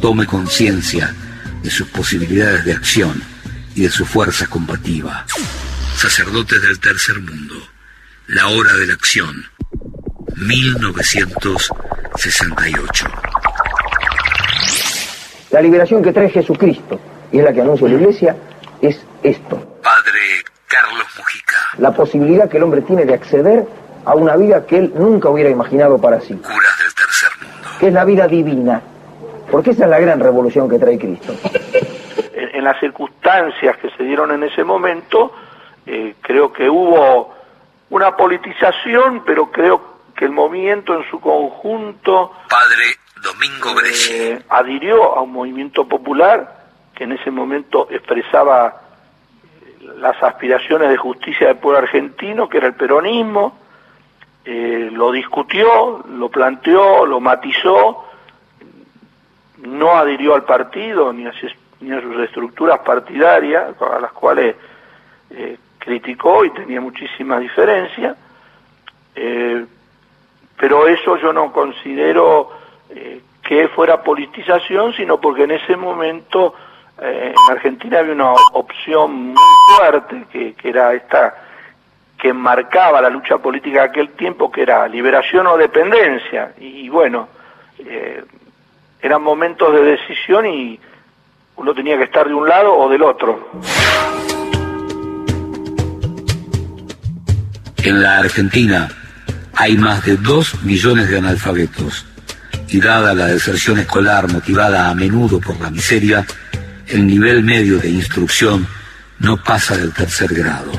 tome 0.00 0.26
conciencia 0.26 1.14
de 1.62 1.70
sus 1.70 1.88
posibilidades 1.88 2.64
de 2.64 2.72
acción 2.72 3.22
y 3.74 3.82
de 3.82 3.90
su 3.90 4.04
fuerza 4.04 4.46
combativa. 4.46 5.26
Sacerdotes 5.96 6.62
del 6.62 6.78
Tercer 6.78 7.20
Mundo, 7.20 7.54
la 8.28 8.46
hora 8.48 8.74
de 8.74 8.86
la 8.86 8.92
acción, 8.94 9.46
1968. 10.36 13.06
La 15.50 15.60
liberación 15.60 16.02
que 16.02 16.12
trae 16.12 16.28
Jesucristo, 16.28 17.00
y 17.32 17.38
es 17.38 17.44
la 17.44 17.52
que 17.52 17.62
anuncia 17.62 17.88
la 17.88 17.94
Iglesia, 17.94 18.36
es 18.82 19.00
esto. 19.22 19.80
Padre 19.82 20.44
Carlos 20.66 21.06
Mujica. 21.16 21.56
La 21.78 21.94
posibilidad 21.94 22.46
que 22.48 22.58
el 22.58 22.64
hombre 22.64 22.82
tiene 22.82 23.06
de 23.06 23.14
acceder 23.14 23.66
a 24.06 24.14
una 24.14 24.36
vida 24.36 24.64
que 24.66 24.78
él 24.78 24.92
nunca 24.94 25.28
hubiera 25.28 25.50
imaginado 25.50 26.00
para 26.00 26.20
sí. 26.20 26.34
Curas 26.34 26.78
del 26.78 26.94
tercer 26.94 27.30
mundo. 27.42 27.68
Que 27.78 27.88
es 27.88 27.92
la 27.92 28.04
vida 28.04 28.26
divina. 28.26 28.80
Porque 29.50 29.70
esa 29.70 29.84
es 29.84 29.90
la 29.90 30.00
gran 30.00 30.20
revolución 30.20 30.68
que 30.68 30.78
trae 30.78 30.98
Cristo. 30.98 31.34
En, 32.34 32.56
en 32.56 32.64
las 32.64 32.80
circunstancias 32.80 33.76
que 33.78 33.90
se 33.90 34.04
dieron 34.04 34.30
en 34.30 34.44
ese 34.44 34.64
momento, 34.64 35.32
eh, 35.84 36.14
creo 36.20 36.52
que 36.52 36.68
hubo 36.68 37.34
una 37.90 38.16
politización, 38.16 39.24
pero 39.24 39.50
creo 39.50 39.96
que 40.16 40.24
el 40.24 40.32
movimiento 40.32 40.94
en 40.96 41.08
su 41.10 41.20
conjunto 41.20 42.32
Padre 42.48 42.96
Domingo 43.22 43.80
eh, 44.10 44.40
adhirió 44.48 45.16
a 45.16 45.22
un 45.22 45.32
movimiento 45.32 45.86
popular 45.86 46.64
que 46.94 47.04
en 47.04 47.12
ese 47.12 47.30
momento 47.30 47.88
expresaba 47.90 48.82
las 49.98 50.20
aspiraciones 50.22 50.90
de 50.90 50.96
justicia 50.96 51.48
del 51.48 51.56
pueblo 51.56 51.78
argentino, 51.78 52.48
que 52.48 52.58
era 52.58 52.66
el 52.68 52.74
peronismo, 52.74 53.65
eh, 54.48 54.90
lo 54.92 55.10
discutió, 55.10 56.04
lo 56.08 56.28
planteó, 56.28 57.04
lo 57.04 57.18
matizó, 57.18 58.04
no 59.58 59.90
adhirió 59.96 60.36
al 60.36 60.44
partido 60.44 61.12
ni 61.12 61.26
a, 61.26 61.32
ni 61.80 61.90
a 61.92 62.00
sus 62.00 62.20
estructuras 62.20 62.78
partidarias, 62.78 63.74
a 63.82 63.98
las 63.98 64.12
cuales 64.12 64.54
eh, 65.30 65.58
criticó 65.78 66.44
y 66.44 66.50
tenía 66.50 66.80
muchísimas 66.80 67.40
diferencias, 67.40 68.16
eh, 69.16 69.66
pero 70.56 70.86
eso 70.86 71.16
yo 71.16 71.32
no 71.32 71.52
considero 71.52 72.50
eh, 72.90 73.20
que 73.42 73.66
fuera 73.68 74.00
politización, 74.02 74.92
sino 74.92 75.20
porque 75.20 75.42
en 75.42 75.50
ese 75.50 75.76
momento 75.76 76.54
eh, 77.02 77.34
en 77.34 77.52
Argentina 77.52 77.98
había 77.98 78.12
una 78.12 78.32
opción 78.52 79.28
muy 79.28 79.42
fuerte, 79.76 80.24
que, 80.30 80.54
que 80.54 80.68
era 80.68 80.94
esta 80.94 81.45
que 82.18 82.32
marcaba 82.32 83.00
la 83.00 83.10
lucha 83.10 83.38
política 83.38 83.82
de 83.82 83.88
aquel 83.88 84.10
tiempo, 84.10 84.50
que 84.50 84.62
era 84.62 84.88
liberación 84.88 85.46
o 85.46 85.56
dependencia. 85.56 86.54
Y, 86.58 86.88
bueno, 86.88 87.28
eh, 87.78 88.24
eran 89.00 89.22
momentos 89.22 89.72
de 89.74 89.82
decisión 89.82 90.46
y 90.46 90.80
uno 91.56 91.74
tenía 91.74 91.96
que 91.96 92.04
estar 92.04 92.26
de 92.26 92.34
un 92.34 92.48
lado 92.48 92.74
o 92.74 92.88
del 92.88 93.02
otro. 93.02 93.50
En 97.78 98.02
la 98.02 98.18
Argentina 98.18 98.88
hay 99.54 99.76
más 99.76 100.04
de 100.04 100.16
dos 100.16 100.62
millones 100.64 101.08
de 101.08 101.18
analfabetos 101.18 102.04
y 102.68 102.80
dada 102.80 103.14
la 103.14 103.26
deserción 103.26 103.78
escolar 103.78 104.30
motivada 104.30 104.90
a 104.90 104.94
menudo 104.94 105.40
por 105.40 105.60
la 105.60 105.70
miseria, 105.70 106.26
el 106.88 107.06
nivel 107.06 107.42
medio 107.42 107.78
de 107.78 107.88
instrucción 107.90 108.66
no 109.20 109.36
pasa 109.36 109.76
del 109.76 109.92
tercer 109.92 110.34
grado. 110.34 110.72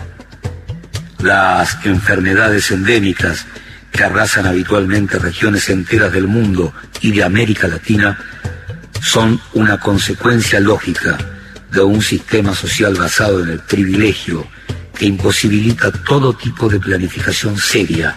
Las 1.19 1.85
enfermedades 1.85 2.71
endémicas 2.71 3.45
que 3.91 4.03
arrasan 4.03 4.45
habitualmente 4.45 5.17
regiones 5.17 5.69
enteras 5.69 6.11
del 6.11 6.27
mundo 6.27 6.73
y 7.01 7.11
de 7.11 7.23
América 7.23 7.67
Latina 7.67 8.17
son 9.01 9.39
una 9.53 9.79
consecuencia 9.79 10.59
lógica 10.59 11.17
de 11.71 11.81
un 11.81 12.01
sistema 12.01 12.53
social 12.53 12.95
basado 12.95 13.43
en 13.43 13.49
el 13.49 13.59
privilegio 13.59 14.47
que 14.97 15.05
imposibilita 15.05 15.91
todo 15.91 16.33
tipo 16.33 16.67
de 16.67 16.79
planificación 16.79 17.57
seria, 17.57 18.15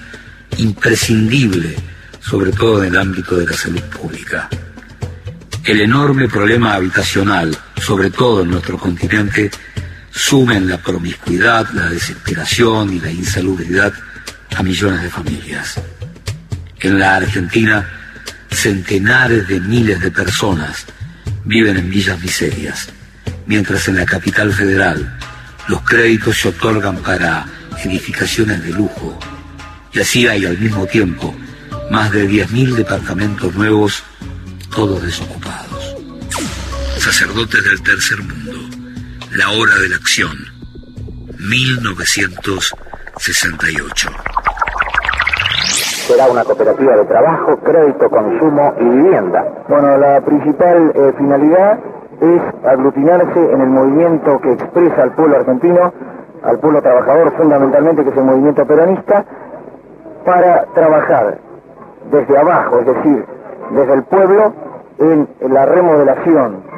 imprescindible, 0.56 1.76
sobre 2.20 2.52
todo 2.52 2.82
en 2.82 2.94
el 2.94 3.00
ámbito 3.00 3.36
de 3.36 3.46
la 3.46 3.52
salud 3.52 3.82
pública. 3.82 4.48
El 5.64 5.80
enorme 5.80 6.28
problema 6.28 6.74
habitacional, 6.74 7.56
sobre 7.80 8.10
todo 8.10 8.42
en 8.42 8.50
nuestro 8.50 8.78
continente, 8.78 9.50
sumen 10.10 10.68
la 10.68 10.78
promiscuidad, 10.78 11.68
la 11.72 11.88
desesperación 11.88 12.92
y 12.92 13.00
la 13.00 13.10
insalubridad 13.10 13.92
a 14.56 14.62
millones 14.62 15.02
de 15.02 15.10
familias. 15.10 15.80
En 16.80 16.98
la 16.98 17.16
Argentina, 17.16 17.88
centenares 18.50 19.46
de 19.48 19.60
miles 19.60 20.00
de 20.00 20.10
personas 20.10 20.86
viven 21.44 21.76
en 21.76 21.90
villas 21.90 22.20
miserias, 22.20 22.88
mientras 23.46 23.88
en 23.88 23.96
la 23.96 24.06
capital 24.06 24.52
federal 24.52 25.18
los 25.68 25.82
créditos 25.82 26.38
se 26.38 26.48
otorgan 26.48 26.96
para 26.96 27.46
edificaciones 27.84 28.62
de 28.62 28.70
lujo. 28.70 29.18
Y 29.92 30.00
así 30.00 30.26
hay 30.26 30.44
al 30.44 30.58
mismo 30.58 30.86
tiempo 30.86 31.34
más 31.90 32.12
de 32.12 32.28
10.000 32.28 32.74
departamentos 32.74 33.54
nuevos, 33.54 34.02
todos 34.74 35.02
desocupados. 35.02 35.96
Sacerdotes 36.98 37.64
del 37.64 37.82
tercer 37.82 38.22
mundo, 38.22 38.49
la 39.36 39.50
hora 39.50 39.74
de 39.80 39.90
la 39.90 39.96
acción, 39.96 40.32
1968. 41.38 44.08
Será 46.08 46.26
una 46.26 46.42
cooperativa 46.42 46.96
de 46.96 47.04
trabajo, 47.04 47.60
crédito, 47.60 48.10
consumo 48.10 48.74
y 48.80 48.84
vivienda. 48.84 49.44
Bueno, 49.68 49.96
la 49.98 50.20
principal 50.22 50.90
eh, 50.96 51.12
finalidad 51.16 51.78
es 52.20 52.42
aglutinarse 52.66 53.38
en 53.38 53.60
el 53.60 53.68
movimiento 53.68 54.40
que 54.40 54.50
expresa 54.52 55.04
al 55.04 55.12
pueblo 55.12 55.36
argentino, 55.36 55.92
al 56.42 56.58
pueblo 56.58 56.82
trabajador 56.82 57.32
fundamentalmente, 57.36 58.02
que 58.02 58.10
es 58.10 58.16
el 58.16 58.24
movimiento 58.24 58.66
peronista, 58.66 59.24
para 60.24 60.64
trabajar 60.74 61.38
desde 62.10 62.36
abajo, 62.36 62.80
es 62.80 62.86
decir, 62.86 63.24
desde 63.70 63.92
el 63.92 64.02
pueblo, 64.02 64.52
en 64.98 65.28
la 65.48 65.66
remodelación 65.66 66.68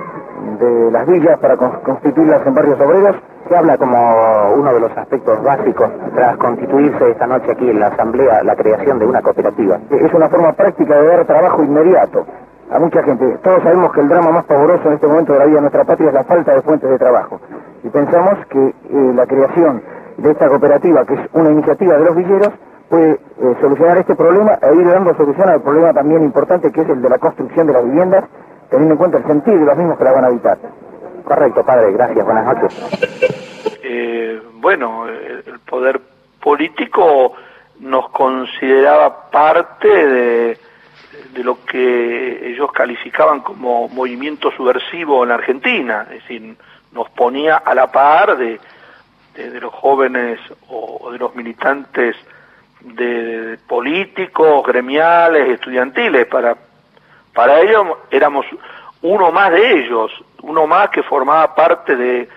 de 0.59 0.91
las 0.91 1.07
villas 1.07 1.39
para 1.39 1.57
con- 1.57 1.81
constituirlas 1.85 2.47
en 2.47 2.55
barrios 2.55 2.81
obreros. 2.81 3.17
Se 3.49 3.57
habla 3.57 3.77
como 3.77 4.53
uno 4.55 4.73
de 4.73 4.81
los 4.81 4.97
aspectos 4.97 5.43
básicos 5.43 5.89
tras 6.15 6.37
constituirse 6.37 7.11
esta 7.11 7.27
noche 7.27 7.51
aquí 7.53 7.69
en 7.69 7.81
la 7.81 7.89
Asamblea 7.89 8.43
la 8.45 8.55
creación 8.57 8.99
de 8.99 9.07
una 9.07 9.21
cooperativa. 9.21 9.79
Es 9.91 10.13
una 10.15 10.29
forma 10.29 10.53
práctica 10.53 10.97
de 11.01 11.07
dar 11.09 11.25
trabajo 11.25 11.63
inmediato 11.63 12.25
a 12.71 12.79
mucha 12.79 13.03
gente. 13.03 13.39
Todos 13.43 13.63
sabemos 13.63 13.93
que 13.93 14.01
el 14.01 14.09
drama 14.09 14.31
más 14.31 14.45
pavoroso 14.45 14.87
en 14.89 14.95
este 14.95 15.07
momento 15.07 15.33
de 15.33 15.39
la 15.41 15.45
vida 15.47 15.57
de 15.57 15.61
nuestra 15.63 15.85
patria 15.85 16.09
es 16.09 16.15
la 16.15 16.25
falta 16.25 16.55
de 16.55 16.63
fuentes 16.63 16.89
de 16.89 16.99
trabajo. 16.99 17.41
Y 17.83 17.89
pensamos 17.89 18.35
que 18.49 18.59
eh, 18.69 19.13
la 19.15 19.27
creación 19.27 19.83
de 20.17 20.31
esta 20.31 20.49
cooperativa, 20.49 21.05
que 21.05 21.15
es 21.15 21.21
una 21.33 21.51
iniciativa 21.51 21.97
de 21.99 22.05
los 22.05 22.15
villeros, 22.17 22.51
puede 22.89 23.11
eh, 23.13 23.19
solucionar 23.61 23.99
este 23.99 24.15
problema 24.15 24.53
e 24.63 24.75
ir 24.75 24.87
dando 24.89 25.15
solución 25.15 25.49
al 25.49 25.61
problema 25.63 25.93
también 25.93 26.23
importante 26.23 26.71
que 26.71 26.83
es 26.83 26.89
el 26.89 27.03
de 27.03 27.09
la 27.09 27.19
construcción 27.19 27.67
de 27.67 27.73
las 27.73 27.85
viviendas, 27.85 28.25
teniendo 28.73 28.95
en 28.95 28.99
cuenta 28.99 29.19
el 29.19 29.27
sentido 29.27 29.59
de 29.59 29.67
los 29.67 29.77
mismos 29.77 29.99
que 29.99 30.05
la 30.05 30.13
van 30.13 30.25
a 30.25 30.29
habitar. 30.29 30.59
Correcto, 31.25 31.65
padre, 31.65 31.93
gracias, 31.93 32.25
buenas 32.25 32.47
noches. 32.47 33.39
Eh, 33.85 34.41
bueno, 34.55 35.07
el, 35.07 35.59
poder 35.67 36.01
político 36.41 37.35
nos 37.81 38.09
consideraba 38.11 39.29
parte 39.29 39.89
de, 39.89 40.59
de 41.35 41.45
lo 41.45 41.63
que 41.65 42.49
ellos 42.49 42.73
calificaban 42.73 43.41
como 43.41 43.89
movimiento 43.89 44.51
subversivo 44.53 45.25
en 45.25 45.29
la 45.29 45.35
Argentina, 45.35 46.07
es 46.11 46.23
decir, 46.23 46.57
nos 46.93 47.11
ponía 47.11 47.57
a 47.57 47.75
la 47.75 47.93
par 47.93 48.39
de, 48.39 48.59
de, 49.35 49.51
de 49.51 49.61
los 49.61 49.75
jóvenes 49.75 50.39
o, 50.69 51.01
o 51.03 51.13
de 51.13 51.19
los 51.19 51.35
militantes 51.35 52.17
de 52.81 53.59
políticos, 53.67 54.65
gremiales, 54.67 55.51
estudiantiles. 55.51 56.25
Para, 56.27 56.57
para 57.33 57.61
ellos 57.61 57.87
éramos 58.11 58.47
uno 59.03 59.33
más 59.33 59.51
de 59.51 59.81
ellos, 59.81 60.13
uno 60.43 60.67
más 60.67 60.91
que 60.91 61.03
formaba 61.03 61.55
parte 61.55 61.97
de, 61.97 62.29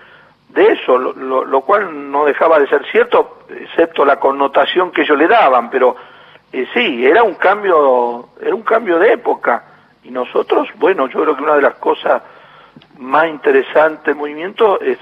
de 0.48 0.72
eso, 0.72 0.98
lo, 0.98 1.44
lo, 1.44 1.60
cual 1.62 2.10
no 2.10 2.24
dejaba 2.24 2.58
de 2.58 2.68
ser 2.68 2.84
cierto, 2.90 3.40
excepto 3.48 4.04
la 4.04 4.18
connotación 4.18 4.90
que 4.90 5.02
ellos 5.02 5.18
le 5.18 5.28
daban, 5.28 5.70
pero 5.70 5.96
eh, 6.52 6.66
sí, 6.72 7.06
era 7.06 7.22
un 7.22 7.34
cambio, 7.34 8.30
era 8.40 8.54
un 8.54 8.62
cambio 8.62 8.98
de 8.98 9.12
época. 9.12 9.64
Y 10.02 10.10
nosotros, 10.10 10.68
bueno, 10.76 11.08
yo 11.08 11.22
creo 11.22 11.36
que 11.36 11.42
una 11.42 11.56
de 11.56 11.62
las 11.62 11.74
cosas 11.74 12.22
más 12.98 13.28
interesantes 13.28 14.04
del 14.04 14.14
movimiento 14.14 14.80
es 14.80 14.98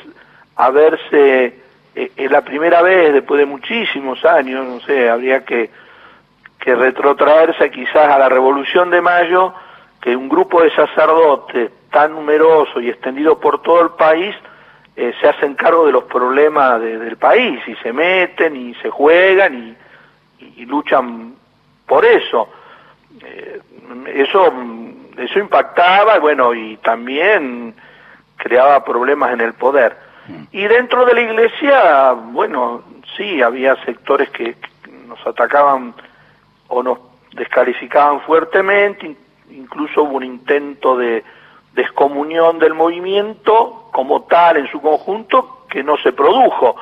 haberse, 0.56 1.58
eh, 1.94 2.12
es 2.16 2.30
la 2.30 2.42
primera 2.42 2.82
vez 2.82 3.12
después 3.12 3.38
de 3.38 3.46
muchísimos 3.46 4.24
años, 4.24 4.66
no 4.66 4.80
sé, 4.80 5.08
habría 5.08 5.44
que, 5.44 5.70
que 6.58 6.74
retrotraerse 6.74 7.70
quizás 7.70 8.08
a 8.08 8.18
la 8.18 8.28
Revolución 8.28 8.90
de 8.90 9.00
Mayo, 9.00 9.54
que 10.04 10.14
un 10.14 10.28
grupo 10.28 10.62
de 10.62 10.70
sacerdotes 10.72 11.70
tan 11.90 12.12
numeroso 12.12 12.78
y 12.78 12.90
extendido 12.90 13.40
por 13.40 13.62
todo 13.62 13.80
el 13.80 13.90
país 13.92 14.36
eh, 14.96 15.14
se 15.18 15.26
hacen 15.26 15.54
cargo 15.54 15.86
de 15.86 15.92
los 15.92 16.04
problemas 16.04 16.78
del 16.78 17.16
país 17.16 17.58
y 17.66 17.74
se 17.76 17.90
meten 17.90 18.54
y 18.54 18.74
se 18.74 18.90
juegan 18.90 19.74
y, 20.58 20.66
luchan 20.66 21.34
por 21.86 22.04
eso. 22.04 22.50
Eh, 23.24 23.60
eso. 24.14 24.52
Eso 25.16 25.38
impactaba, 25.38 26.18
bueno, 26.18 26.52
y 26.52 26.76
también 26.78 27.72
creaba 28.36 28.84
problemas 28.84 29.32
en 29.32 29.40
el 29.40 29.54
poder. 29.54 29.96
Y 30.50 30.66
dentro 30.66 31.06
de 31.06 31.14
la 31.14 31.20
iglesia, 31.20 32.12
bueno, 32.12 32.82
sí, 33.16 33.40
había 33.40 33.76
sectores 33.84 34.28
que, 34.30 34.56
nos 35.06 35.24
atacaban 35.26 35.94
o 36.68 36.82
nos 36.82 36.98
descalificaban 37.32 38.20
fuertemente, 38.22 39.16
incluso 39.50 40.02
hubo 40.02 40.16
un 40.16 40.24
intento 40.24 40.96
de 40.96 41.24
descomunión 41.74 42.58
del 42.58 42.74
movimiento 42.74 43.88
como 43.92 44.22
tal 44.22 44.56
en 44.58 44.68
su 44.70 44.80
conjunto 44.80 45.66
que 45.68 45.82
no 45.82 45.96
se 45.98 46.12
produjo, 46.12 46.76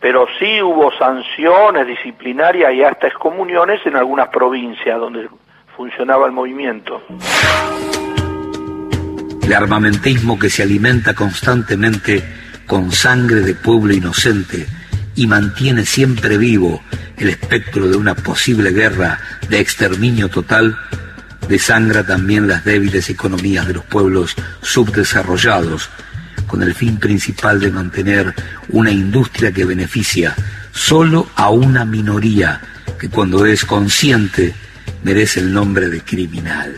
pero 0.00 0.26
sí 0.38 0.60
hubo 0.60 0.92
sanciones 0.98 1.86
disciplinarias 1.86 2.74
y 2.74 2.82
hasta 2.82 3.06
excomuniones 3.06 3.80
en 3.86 3.96
algunas 3.96 4.28
provincias 4.28 4.98
donde 4.98 5.28
funcionaba 5.76 6.26
el 6.26 6.32
movimiento. 6.32 7.02
El 9.42 9.52
armamentismo 9.52 10.38
que 10.38 10.50
se 10.50 10.62
alimenta 10.62 11.14
constantemente 11.14 12.22
con 12.66 12.92
sangre 12.92 13.40
de 13.40 13.54
pueblo 13.54 13.92
inocente 13.92 14.66
y 15.16 15.26
mantiene 15.26 15.84
siempre 15.84 16.38
vivo 16.38 16.80
el 17.18 17.28
espectro 17.28 17.86
de 17.88 17.96
una 17.96 18.14
posible 18.14 18.70
guerra 18.72 19.18
de 19.48 19.60
exterminio 19.60 20.28
total, 20.28 20.76
desangra 21.48 22.04
también 22.04 22.48
las 22.48 22.64
débiles 22.64 23.10
economías 23.10 23.66
de 23.66 23.74
los 23.74 23.84
pueblos 23.84 24.34
subdesarrollados, 24.62 25.90
con 26.46 26.62
el 26.62 26.74
fin 26.74 26.98
principal 26.98 27.60
de 27.60 27.70
mantener 27.70 28.34
una 28.68 28.90
industria 28.90 29.52
que 29.52 29.64
beneficia 29.64 30.34
solo 30.72 31.28
a 31.36 31.50
una 31.50 31.84
minoría 31.84 32.60
que 32.98 33.08
cuando 33.08 33.46
es 33.46 33.64
consciente 33.64 34.54
merece 35.02 35.40
el 35.40 35.52
nombre 35.52 35.88
de 35.88 36.00
criminal. 36.00 36.74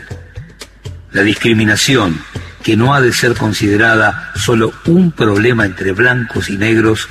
La 1.11 1.23
discriminación, 1.23 2.19
que 2.63 2.77
no 2.77 2.93
ha 2.93 3.01
de 3.01 3.13
ser 3.13 3.33
considerada 3.33 4.31
solo 4.35 4.73
un 4.85 5.11
problema 5.11 5.65
entre 5.65 5.93
blancos 5.93 6.49
y 6.49 6.57
negros, 6.57 7.07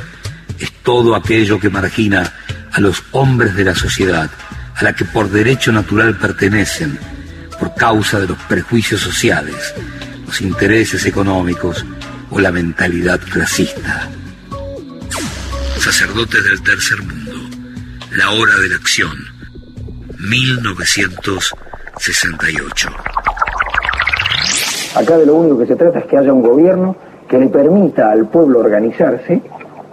es 0.58 0.72
todo 0.82 1.14
aquello 1.14 1.58
que 1.58 1.70
margina 1.70 2.32
a 2.72 2.80
los 2.80 3.02
hombres 3.12 3.54
de 3.56 3.64
la 3.64 3.74
sociedad, 3.74 4.30
a 4.74 4.84
la 4.84 4.94
que 4.94 5.04
por 5.04 5.30
derecho 5.30 5.72
natural 5.72 6.16
pertenecen, 6.18 6.98
por 7.58 7.74
causa 7.74 8.20
de 8.20 8.28
los 8.28 8.38
prejuicios 8.44 9.00
sociales, 9.00 9.74
los 10.26 10.40
intereses 10.40 11.04
económicos 11.06 11.84
o 12.30 12.38
la 12.40 12.52
mentalidad 12.52 13.20
clasista. 13.20 14.08
Sacerdotes 15.78 16.44
del 16.44 16.62
tercer 16.62 17.02
mundo, 17.02 17.32
la 18.12 18.30
hora 18.30 18.54
de 18.56 18.68
la 18.68 18.76
acción, 18.76 19.16
1968. 20.18 22.88
Acá 24.96 25.18
de 25.18 25.26
lo 25.26 25.34
único 25.34 25.58
que 25.58 25.66
se 25.66 25.76
trata 25.76 25.98
es 26.00 26.06
que 26.06 26.16
haya 26.16 26.32
un 26.32 26.42
gobierno 26.42 26.96
que 27.28 27.38
le 27.38 27.48
permita 27.48 28.10
al 28.10 28.28
pueblo 28.28 28.60
organizarse 28.60 29.42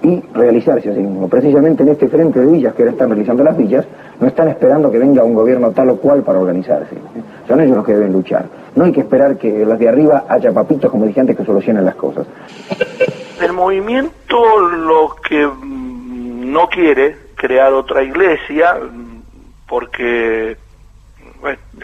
y 0.03 0.21
realizarse 0.33 0.89
a 0.89 0.93
sí 0.93 0.99
mismo. 0.99 1.29
Precisamente 1.29 1.81
en 1.81 1.89
este 1.89 2.09
frente 2.09 2.39
de 2.39 2.45
villas 2.45 2.75
que 2.75 2.83
ahora 2.83 2.91
están 2.91 3.09
realizando 3.09 3.43
las 3.43 3.57
villas, 3.57 3.85
no 4.19 4.27
están 4.27 4.49
esperando 4.49 4.91
que 4.91 4.99
venga 4.99 5.23
un 5.23 5.33
gobierno 5.33 5.71
tal 5.71 5.89
o 5.91 5.95
cual 5.97 6.21
para 6.23 6.39
organizarse. 6.39 6.95
Son 7.47 7.59
ellos 7.61 7.77
los 7.77 7.85
que 7.85 7.93
deben 7.93 8.11
luchar. 8.11 8.45
No 8.75 8.83
hay 8.83 8.91
que 8.91 8.99
esperar 8.99 9.37
que 9.37 9.65
los 9.65 9.79
de 9.79 9.87
arriba 9.87 10.25
haya 10.27 10.51
papitos, 10.51 10.91
como 10.91 11.05
dije 11.05 11.21
antes, 11.21 11.37
que 11.37 11.45
solucionen 11.45 11.85
las 11.85 11.95
cosas. 11.95 12.27
El 13.41 13.53
movimiento 13.53 14.59
lo 14.59 15.15
que 15.27 15.49
no 15.63 16.67
quiere 16.67 17.17
crear 17.35 17.73
otra 17.73 18.03
iglesia 18.03 18.77
porque 19.67 20.57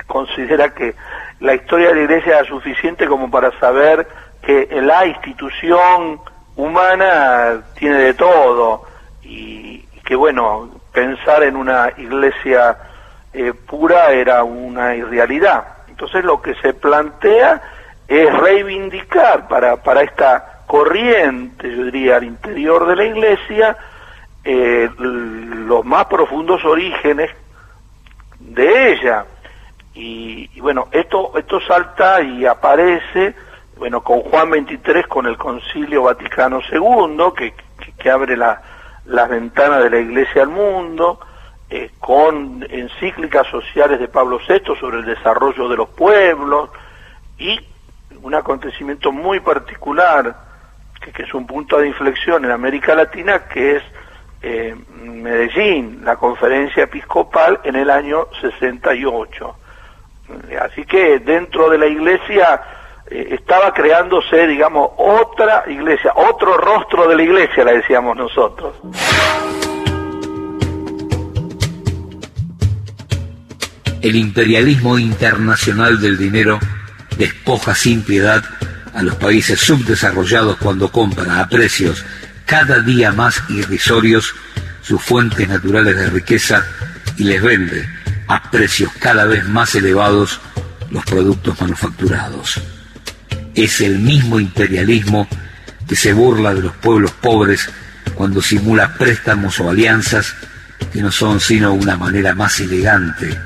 considera 0.07 0.73
que 0.73 0.93
la 1.39 1.55
historia 1.55 1.89
de 1.89 1.95
la 1.95 2.01
iglesia 2.01 2.39
es 2.41 2.47
suficiente 2.47 3.07
como 3.07 3.31
para 3.31 3.57
saber 3.59 4.07
que 4.41 4.67
la 4.81 5.05
institución 5.07 6.19
humana 6.59 7.61
tiene 7.77 7.97
de 7.97 8.13
todo 8.13 8.83
y, 9.23 9.79
que 10.05 10.15
bueno, 10.15 10.69
pensar 10.91 11.43
en 11.43 11.55
una 11.55 11.91
iglesia 11.97 12.77
eh, 13.33 13.53
pura 13.53 14.11
era 14.11 14.43
una 14.43 14.95
irrealidad. 14.95 15.63
Entonces 15.87 16.23
lo 16.23 16.41
que 16.41 16.55
se 16.55 16.73
plantea 16.73 17.61
es 18.07 18.33
reivindicar 18.39 19.47
para, 19.47 19.77
para 19.77 20.01
esta 20.01 20.63
corriente, 20.65 21.75
yo 21.75 21.85
diría, 21.85 22.17
al 22.17 22.23
interior 22.25 22.87
de 22.87 22.95
la 22.95 23.03
iglesia, 23.03 23.77
eh, 24.43 24.89
los 24.97 25.85
más 25.85 26.05
profundos 26.05 26.63
orígenes 26.65 27.29
de 28.39 28.93
ella. 28.93 29.25
Y, 29.93 30.59
bueno, 30.61 30.87
esto, 30.91 31.31
esto 31.37 31.59
salta 31.61 32.21
y 32.21 32.45
aparece, 32.45 33.35
bueno, 33.79 34.01
con 34.01 34.21
Juan 34.21 34.51
23, 34.51 35.07
con 35.07 35.25
el 35.25 35.37
Concilio 35.37 36.03
Vaticano 36.03 36.59
II, 36.69 37.17
que, 37.35 37.53
que, 37.97 38.11
abre 38.11 38.35
la, 38.35 38.61
las 39.05 39.29
ventanas 39.29 39.81
de 39.83 39.89
la 39.89 39.99
Iglesia 39.99 40.41
al 40.41 40.49
mundo, 40.49 41.19
eh, 41.69 41.91
con 41.99 42.65
encíclicas 42.69 43.47
sociales 43.47 43.99
de 43.99 44.09
Pablo 44.09 44.39
VI 44.45 44.75
sobre 44.77 44.97
el 44.97 45.05
desarrollo 45.05 45.69
de 45.69 45.77
los 45.77 45.89
pueblos, 45.89 46.69
y 47.37 47.57
un 48.21 48.35
acontecimiento 48.35 49.13
muy 49.13 49.39
particular, 49.39 50.35
que, 51.01 51.13
que 51.13 51.23
es 51.23 51.33
un 51.33 51.47
punto 51.47 51.77
de 51.77 51.87
inflexión 51.87 52.43
en 52.43 52.51
América 52.51 52.93
Latina, 52.95 53.45
que 53.47 53.77
es 53.77 53.83
eh, 54.41 54.75
Medellín, 55.01 56.01
la 56.03 56.17
conferencia 56.17 56.83
episcopal 56.83 57.61
en 57.63 57.77
el 57.77 57.89
año 57.89 58.27
68. 58.41 59.55
Así 60.61 60.85
que 60.85 61.19
dentro 61.19 61.69
de 61.69 61.77
la 61.77 61.87
iglesia 61.87 62.61
eh, 63.11 63.29
estaba 63.31 63.73
creándose, 63.73 64.47
digamos, 64.47 64.89
otra 64.97 65.63
iglesia, 65.67 66.13
otro 66.15 66.57
rostro 66.57 67.07
de 67.07 67.15
la 67.15 67.23
iglesia, 67.23 67.63
la 67.63 67.73
decíamos 67.73 68.15
nosotros. 68.15 68.75
El 74.01 74.15
imperialismo 74.15 74.97
internacional 74.97 75.99
del 75.99 76.17
dinero 76.17 76.59
despoja 77.17 77.75
sin 77.75 78.03
piedad 78.03 78.43
a 78.93 79.03
los 79.03 79.15
países 79.15 79.59
subdesarrollados 79.59 80.57
cuando 80.57 80.89
compra 80.91 81.41
a 81.41 81.47
precios 81.49 82.05
cada 82.45 82.79
día 82.79 83.11
más 83.11 83.43
irrisorios 83.49 84.33
sus 84.81 85.01
fuentes 85.01 85.47
naturales 85.47 85.95
de 85.97 86.09
riqueza 86.09 86.65
y 87.17 87.25
les 87.25 87.41
vende 87.41 87.87
a 88.27 88.49
precios 88.49 88.91
cada 88.99 89.25
vez 89.25 89.47
más 89.47 89.75
elevados 89.75 90.39
los 90.89 91.03
productos 91.05 91.59
manufacturados. 91.59 92.61
Es 93.55 93.81
el 93.81 93.99
mismo 93.99 94.39
imperialismo 94.39 95.27
que 95.87 95.95
se 95.95 96.13
burla 96.13 96.53
de 96.53 96.61
los 96.61 96.73
pueblos 96.73 97.11
pobres 97.11 97.69
cuando 98.15 98.41
simula 98.41 98.93
préstamos 98.95 99.59
o 99.59 99.69
alianzas 99.69 100.33
que 100.91 101.01
no 101.01 101.11
son 101.11 101.39
sino 101.39 101.73
una 101.73 101.97
manera 101.97 102.35
más 102.35 102.59
elegante 102.59 103.37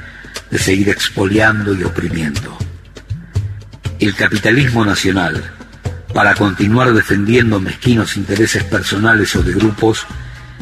de 0.50 0.60
seguir 0.60 0.90
expoliando 0.90 1.74
y 1.74 1.84
oprimiendo. 1.84 2.58
El 4.00 4.16
capitalismo 4.16 4.86
nacional, 4.86 5.44
para 6.14 6.36
continuar 6.36 6.94
defendiendo 6.94 7.60
mezquinos 7.60 8.18
intereses 8.18 8.64
personales 8.64 9.36
o 9.36 9.44
de 9.44 9.54
grupos, 9.54 10.06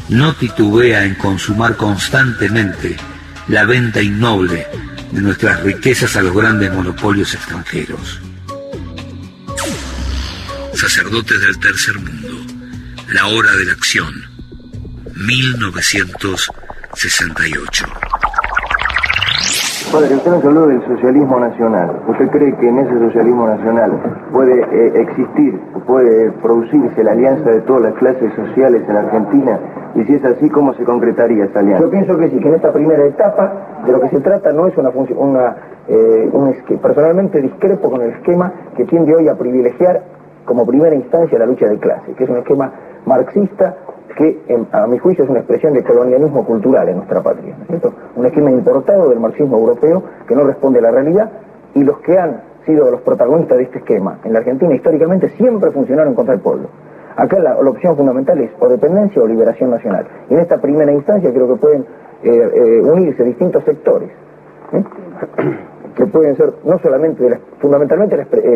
no 0.09 0.33
titubea 0.33 1.05
en 1.05 1.15
consumar 1.15 1.75
constantemente 1.75 2.97
la 3.47 3.65
venta 3.65 4.01
innoble 4.01 4.67
de 5.11 5.21
nuestras 5.21 5.61
riquezas 5.61 6.15
a 6.15 6.21
los 6.21 6.35
grandes 6.35 6.71
monopolios 6.71 7.33
extranjeros. 7.33 8.19
Sacerdotes 10.81 11.39
del 11.45 11.59
Tercer 11.59 11.93
Mundo, 11.93 12.41
la 13.13 13.27
hora 13.27 13.51
de 13.55 13.65
la 13.65 13.73
acción, 13.73 14.07
1968. 15.13 17.85
Padre, 19.91 20.15
usted 20.15 20.31
nos 20.31 20.43
habló 20.43 20.65
del 20.65 20.81
socialismo 20.87 21.39
nacional. 21.39 22.01
¿Usted 22.07 22.29
cree 22.29 22.57
que 22.57 22.67
en 22.67 22.79
ese 22.79 22.97
socialismo 22.97 23.47
nacional 23.47 23.91
puede 24.31 24.59
eh, 24.59 25.01
existir, 25.01 25.59
puede 25.85 26.31
producirse 26.41 27.03
la 27.03 27.11
alianza 27.11 27.51
de 27.51 27.61
todas 27.61 27.83
las 27.83 27.93
clases 27.99 28.33
sociales 28.33 28.81
en 28.89 28.97
Argentina? 28.97 29.59
Y 29.93 30.03
si 30.05 30.15
es 30.15 30.25
así, 30.25 30.49
¿cómo 30.49 30.73
se 30.73 30.83
concretaría 30.83 31.45
esa 31.45 31.59
alianza? 31.59 31.83
Yo 31.85 31.91
pienso 31.91 32.17
que 32.17 32.27
sí, 32.31 32.39
que 32.39 32.47
en 32.47 32.55
esta 32.55 32.73
primera 32.73 33.05
etapa 33.05 33.83
de 33.85 33.91
lo 33.91 34.01
que 34.01 34.09
se 34.09 34.19
trata 34.21 34.51
no 34.51 34.65
es 34.67 34.75
una 34.77 34.89
función, 34.91 35.19
una, 35.19 35.55
eh, 35.87 36.27
un 36.33 36.49
esque- 36.49 36.77
personalmente 36.77 37.39
discrepo 37.39 37.91
con 37.91 38.01
el 38.01 38.13
esquema 38.13 38.51
que 38.75 38.85
tiende 38.85 39.13
hoy 39.15 39.27
a 39.27 39.37
privilegiar 39.37 40.19
como 40.45 40.65
primera 40.65 40.95
instancia 40.95 41.37
la 41.39 41.45
lucha 41.45 41.67
de 41.67 41.77
clase, 41.77 42.13
que 42.13 42.23
es 42.23 42.29
un 42.29 42.37
esquema 42.37 42.71
marxista 43.05 43.75
que 44.17 44.41
a 44.71 44.87
mi 44.87 44.97
juicio 44.97 45.23
es 45.23 45.29
una 45.29 45.39
expresión 45.39 45.73
de 45.73 45.83
colonialismo 45.83 46.45
cultural 46.45 46.89
en 46.89 46.97
nuestra 46.97 47.21
patria, 47.21 47.55
¿no 47.57 47.63
es 47.63 47.67
cierto? 47.69 47.93
Un 48.15 48.25
esquema 48.25 48.51
importado 48.51 49.09
del 49.09 49.19
marxismo 49.19 49.57
europeo 49.57 50.03
que 50.27 50.35
no 50.35 50.43
responde 50.43 50.79
a 50.79 50.81
la 50.83 50.91
realidad 50.91 51.31
y 51.73 51.83
los 51.83 51.99
que 51.99 52.17
han 52.17 52.41
sido 52.65 52.91
los 52.91 53.01
protagonistas 53.01 53.57
de 53.57 53.63
este 53.63 53.77
esquema 53.79 54.19
en 54.23 54.33
la 54.33 54.39
Argentina 54.39 54.75
históricamente 54.75 55.29
siempre 55.37 55.71
funcionaron 55.71 56.13
contra 56.13 56.33
el 56.35 56.41
pueblo. 56.41 56.67
Acá 57.15 57.39
la, 57.39 57.55
la 57.61 57.69
opción 57.69 57.95
fundamental 57.95 58.39
es 58.41 58.51
o 58.59 58.67
dependencia 58.67 59.21
o 59.21 59.27
liberación 59.27 59.69
nacional. 59.71 60.05
Y 60.29 60.33
en 60.33 60.39
esta 60.41 60.57
primera 60.59 60.91
instancia 60.91 61.31
creo 61.31 61.47
que 61.47 61.55
pueden 61.55 61.81
eh, 62.23 62.51
eh, 62.53 62.81
unirse 62.83 63.23
distintos 63.23 63.63
sectores. 63.63 64.09
¿eh? 64.73 64.83
que 65.95 66.05
pueden 66.05 66.37
ser 66.37 66.53
no 66.63 66.79
solamente, 66.79 67.21
de 67.23 67.29
la- 67.31 67.39
fundamentalmente 67.59 68.15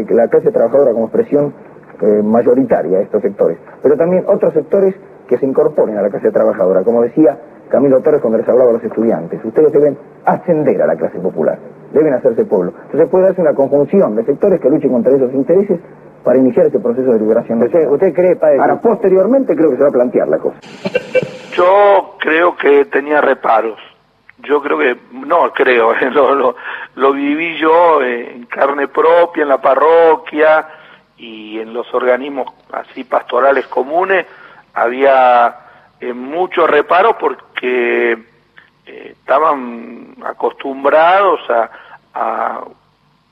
la 0.10 0.28
clase 0.30 0.52
trabajadora 0.52 0.92
como 0.94 1.06
expresión 1.06 1.54
eh, 2.02 2.22
mayoritaria 2.24 3.02
estos 3.02 3.22
sectores, 3.22 3.58
pero 3.82 3.96
también 3.96 4.24
otros 4.28 4.54
sectores 4.54 4.96
que 5.28 5.38
se 5.38 5.46
incorporen 5.46 5.98
a 5.98 6.02
la 6.02 6.10
clase 6.10 6.32
trabajadora, 6.32 6.84
como 6.84 7.02
decía 7.02 7.38
Camilo 7.70 8.02
Torres 8.02 8.22
cuando 8.22 8.38
les 8.38 8.48
hablaba 8.48 8.70
a 8.70 8.74
los 8.74 8.84
estudiantes, 8.84 9.44
ustedes 9.44 9.72
deben 9.72 9.98
ascender 10.26 10.82
a 10.82 10.88
la 10.88 10.96
clase 10.96 11.20
popular, 11.20 11.58
deben 11.92 12.14
hacerse 12.14 12.46
pueblo. 12.46 12.74
Entonces 12.86 13.10
puede 13.10 13.26
darse 13.26 13.42
una 13.42 13.54
conjunción 13.54 14.16
de 14.16 14.24
sectores 14.24 14.60
que 14.60 14.70
luchen 14.70 14.92
contra 14.92 15.16
esos 15.16 15.34
intereses 15.34 15.80
para 16.24 16.40
iniciar 16.40 16.66
ese 16.66 16.80
proceso 16.80 17.12
de 17.12 17.20
liberación. 17.20 17.62
¿Usted, 17.62 17.88
usted 17.88 18.14
cree, 18.14 18.36
padre? 18.36 18.60
Ahora, 18.60 18.82
posteriormente 18.82 19.56
creo 19.56 19.70
que 19.70 19.78
se 19.78 19.84
va 19.84 19.90
a 19.90 19.92
plantear 19.92 20.28
la 20.28 20.40
cosa. 20.40 20.58
Yo 21.56 22.16
creo 22.20 22.56
que 22.58 22.86
tenía 22.86 23.22
reparos. 23.22 23.80
Yo 24.44 24.62
creo 24.62 24.78
que, 24.78 24.98
no 25.26 25.52
creo, 25.54 25.94
lo, 26.12 26.36
lo, 26.36 26.56
lo 26.96 27.14
viví 27.14 27.58
yo 27.58 28.02
eh, 28.02 28.36
en 28.36 28.46
carne 28.46 28.88
propia, 28.88 29.44
en 29.44 29.50
la 29.50 29.62
parroquia 29.62 30.66
y 31.18 31.60
en 31.60 31.74
los 31.74 31.92
organismos 31.94 32.52
así 32.72 33.04
pastorales 33.04 33.68
comunes. 33.68 34.26
Había 34.74 35.56
eh, 36.00 36.14
mucho 36.14 36.68
reparo 36.68 37.18
porque 37.18 38.12
eh, 38.86 39.16
estaban 39.20 40.16
acostumbrados 40.26 41.40
a, 41.50 41.70
a 42.14 42.62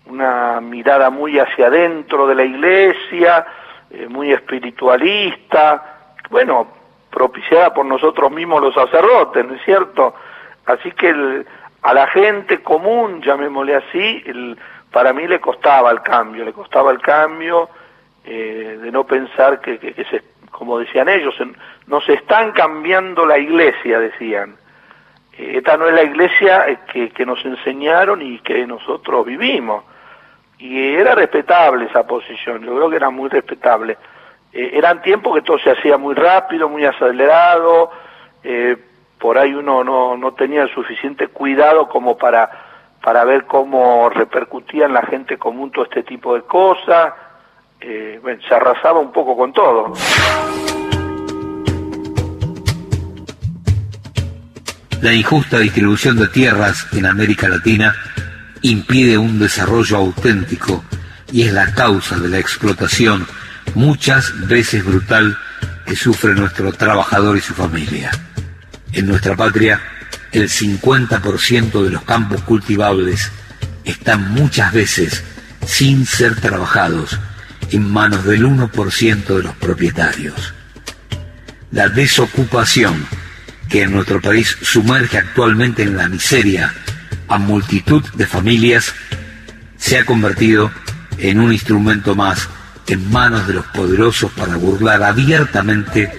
una 0.06 0.60
mirada 0.62 1.10
muy 1.10 1.40
hacia 1.40 1.68
adentro 1.68 2.28
de 2.28 2.36
la 2.36 2.44
iglesia, 2.44 3.46
eh, 3.90 4.08
muy 4.10 4.32
espiritualista, 4.32 5.84
bueno, 6.30 6.68
propiciada 7.10 7.74
por 7.74 7.86
nosotros 7.86 8.32
mismos 8.32 8.62
los 8.62 8.74
sacerdotes, 8.74 9.46
¿no 9.46 9.54
es 9.56 9.62
cierto? 9.64 10.16
Así 10.66 10.92
que 10.92 11.10
el- 11.10 11.46
a 11.82 11.94
la 11.94 12.08
gente 12.08 12.64
común, 12.64 13.22
llamémosle 13.22 13.76
así, 13.76 14.24
el- 14.26 14.58
para 14.94 15.12
mí 15.12 15.28
le 15.28 15.42
costaba 15.42 15.90
el 15.92 16.02
cambio, 16.04 16.46
le 16.46 16.54
costaba 16.54 16.92
el 16.92 17.02
cambio 17.02 17.68
eh, 18.24 18.78
de 18.80 18.92
no 18.92 19.04
pensar 19.06 19.60
que, 19.60 19.80
se, 20.10 20.24
como 20.52 20.78
decían 20.78 21.10
ellos, 21.10 21.34
nos 21.88 22.08
están 22.08 22.52
cambiando 22.52 23.26
la 23.26 23.40
iglesia, 23.40 24.00
decían. 24.00 24.56
Eh, 25.36 25.56
esta 25.58 25.78
no 25.78 25.88
es 25.88 25.96
la 25.96 26.04
iglesia 26.04 26.70
eh, 26.70 26.78
que, 26.92 27.10
que 27.10 27.26
nos 27.26 27.44
enseñaron 27.44 28.22
y 28.22 28.38
que 28.40 28.68
nosotros 28.68 29.26
vivimos. 29.26 29.84
Y 30.60 30.94
era 30.94 31.16
respetable 31.16 31.86
esa 31.86 32.06
posición, 32.06 32.64
yo 32.64 32.76
creo 32.76 32.90
que 32.92 32.98
era 32.98 33.10
muy 33.10 33.30
respetable. 33.30 33.98
Eh, 34.54 34.72
eran 34.76 35.02
tiempos 35.02 35.34
que 35.34 35.42
todo 35.42 35.58
se 35.58 35.72
hacía 35.72 35.98
muy 35.98 36.14
rápido, 36.14 36.70
muy 36.70 36.86
acelerado, 36.86 37.92
por 39.18 39.38
ahí 39.38 39.54
uno 39.54 39.86
no, 39.86 40.18
no 40.18 40.34
tenía 40.34 40.64
el 40.64 40.74
suficiente 40.74 41.30
cuidado 41.30 41.88
como 41.88 42.18
para, 42.18 42.52
para 43.04 43.26
ver 43.26 43.46
cómo 43.46 44.10
repercutía 44.10 44.86
en 44.86 44.94
la 44.94 45.06
gente 45.06 45.38
común 45.38 45.72
todo 45.72 45.84
este 45.84 46.04
tipo 46.04 46.36
de 46.36 46.44
cosas. 46.44 47.14
Eh, 47.82 48.22
se 48.48 48.56
arrasaba 48.56 49.00
un 49.00 49.12
poco 49.12 49.36
con 49.36 49.52
todo. 49.52 49.94
La 55.02 55.14
injusta 55.14 55.60
distribución 55.60 56.16
de 56.16 56.30
tierras 56.30 56.88
en 56.94 57.06
América 57.06 57.50
Latina 57.50 57.94
impide 58.62 59.18
un 59.18 59.38
desarrollo 59.38 59.98
auténtico 59.98 60.82
y 61.30 61.44
es 61.44 61.52
la 61.52 61.74
causa 61.74 62.18
de 62.18 62.30
la 62.30 62.40
explotación, 62.40 63.28
muchas 63.76 64.48
veces 64.48 64.86
brutal, 64.86 65.38
que 65.86 65.98
sufre 65.98 66.34
nuestro 66.36 66.72
trabajador 66.72 67.36
y 67.36 67.42
su 67.42 67.54
familia. 67.54 68.12
En 68.94 69.08
nuestra 69.08 69.36
patria, 69.36 69.82
el 70.34 70.50
50% 70.50 71.84
de 71.84 71.90
los 71.92 72.04
campos 72.04 72.42
cultivables 72.42 73.32
están 73.86 74.32
muchas 74.32 74.74
veces 74.74 75.24
sin 75.66 76.06
ser 76.06 76.40
trabajados 76.42 77.20
en 77.72 77.90
manos 77.90 78.26
del 78.26 78.46
1% 78.46 79.26
de 79.38 79.44
los 79.44 79.56
propietarios. 79.56 80.54
La 81.72 81.88
desocupación 81.88 83.06
que 83.70 83.84
en 83.84 83.92
nuestro 83.92 84.22
país 84.22 84.58
sumerge 84.62 85.18
actualmente 85.18 85.84
en 85.84 85.98
la 85.98 86.10
miseria 86.10 86.74
a 87.28 87.38
multitud 87.38 88.04
de 88.14 88.28
familias 88.28 88.94
se 89.78 89.98
ha 89.98 90.06
convertido 90.06 90.72
en 91.18 91.40
un 91.40 91.54
instrumento 91.54 92.16
más 92.16 92.50
en 92.88 93.12
manos 93.12 93.48
de 93.48 93.54
los 93.54 93.66
poderosos 93.68 94.32
para 94.32 94.56
burlar 94.56 95.04
abiertamente 95.04 96.12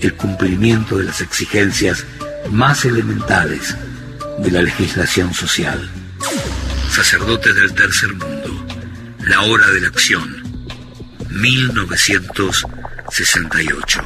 el 0.00 0.14
cumplimiento 0.14 0.98
de 0.98 1.04
las 1.04 1.20
exigencias 1.20 2.04
más 2.50 2.84
elementales 2.84 3.76
de 4.38 4.50
la 4.50 4.62
legislación 4.62 5.32
social. 5.34 5.88
Sacerdotes 6.90 7.54
del 7.54 7.72
tercer 7.74 8.12
mundo, 8.14 8.48
la 9.26 9.42
hora 9.42 9.68
de 9.68 9.80
la 9.80 9.86
acción, 9.88 10.42
1968. 11.30 14.00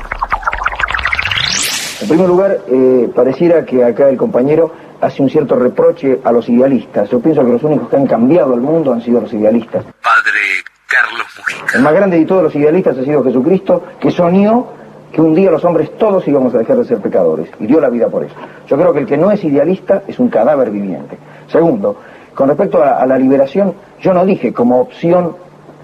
En 2.03 2.09
primer 2.09 2.28
lugar, 2.28 2.61
eh, 2.68 3.09
pareciera 3.14 3.64
que 3.64 3.84
acá 3.84 4.09
el 4.09 4.16
compañero 4.16 4.74
hace 5.01 5.22
un 5.22 5.30
cierto 5.30 5.55
reproche 5.57 6.20
a 6.24 6.32
los 6.32 6.49
idealistas. 6.49 7.09
Yo 7.11 7.20
pienso 7.20 7.45
que 7.45 7.53
los 7.53 7.62
únicos 7.62 7.91
que 7.91 7.97
han 7.97 8.07
cambiado 8.07 8.55
el 8.55 8.61
mundo 8.61 8.93
han 8.93 9.03
sido 9.03 9.20
los 9.20 9.32
idealistas. 9.32 9.84
Padre 10.03 10.41
Carlos 10.86 11.26
Mujica. 11.36 11.76
El 11.76 11.82
más 11.82 11.93
grande 11.95 12.18
de 12.18 12.26
todos 12.26 12.43
los 12.43 12.55
idealistas 12.55 12.99
ha 12.99 13.05
sido 13.05 13.22
Jesucristo, 13.22 13.84
que 14.01 14.11
soñó 14.11 14.79
que 15.12 15.20
un 15.20 15.34
día 15.34 15.50
los 15.50 15.64
hombres 15.64 15.96
todos 15.98 16.26
íbamos 16.28 16.54
a 16.54 16.58
dejar 16.58 16.76
de 16.76 16.84
ser 16.84 16.98
pecadores 16.98 17.48
y 17.58 17.66
dio 17.66 17.80
la 17.80 17.88
vida 17.88 18.08
por 18.08 18.24
eso. 18.24 18.34
Yo 18.66 18.76
creo 18.76 18.92
que 18.92 19.00
el 19.00 19.06
que 19.06 19.16
no 19.16 19.30
es 19.30 19.42
idealista 19.42 20.02
es 20.06 20.18
un 20.18 20.28
cadáver 20.28 20.70
viviente. 20.70 21.18
Segundo, 21.48 21.96
con 22.34 22.48
respecto 22.48 22.82
a, 22.82 23.04
la 23.06 23.18
liberación, 23.18 23.74
yo 24.00 24.14
no 24.14 24.24
dije 24.24 24.52
como 24.52 24.80
opción 24.80 25.34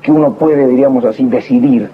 que 0.01 0.12
uno 0.12 0.35
puede, 0.35 0.66
diríamos 0.68 1.05
así, 1.05 1.24
decidir. 1.24 1.91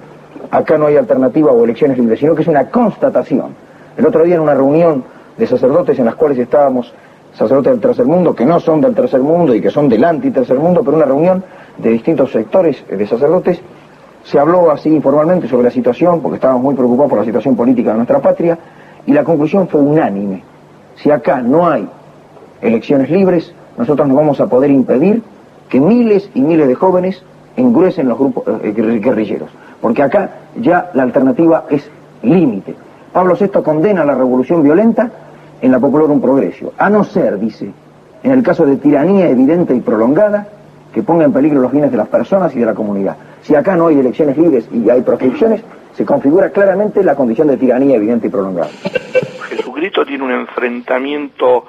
Acá 0.50 0.76
no 0.76 0.86
hay 0.86 0.96
alternativa 0.96 1.50
o 1.50 1.64
elecciones 1.64 1.98
libres, 1.98 2.20
sino 2.20 2.34
que 2.34 2.42
es 2.42 2.48
una 2.48 2.68
constatación. 2.68 3.54
El 3.96 4.06
otro 4.06 4.22
día 4.24 4.34
en 4.34 4.42
una 4.42 4.54
reunión 4.54 5.04
de 5.38 5.46
sacerdotes 5.46 5.98
en 5.98 6.04
las 6.04 6.14
cuales 6.14 6.38
estábamos 6.38 6.92
sacerdotes 7.32 7.72
del 7.72 7.80
tercer 7.80 8.04
mundo, 8.04 8.34
que 8.34 8.44
no 8.44 8.60
son 8.60 8.80
del 8.80 8.94
tercer 8.94 9.20
mundo 9.20 9.54
y 9.54 9.60
que 9.60 9.70
son 9.70 9.88
del 9.88 10.04
anti-tercer 10.04 10.58
mundo, 10.58 10.82
pero 10.84 10.96
una 10.96 11.06
reunión 11.06 11.42
de 11.78 11.90
distintos 11.90 12.30
sectores 12.30 12.84
de 12.86 13.06
sacerdotes, 13.06 13.60
se 14.24 14.38
habló 14.38 14.70
así 14.70 14.88
informalmente 14.88 15.48
sobre 15.48 15.64
la 15.64 15.70
situación, 15.70 16.20
porque 16.20 16.36
estábamos 16.36 16.62
muy 16.62 16.74
preocupados 16.74 17.10
por 17.10 17.18
la 17.18 17.24
situación 17.24 17.56
política 17.56 17.90
de 17.90 17.96
nuestra 17.96 18.20
patria, 18.20 18.58
y 19.06 19.12
la 19.12 19.24
conclusión 19.24 19.68
fue 19.68 19.80
unánime. 19.80 20.42
Si 20.96 21.10
acá 21.10 21.40
no 21.40 21.68
hay 21.68 21.88
elecciones 22.60 23.10
libres, 23.10 23.52
nosotros 23.76 24.06
no 24.06 24.14
vamos 24.14 24.40
a 24.40 24.46
poder 24.46 24.70
impedir 24.70 25.22
que 25.68 25.80
miles 25.80 26.30
y 26.34 26.40
miles 26.40 26.68
de 26.68 26.74
jóvenes 26.74 27.22
engruesen 27.56 28.08
los 28.08 28.18
grupos 28.18 28.44
eh, 28.62 28.74
guerri- 28.76 29.00
guerrilleros, 29.02 29.50
porque 29.80 30.02
acá 30.02 30.30
ya 30.60 30.90
la 30.94 31.02
alternativa 31.02 31.64
es 31.70 31.90
límite. 32.22 32.74
Pablo 33.12 33.36
VI 33.38 33.48
condena 33.62 34.04
la 34.04 34.14
revolución 34.14 34.62
violenta 34.62 35.10
en 35.60 35.72
la 35.72 35.80
Popular 35.80 36.08
Progresio, 36.20 36.72
a 36.78 36.88
no 36.88 37.04
ser, 37.04 37.38
dice, 37.38 37.70
en 38.22 38.30
el 38.30 38.42
caso 38.42 38.64
de 38.64 38.76
tiranía 38.76 39.28
evidente 39.28 39.74
y 39.74 39.80
prolongada, 39.80 40.46
que 40.92 41.02
ponga 41.02 41.24
en 41.24 41.32
peligro 41.32 41.60
los 41.60 41.72
bienes 41.72 41.90
de 41.90 41.96
las 41.96 42.08
personas 42.08 42.54
y 42.54 42.58
de 42.60 42.66
la 42.66 42.74
comunidad. 42.74 43.16
Si 43.42 43.54
acá 43.54 43.74
no 43.76 43.88
hay 43.88 43.98
elecciones 43.98 44.36
libres 44.36 44.68
y 44.72 44.88
hay 44.90 45.02
proscripciones, 45.02 45.62
se 45.94 46.04
configura 46.04 46.50
claramente 46.50 47.02
la 47.02 47.14
condición 47.14 47.48
de 47.48 47.56
tiranía 47.56 47.96
evidente 47.96 48.26
y 48.26 48.30
prolongada. 48.30 48.68
Jesucristo 49.48 50.04
tiene 50.06 50.24
un 50.24 50.32
enfrentamiento 50.32 51.66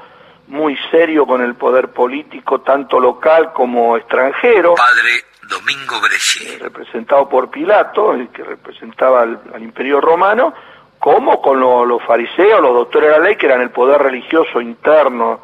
muy 0.47 0.77
serio 0.91 1.25
con 1.25 1.41
el 1.41 1.55
poder 1.55 1.89
político, 1.89 2.61
tanto 2.61 2.99
local 2.99 3.53
como 3.53 3.97
extranjero. 3.97 4.75
Padre 4.75 5.23
Domingo 5.49 5.95
Bresci. 6.01 6.57
Representado 6.59 7.27
por 7.27 7.49
Pilato, 7.49 8.13
el 8.13 8.29
que 8.29 8.43
representaba 8.43 9.21
al, 9.23 9.39
al 9.53 9.63
imperio 9.63 9.99
romano, 9.99 10.53
como 10.99 11.41
con 11.41 11.59
lo- 11.59 11.85
los 11.85 12.01
fariseos, 12.03 12.61
los 12.61 12.73
doctores 12.73 13.09
de 13.11 13.17
la 13.19 13.23
ley, 13.25 13.35
que 13.35 13.45
eran 13.47 13.61
el 13.61 13.71
poder 13.71 14.01
religioso 14.01 14.61
interno 14.61 15.39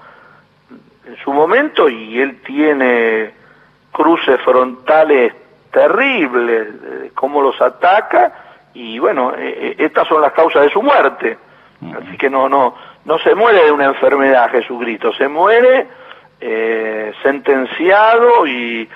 en 1.05 1.17
su 1.23 1.34
momento 1.34 1.89
y 1.89 2.19
él 2.21 2.41
tiene 2.45 3.34
cruces 3.91 4.39
frontales 4.41 5.33
terribles, 5.71 6.81
de 6.81 7.09
cómo 7.11 7.41
los 7.41 7.59
ataca 7.61 8.33
y 8.73 8.99
bueno, 8.99 9.33
eh, 9.35 9.57
eh, 9.57 9.75
estas 9.79 10.07
son 10.07 10.21
las 10.21 10.31
causas 10.33 10.63
de 10.63 10.69
su 10.71 10.81
muerte. 10.81 11.37
Así 11.97 12.17
que 12.17 12.29
no, 12.29 12.49
no, 12.49 12.75
no 13.05 13.19
se 13.19 13.33
muere 13.35 13.63
de 13.65 13.71
una 13.71 13.85
enfermedad 13.85 14.49
Jesucristo, 14.51 15.13
se 15.13 15.27
muere 15.27 15.87
eh, 16.41 17.13
sentenciado 17.23 18.45
y 18.47 18.89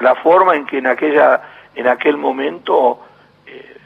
la 0.00 0.14
forma 0.16 0.56
en 0.56 0.66
que 0.66 0.78
en 0.78 0.86
aquella, 0.88 1.40
en 1.74 1.86
aquel 1.86 2.16
momento 2.16 3.00
eh, 3.46 3.76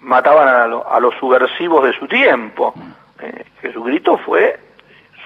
mataban 0.00 0.46
a, 0.48 0.66
lo- 0.66 0.88
a 0.90 1.00
los 1.00 1.14
subversivos 1.16 1.84
de 1.84 1.92
su 1.94 2.06
tiempo. 2.06 2.74
Eh, 3.20 3.44
Jesucristo 3.62 4.18
fue, 4.18 4.58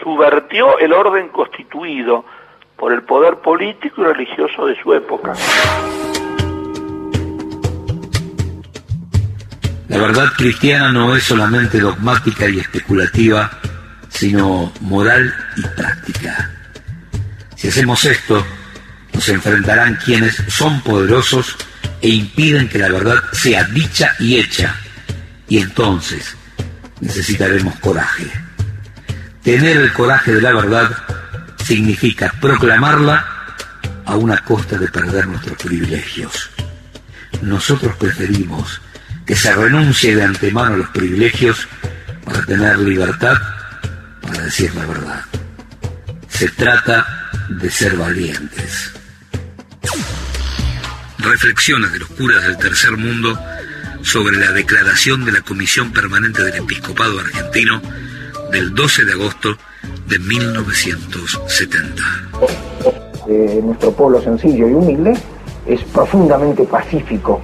subvertió 0.02 0.78
el 0.78 0.92
orden 0.92 1.28
constituido 1.28 2.24
por 2.78 2.92
el 2.92 3.02
poder 3.02 3.38
político 3.38 4.02
y 4.02 4.04
religioso 4.04 4.66
de 4.66 4.80
su 4.80 4.94
época. 4.94 5.34
La 9.88 9.98
verdad 9.98 10.26
cristiana 10.36 10.92
no 10.92 11.16
es 11.16 11.24
solamente 11.24 11.80
dogmática 11.80 12.48
y 12.48 12.60
especulativa, 12.60 13.50
sino 14.08 14.72
moral 14.80 15.34
y 15.56 15.62
práctica. 15.62 16.50
Si 17.56 17.68
hacemos 17.68 18.04
esto, 18.04 18.46
nos 19.12 19.28
enfrentarán 19.28 19.96
quienes 19.96 20.36
son 20.48 20.80
poderosos 20.82 21.56
e 22.00 22.08
impiden 22.08 22.68
que 22.68 22.78
la 22.78 22.90
verdad 22.90 23.16
sea 23.32 23.64
dicha 23.64 24.14
y 24.20 24.38
hecha. 24.38 24.76
Y 25.48 25.58
entonces 25.58 26.36
necesitaremos 27.00 27.74
coraje. 27.80 28.30
Tener 29.42 29.78
el 29.78 29.92
coraje 29.92 30.32
de 30.34 30.42
la 30.42 30.52
verdad 30.52 30.90
significa 31.68 32.32
proclamarla 32.40 33.26
a 34.06 34.16
una 34.16 34.38
costa 34.38 34.78
de 34.78 34.88
perder 34.88 35.26
nuestros 35.26 35.58
privilegios. 35.58 36.48
Nosotros 37.42 37.94
preferimos 37.96 38.80
que 39.26 39.36
se 39.36 39.54
renuncie 39.54 40.16
de 40.16 40.22
antemano 40.22 40.76
a 40.76 40.78
los 40.78 40.88
privilegios 40.88 41.68
para 42.24 42.42
tener 42.46 42.78
libertad 42.78 43.36
para 44.22 44.44
decir 44.44 44.74
la 44.74 44.86
verdad. 44.86 45.22
Se 46.30 46.48
trata 46.48 47.28
de 47.50 47.70
ser 47.70 47.98
valientes. 47.98 48.92
Reflexiones 51.18 51.92
de 51.92 51.98
los 51.98 52.08
curas 52.08 52.44
del 52.44 52.56
tercer 52.56 52.96
mundo 52.96 53.38
sobre 54.02 54.38
la 54.38 54.52
declaración 54.52 55.26
de 55.26 55.32
la 55.32 55.42
Comisión 55.42 55.92
Permanente 55.92 56.42
del 56.42 56.54
Episcopado 56.54 57.20
Argentino 57.20 57.82
del 58.52 58.74
12 58.74 59.04
de 59.04 59.12
agosto 59.12 59.58
de 60.08 60.18
1970. 60.18 62.02
Eh, 63.28 63.60
nuestro 63.62 63.92
pueblo 63.92 64.20
sencillo 64.22 64.66
y 64.66 64.72
humilde 64.72 65.12
es 65.66 65.84
profundamente 65.84 66.64
pacífico. 66.64 67.40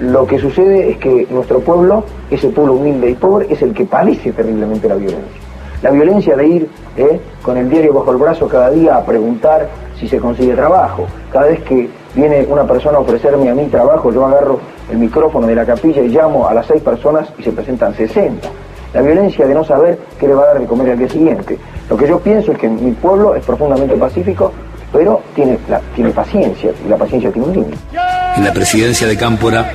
Lo 0.00 0.26
que 0.26 0.40
sucede 0.40 0.90
es 0.90 0.96
que 0.98 1.28
nuestro 1.30 1.60
pueblo, 1.60 2.04
ese 2.28 2.48
pueblo 2.48 2.72
humilde 2.74 3.10
y 3.10 3.14
pobre, 3.14 3.46
es 3.50 3.62
el 3.62 3.72
que 3.72 3.84
padece 3.84 4.32
terriblemente 4.32 4.88
la 4.88 4.96
violencia. 4.96 5.40
La 5.82 5.90
violencia 5.90 6.36
de 6.36 6.46
ir 6.46 6.68
eh, 6.96 7.20
con 7.40 7.56
el 7.56 7.70
diario 7.70 7.92
bajo 7.92 8.10
el 8.10 8.16
brazo 8.16 8.48
cada 8.48 8.70
día 8.70 8.96
a 8.96 9.06
preguntar 9.06 9.68
si 9.98 10.08
se 10.08 10.18
consigue 10.18 10.54
trabajo. 10.54 11.06
Cada 11.32 11.46
vez 11.46 11.62
que 11.62 11.88
viene 12.16 12.44
una 12.48 12.66
persona 12.66 12.98
a 12.98 13.00
ofrecerme 13.00 13.48
a 13.48 13.54
mí 13.54 13.68
trabajo, 13.68 14.12
yo 14.12 14.26
agarro 14.26 14.58
el 14.90 14.98
micrófono 14.98 15.46
de 15.46 15.54
la 15.54 15.64
capilla 15.64 16.02
y 16.02 16.08
llamo 16.08 16.48
a 16.48 16.54
las 16.54 16.66
seis 16.66 16.82
personas 16.82 17.28
y 17.38 17.44
se 17.44 17.52
presentan 17.52 17.94
60. 17.94 18.48
La 18.92 19.00
violencia 19.00 19.46
de 19.46 19.54
no 19.54 19.64
saber 19.64 19.98
qué 20.18 20.28
le 20.28 20.34
va 20.34 20.42
a 20.42 20.46
dar 20.48 20.60
de 20.60 20.66
comer 20.66 20.90
al 20.90 20.98
día 20.98 21.08
siguiente. 21.08 21.58
Lo 21.90 21.96
que 21.96 22.08
yo 22.08 22.18
pienso 22.20 22.52
es 22.52 22.58
que 22.58 22.68
mi 22.68 22.92
pueblo 22.92 23.34
es 23.34 23.44
profundamente 23.44 23.94
pacífico, 23.96 24.52
pero 24.92 25.20
tiene, 25.34 25.58
la- 25.68 25.80
tiene 25.94 26.10
paciencia, 26.10 26.70
y 26.84 26.88
la 26.88 26.96
paciencia 26.96 27.30
tiene 27.32 27.48
un 27.48 27.54
límite. 27.54 27.78
En 28.36 28.44
la 28.44 28.52
presidencia 28.52 29.06
de 29.06 29.16
Cámpora 29.16 29.72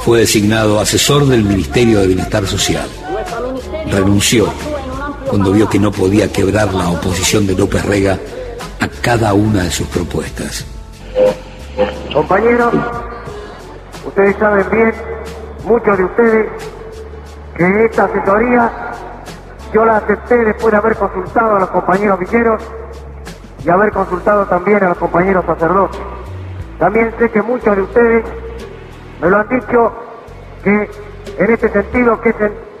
fue 0.00 0.20
designado 0.20 0.78
asesor 0.80 1.26
del 1.26 1.42
Ministerio 1.44 2.00
de 2.00 2.06
Bienestar 2.08 2.46
Social. 2.46 2.86
Renunció 3.90 4.46
cuando 5.28 5.52
vio 5.52 5.68
que 5.68 5.78
no 5.78 5.90
podía 5.90 6.30
quebrar 6.32 6.72
la 6.72 6.90
oposición 6.90 7.46
de 7.46 7.54
López 7.54 7.84
Rega 7.84 8.18
a 8.80 8.88
cada 9.02 9.34
una 9.34 9.64
de 9.64 9.70
sus 9.70 9.86
propuestas. 9.88 10.64
Compañeros, 12.14 12.72
ustedes 14.06 14.36
saben 14.38 14.66
bien, 14.70 14.92
muchos 15.64 15.98
de 15.98 16.04
ustedes, 16.04 16.46
que 17.56 17.84
esta 17.84 18.04
asesoría 18.04 18.87
yo 19.72 19.84
la 19.84 19.98
acepté 19.98 20.44
después 20.44 20.72
de 20.72 20.78
haber 20.78 20.96
consultado 20.96 21.56
a 21.56 21.60
los 21.60 21.68
compañeros 21.70 22.18
villeros 22.18 22.62
y 23.64 23.68
haber 23.68 23.92
consultado 23.92 24.46
también 24.46 24.82
a 24.82 24.88
los 24.90 24.98
compañeros 24.98 25.44
sacerdotes. 25.44 26.00
También 26.78 27.12
sé 27.18 27.30
que 27.30 27.42
muchos 27.42 27.76
de 27.76 27.82
ustedes 27.82 28.24
me 29.20 29.28
lo 29.28 29.38
han 29.38 29.48
dicho 29.48 29.92
que 30.62 30.90
en 31.38 31.50
este 31.52 31.68
sentido, 31.68 32.20
que, 32.20 32.32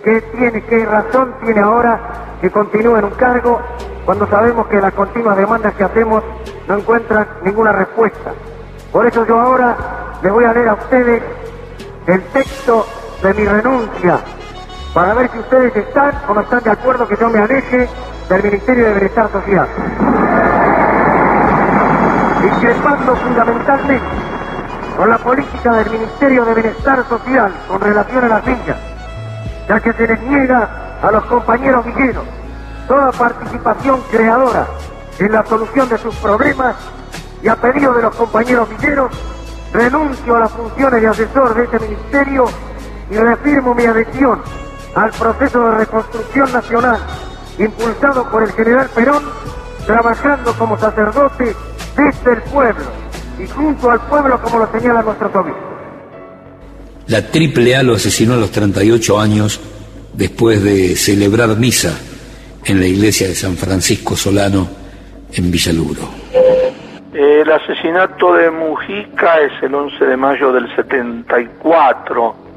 que 0.04 0.20
tiene, 0.20 0.62
qué 0.64 0.86
razón 0.86 1.34
tiene 1.44 1.60
ahora 1.60 2.00
que 2.40 2.50
continúe 2.50 2.96
en 2.96 3.04
un 3.04 3.10
cargo 3.10 3.60
cuando 4.04 4.26
sabemos 4.28 4.66
que 4.68 4.80
las 4.80 4.94
continuas 4.94 5.36
demandas 5.36 5.74
que 5.74 5.84
hacemos 5.84 6.22
no 6.66 6.78
encuentran 6.78 7.26
ninguna 7.44 7.72
respuesta. 7.72 8.32
Por 8.92 9.06
eso 9.06 9.26
yo 9.26 9.38
ahora 9.38 9.76
les 10.22 10.32
voy 10.32 10.44
a 10.44 10.52
leer 10.52 10.68
a 10.68 10.74
ustedes 10.74 11.22
el 12.06 12.22
texto 12.22 12.86
de 13.22 13.34
mi 13.34 13.44
renuncia 13.44 14.20
para 14.98 15.14
ver 15.14 15.30
si 15.30 15.38
ustedes 15.38 15.76
están 15.76 16.12
o 16.26 16.34
no 16.34 16.40
están 16.40 16.60
de 16.60 16.72
acuerdo 16.72 17.06
que 17.06 17.16
yo 17.16 17.30
me 17.30 17.38
aleje 17.38 17.88
del 18.28 18.42
Ministerio 18.42 18.86
de 18.86 18.94
Bienestar 18.94 19.30
Social. 19.30 19.68
Discrepando 22.42 23.14
fundamentalmente 23.14 24.04
con 24.96 25.08
la 25.08 25.18
política 25.18 25.72
del 25.74 25.90
Ministerio 25.90 26.44
de 26.46 26.54
Bienestar 26.54 27.08
Social 27.08 27.52
con 27.68 27.80
relación 27.80 28.24
a 28.24 28.28
las 28.28 28.44
villas, 28.44 28.76
ya 29.68 29.78
que 29.78 29.92
se 29.92 30.08
les 30.08 30.20
niega 30.22 30.68
a 31.00 31.12
los 31.12 31.24
compañeros 31.26 31.84
villeros 31.86 32.24
toda 32.88 33.12
participación 33.12 34.00
creadora 34.10 34.66
en 35.20 35.30
la 35.30 35.46
solución 35.46 35.88
de 35.90 35.98
sus 35.98 36.16
problemas 36.16 36.74
y 37.40 37.46
a 37.46 37.54
pedido 37.54 37.94
de 37.94 38.02
los 38.02 38.16
compañeros 38.16 38.68
villeros, 38.68 39.12
renuncio 39.72 40.34
a 40.34 40.40
las 40.40 40.50
funciones 40.50 41.00
de 41.00 41.06
asesor 41.06 41.54
de 41.54 41.62
este 41.62 41.78
ministerio 41.78 42.46
y 43.08 43.14
reafirmo 43.14 43.76
mi 43.76 43.84
adhesión 43.84 44.42
al 44.94 45.10
proceso 45.10 45.64
de 45.64 45.78
reconstrucción 45.78 46.52
nacional 46.52 46.98
impulsado 47.58 48.30
por 48.30 48.42
el 48.42 48.52
general 48.52 48.88
Perón, 48.94 49.22
trabajando 49.86 50.52
como 50.54 50.78
sacerdote 50.78 51.54
desde 51.96 52.32
el 52.32 52.42
pueblo 52.42 52.84
y 53.42 53.46
junto 53.46 53.90
al 53.90 54.00
pueblo 54.08 54.40
como 54.42 54.60
lo 54.60 54.72
señala 54.72 55.02
nuestro 55.02 55.28
obispo. 55.28 55.58
La 57.08 57.26
Triple 57.30 57.74
A 57.74 57.82
lo 57.82 57.94
asesinó 57.94 58.34
a 58.34 58.36
los 58.36 58.50
38 58.50 59.18
años 59.18 59.60
después 60.12 60.62
de 60.62 60.94
celebrar 60.94 61.56
misa 61.56 61.98
en 62.64 62.80
la 62.80 62.86
iglesia 62.86 63.28
de 63.28 63.34
San 63.34 63.56
Francisco 63.56 64.14
Solano 64.16 64.68
en 65.32 65.50
Villaluro. 65.50 66.02
El 67.14 67.50
asesinato 67.50 68.34
de 68.34 68.50
Mujica 68.50 69.40
es 69.40 69.62
el 69.62 69.74
11 69.74 70.04
de 70.04 70.16
mayo 70.16 70.52
del 70.52 70.74
74 70.76 72.47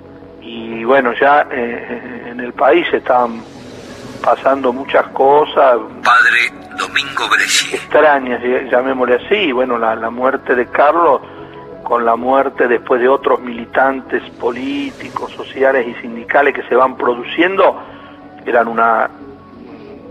y 0.41 0.83
bueno, 0.83 1.13
ya 1.13 1.47
eh, 1.51 2.27
en 2.31 2.39
el 2.39 2.53
país 2.53 2.85
estaban 2.91 3.41
pasando 4.23 4.71
muchas 4.73 5.07
cosas. 5.07 5.77
Padre 6.03 6.51
Domingo 6.77 7.23
Bresci. 7.29 7.75
Extrañas, 7.75 8.41
ll- 8.41 8.69
llamémosle 8.69 9.15
así, 9.15 9.35
y 9.35 9.51
bueno, 9.51 9.77
la, 9.77 9.95
la 9.95 10.09
muerte 10.09 10.55
de 10.55 10.65
Carlos 10.67 11.21
con 11.83 12.05
la 12.05 12.15
muerte 12.15 12.67
después 12.67 13.01
de 13.01 13.09
otros 13.09 13.41
militantes 13.41 14.23
políticos, 14.39 15.31
sociales 15.33 15.87
y 15.87 15.93
sindicales 16.01 16.53
que 16.53 16.63
se 16.63 16.75
van 16.75 16.95
produciendo, 16.95 17.77
eran 18.45 18.67
una 18.67 19.09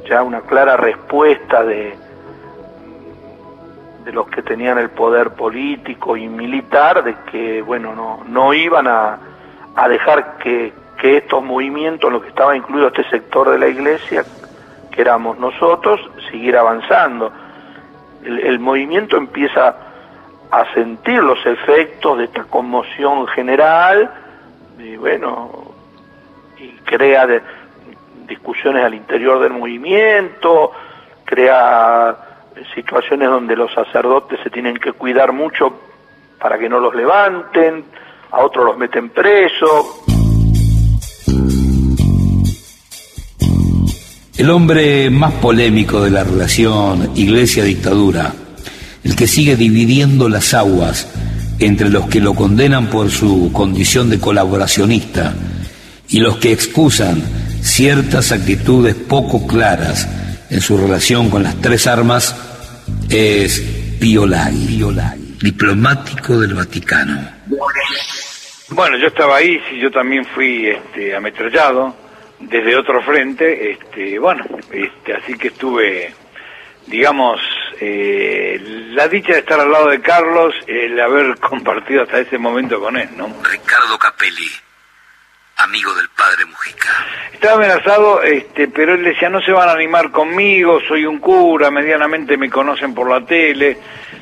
ya 0.09 0.23
una 0.23 0.41
clara 0.41 0.77
respuesta 0.77 1.63
de, 1.63 1.95
de 4.05 4.13
los 4.13 4.29
que 4.29 4.43
tenían 4.43 4.79
el 4.79 4.91
poder 4.91 5.31
político 5.31 6.17
y 6.17 6.27
militar 6.29 7.05
de 7.05 7.15
que 7.31 7.63
bueno 7.63 7.95
no 7.95 8.25
no 8.27 8.53
iban 8.53 8.87
a, 8.89 9.19
a 9.81 9.89
dejar 9.89 10.37
que, 10.37 10.73
que 10.99 11.17
estos 11.17 11.43
movimientos 11.43 12.09
en 12.09 12.13
los 12.15 12.23
que 12.23 12.29
estaba 12.29 12.55
incluido 12.55 12.89
este 12.89 13.09
sector 13.09 13.49
de 13.51 13.59
la 13.59 13.67
iglesia 13.67 14.25
que 14.91 15.01
éramos 15.01 15.39
nosotros 15.39 16.01
siguiera 16.31 16.61
avanzando. 16.61 17.33
El, 18.23 18.59
movimiento 18.59 19.17
empieza 19.17 19.75
a 20.51 20.75
sentir 20.75 21.23
los 21.23 21.39
efectos 21.47 22.19
de 22.19 22.25
esta 22.25 22.45
conmoción 22.45 23.27
general 23.29 24.11
y 24.79 24.97
bueno 24.97 25.73
y 26.59 26.69
crea 26.85 27.27
discusiones 28.27 28.85
al 28.85 28.95
interior 28.95 29.41
del 29.41 29.53
movimiento 29.53 30.73
crea 31.25 32.15
situaciones 32.75 33.31
donde 33.31 33.57
los 33.57 33.73
sacerdotes 33.73 34.39
se 34.43 34.51
tienen 34.51 34.77
que 34.77 34.93
cuidar 34.93 35.33
mucho 35.33 35.81
para 36.39 36.59
que 36.59 36.69
no 36.69 36.81
los 36.81 36.95
levanten, 36.95 37.85
a 38.33 38.45
otros 38.45 38.65
los 38.65 38.79
meten 38.79 39.11
presos. 39.11 39.87
El 44.37 44.49
hombre 44.49 45.11
más 45.11 45.33
polémico 45.35 46.01
de 46.01 46.11
la 46.11 46.25
relación 46.25 47.11
iglesia-dictadura, 47.15 48.35
el 49.05 49.15
que 49.15 49.27
sigue 49.27 49.57
dividiendo 49.57 50.29
las 50.29 50.55
aguas 50.55 51.09
entre 51.59 51.91
los 51.91 52.07
que 52.07 52.21
lo 52.21 52.35
condenan 52.35 52.87
por 52.87 53.11
su 53.11 53.51
condición 53.53 54.09
de 54.09 54.19
colaboracionista 54.19 55.35
y 56.09 56.21
los 56.21 56.39
que 56.39 56.53
excusan 56.53 57.23
ciertas 57.61 58.33
actitudes 58.33 58.95
poco 58.95 59.47
claras 59.47 60.09
en 60.49 60.61
su 60.61 60.79
relación 60.79 61.31
con 61.31 61.43
las 61.43 61.57
tres 61.57 61.87
armas, 61.87 62.35
es 63.11 63.61
Pio 64.01 64.27
Laghi, 64.27 64.83
diplomático 65.41 66.41
del 66.41 66.55
Vaticano. 66.55 67.29
Bueno, 68.73 68.97
yo 68.99 69.09
estaba 69.09 69.37
ahí, 69.37 69.61
sí, 69.69 69.79
yo 69.79 69.91
también 69.91 70.25
fui 70.25 70.69
este, 70.69 71.15
ametrallado 71.17 71.93
desde 72.39 72.77
otro 72.77 73.03
frente, 73.03 73.73
este, 73.73 74.17
bueno, 74.19 74.45
este, 74.71 75.13
así 75.13 75.37
que 75.37 75.49
estuve, 75.49 76.15
digamos, 76.87 77.41
eh, 77.81 78.61
la 78.93 79.09
dicha 79.09 79.33
de 79.33 79.41
estar 79.41 79.59
al 79.59 79.73
lado 79.73 79.89
de 79.89 80.01
Carlos, 80.01 80.55
el 80.69 80.99
haber 81.01 81.37
compartido 81.41 82.03
hasta 82.03 82.21
ese 82.21 82.39
momento 82.39 82.81
con 82.81 82.97
él, 82.97 83.09
¿no? 83.17 83.27
Ricardo 83.43 83.99
Capelli, 83.99 84.49
amigo 85.57 85.93
del 85.95 86.09
padre 86.11 86.45
Mujica. 86.45 87.07
Estaba 87.33 87.57
amenazado, 87.57 88.23
este, 88.23 88.69
pero 88.69 88.95
él 88.95 89.03
decía, 89.03 89.29
no 89.29 89.41
se 89.43 89.51
van 89.51 89.69
a 89.69 89.73
animar 89.73 90.13
conmigo, 90.13 90.79
soy 90.87 91.07
un 91.07 91.19
cura, 91.19 91.73
medianamente 91.73 92.37
me 92.37 92.49
conocen 92.49 92.95
por 92.95 93.11
la 93.11 93.27
tele. 93.27 93.77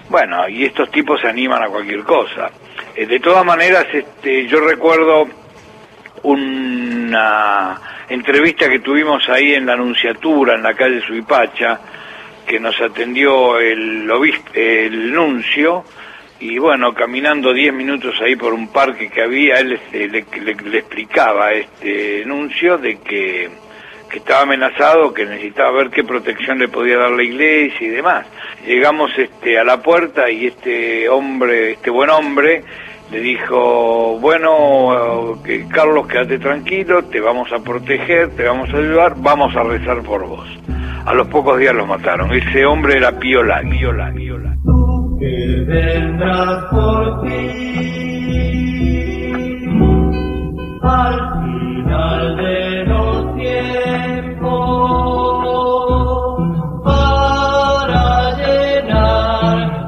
Bueno, 0.09 0.49
y 0.49 0.65
estos 0.65 0.91
tipos 0.91 1.21
se 1.21 1.29
animan 1.29 1.63
a 1.63 1.69
cualquier 1.69 2.03
cosa. 2.03 2.51
Eh, 2.99 3.07
de 3.07 3.21
todas 3.21 3.45
maneras, 3.45 3.87
este, 3.93 4.47
yo 4.49 4.59
recuerdo 4.61 5.29
una 6.25 7.81
entrevista 8.09 8.69
que 8.69 8.81
tuvimos 8.81 9.29
ahí 9.29 9.55
en 9.55 9.67
la 9.67 9.75
Anunciatura, 9.75 10.55
en 10.57 10.63
la 10.65 10.75
calle 10.75 11.01
Suipacha, 11.03 11.79
que 12.47 12.59
nos 12.59 12.81
atendió 12.81 13.59
el, 13.61 14.11
obispo, 14.11 14.51
el 14.55 15.13
nuncio, 15.13 15.85
y 16.41 16.59
bueno, 16.59 16.93
caminando 16.95 17.53
10 17.53 17.73
minutos 17.73 18.15
ahí 18.21 18.35
por 18.37 18.53
un 18.53 18.69
parque 18.73 19.11
que 19.11 19.23
había, 19.23 19.61
él 19.61 19.73
este, 19.75 20.09
le, 20.09 20.25
le- 20.45 20.55
le 20.71 20.79
explicaba 20.79 21.53
este 21.53 22.25
nuncio 22.27 22.79
de 22.79 22.99
que, 22.99 23.49
que 24.11 24.19
estaba 24.19 24.43
amenazado, 24.43 25.13
que 25.13 25.25
necesitaba 25.27 25.71
ver 25.73 25.91
qué 25.91 26.05
protección 26.05 26.59
le 26.59 26.69
podía 26.69 26.97
dar 26.99 27.11
la 27.11 27.23
iglesia 27.23 27.87
y 27.87 27.91
demás. 27.91 28.27
Llegamos 28.67 29.11
este, 29.19 29.59
a 29.59 29.65
la 29.65 29.83
puerta 29.83 30.31
y 30.31 30.47
este 30.47 31.09
hombre, 31.09 31.73
este 31.73 31.91
buen 31.91 32.11
hombre, 32.11 32.63
le 33.11 33.21
dijo, 33.21 34.19
bueno, 34.21 35.39
que 35.45 35.67
Carlos, 35.69 36.07
quédate 36.07 36.39
tranquilo, 36.39 37.05
te 37.05 37.21
vamos 37.21 37.49
a 37.53 37.59
proteger, 37.59 38.31
te 38.37 38.45
vamos 38.45 38.73
a 38.73 38.77
ayudar, 38.77 39.15
vamos 39.17 39.55
a 39.57 39.63
rezar 39.63 40.03
por 40.03 40.27
vos. 40.27 40.49
A 41.07 41.15
los 41.15 41.29
pocos 41.29 41.59
días 41.59 41.75
lo 41.75 41.87
mataron. 41.87 42.33
Ese 42.33 42.67
hombre 42.67 42.99
era 42.99 43.11
Laghi, 43.11 43.71
Pío 43.71 43.93
Laghi. 43.93 44.29
que 45.19 45.65
vendrás 45.67 46.65
por 46.71 47.23
ti 47.23 48.09
al 50.83 51.19
final 51.43 52.37
de 52.37 52.85
los 52.85 53.37
tiempos 53.37 54.49
para 56.85 58.37
llenar, 58.37 59.88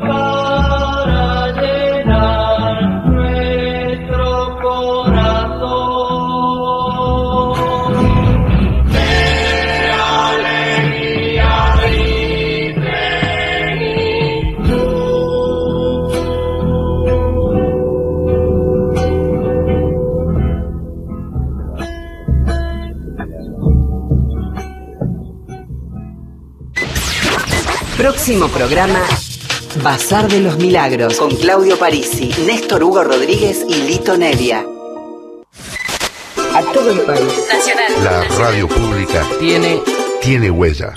Próximo 28.31 28.57
programa 28.57 29.01
Bazar 29.83 30.28
de 30.28 30.39
los 30.39 30.57
Milagros 30.57 31.16
con 31.16 31.35
Claudio 31.35 31.76
Parisi, 31.76 32.31
Néstor 32.47 32.85
Hugo 32.85 33.03
Rodríguez 33.03 33.66
y 33.68 33.74
Lito 33.74 34.16
Nevia. 34.16 34.64
A 36.55 36.62
todo 36.72 36.93
el 36.93 37.01
país. 37.01 37.24
Nacional. 37.53 38.05
La 38.05 38.22
radio 38.39 38.68
pública 38.68 39.26
Tiene 39.41 39.81
tiene 40.22 40.49
huella. 40.49 40.97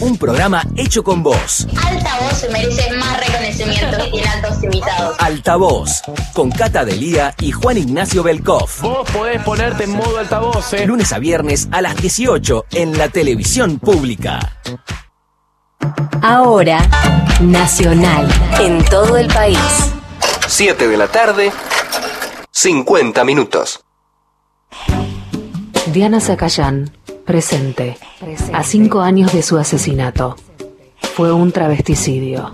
un 0.00 0.16
programa 0.16 0.64
hecho 0.76 1.04
con 1.04 1.22
voz. 1.22 1.66
Altavoz 1.76 2.38
se 2.38 2.48
merece 2.48 2.90
más 2.92 3.20
reconocimiento 3.20 3.98
que 3.98 4.10
tiene 4.10 4.28
altos 4.28 4.64
invitados. 4.64 5.16
Altavoz, 5.18 6.02
con 6.32 6.50
Cata 6.50 6.86
Delía 6.86 7.34
y 7.38 7.52
Juan 7.52 7.76
Ignacio 7.76 8.22
Belkov. 8.22 8.70
Vos 8.80 9.10
podés 9.10 9.42
ponerte 9.42 9.84
en 9.84 9.90
modo 9.90 10.16
altavoz, 10.16 10.72
eh. 10.72 10.86
Lunes 10.86 11.12
a 11.12 11.18
viernes 11.18 11.68
a 11.70 11.82
las 11.82 11.96
18 11.96 12.64
en 12.70 12.96
la 12.96 13.10
televisión 13.10 13.78
pública. 13.78 14.54
Ahora, 16.22 16.80
Nacional, 17.40 18.28
en 18.60 18.84
todo 18.84 19.16
el 19.16 19.28
país. 19.28 19.58
7 20.46 20.88
de 20.88 20.96
la 20.96 21.06
tarde, 21.08 21.52
50 22.50 23.24
minutos. 23.24 23.80
Diana 25.92 26.20
Zacayán, 26.20 26.90
presente. 27.24 27.96
A 28.52 28.62
cinco 28.64 29.00
años 29.00 29.32
de 29.32 29.42
su 29.42 29.56
asesinato. 29.56 30.36
Fue 31.14 31.32
un 31.32 31.52
travesticidio. 31.52 32.52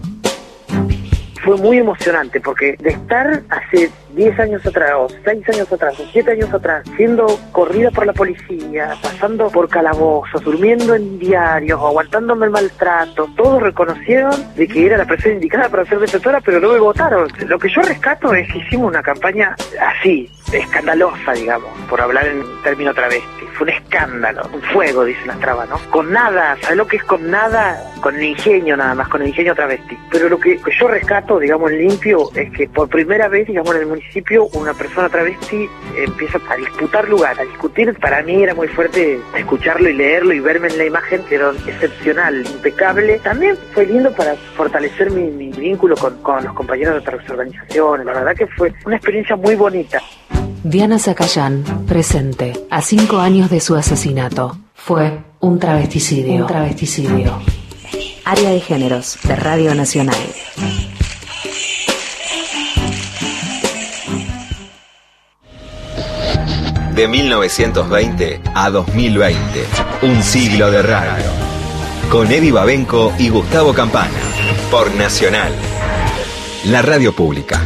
Fue 1.44 1.56
muy 1.58 1.78
emocionante 1.78 2.40
porque 2.40 2.76
de 2.80 2.90
estar 2.90 3.42
hace 3.50 3.90
10 4.14 4.40
años 4.40 4.66
atrás, 4.66 4.92
o 4.96 5.08
6 5.24 5.48
años 5.50 5.72
atrás, 5.72 6.00
o 6.00 6.04
7 6.10 6.30
años 6.30 6.52
atrás, 6.52 6.84
siendo 6.96 7.26
corrida 7.52 7.90
por 7.90 8.06
la 8.06 8.12
policía, 8.12 8.94
pasando 9.02 9.50
por 9.50 9.68
calabozos, 9.68 10.42
durmiendo 10.42 10.94
en 10.94 11.18
diarios, 11.18 11.78
aguantándome 11.80 12.46
el 12.46 12.52
maltrato, 12.52 13.28
todos 13.36 13.62
reconocieron 13.62 14.32
de 14.56 14.66
que 14.66 14.86
era 14.86 14.96
la 14.96 15.04
persona 15.04 15.34
indicada 15.34 15.68
para 15.68 15.84
ser 15.84 15.98
defensora, 15.98 16.40
pero 16.40 16.60
no 16.60 16.72
me 16.72 16.78
votaron. 16.78 17.28
Lo 17.46 17.58
que 17.58 17.68
yo 17.68 17.82
rescato 17.82 18.32
es 18.34 18.50
que 18.50 18.58
hicimos 18.58 18.88
una 18.88 19.02
campaña 19.02 19.54
así, 19.80 20.30
escandalosa, 20.58 21.32
digamos, 21.32 21.70
por 21.88 22.00
hablar 22.00 22.26
en 22.26 22.44
término 22.62 22.94
travesti. 22.94 23.44
Fue 23.54 23.64
un 23.64 23.70
escándalo, 23.70 24.48
un 24.52 24.62
fuego, 24.62 25.04
dicen 25.04 25.28
las 25.28 25.38
trabas, 25.38 25.68
¿no? 25.68 25.78
Con 25.90 26.12
nada, 26.12 26.56
¿sabes 26.60 26.76
lo 26.76 26.86
que 26.86 26.96
es 26.96 27.04
con 27.04 27.30
nada? 27.30 27.80
Con 28.00 28.16
el 28.16 28.24
ingenio 28.24 28.76
nada 28.76 28.94
más, 28.94 29.08
con 29.08 29.22
el 29.22 29.28
ingenio 29.28 29.54
travesti. 29.54 29.96
Pero 30.10 30.28
lo 30.28 30.38
que, 30.38 30.60
yo 30.78 30.88
rescato, 30.88 31.38
digamos, 31.38 31.70
limpio, 31.70 32.30
es 32.34 32.50
que 32.52 32.68
por 32.68 32.88
primera 32.88 33.28
vez, 33.28 33.46
digamos, 33.46 33.74
en 33.74 33.82
el 33.82 33.86
municipio, 33.86 34.46
una 34.54 34.74
persona 34.74 35.08
travesti 35.08 35.68
empieza 35.96 36.38
a 36.48 36.56
disputar 36.56 37.08
lugar, 37.08 37.38
a 37.38 37.44
discutir. 37.44 37.94
Para 37.98 38.22
mí 38.22 38.42
era 38.42 38.54
muy 38.54 38.68
fuerte 38.68 39.20
escucharlo 39.36 39.88
y 39.88 39.94
leerlo 39.94 40.32
y 40.32 40.40
verme 40.40 40.68
en 40.68 40.78
la 40.78 40.84
imagen, 40.86 41.22
pero 41.28 41.52
excepcional, 41.52 42.44
impecable. 42.44 43.18
También 43.20 43.56
fue 43.72 43.86
lindo 43.86 44.12
para 44.12 44.34
fortalecer 44.56 45.10
mi, 45.10 45.30
mi 45.30 45.50
vínculo 45.50 45.96
con, 45.96 46.20
con 46.22 46.44
los 46.44 46.52
compañeros 46.54 46.94
de 46.94 47.00
otras 47.00 47.30
organizaciones. 47.30 48.06
La 48.06 48.12
verdad 48.12 48.36
que 48.36 48.46
fue 48.48 48.72
una 48.84 48.96
experiencia 48.96 49.36
muy 49.36 49.54
bonita. 49.54 50.00
Diana 50.64 50.98
Zacayán, 50.98 51.62
presente. 51.86 52.54
A 52.70 52.80
cinco 52.80 53.18
años 53.18 53.50
de 53.50 53.60
su 53.60 53.74
asesinato. 53.74 54.56
Fue 54.74 55.20
un 55.40 55.58
travesticidio. 55.58 56.36
Un 56.36 56.46
travesticidio. 56.46 57.38
Área 58.24 58.48
de 58.48 58.60
Géneros 58.60 59.18
de 59.24 59.36
Radio 59.36 59.74
Nacional. 59.74 60.16
De 66.94 67.08
1920 67.08 68.40
a 68.54 68.70
2020, 68.70 69.64
un 70.00 70.22
siglo 70.22 70.70
de 70.70 70.80
radio. 70.80 71.26
Con 72.10 72.32
Eddie 72.32 72.52
Babenco 72.52 73.12
y 73.18 73.28
Gustavo 73.28 73.74
Campana, 73.74 74.18
por 74.70 74.94
Nacional, 74.94 75.52
la 76.64 76.80
radio 76.80 77.14
pública. 77.14 77.60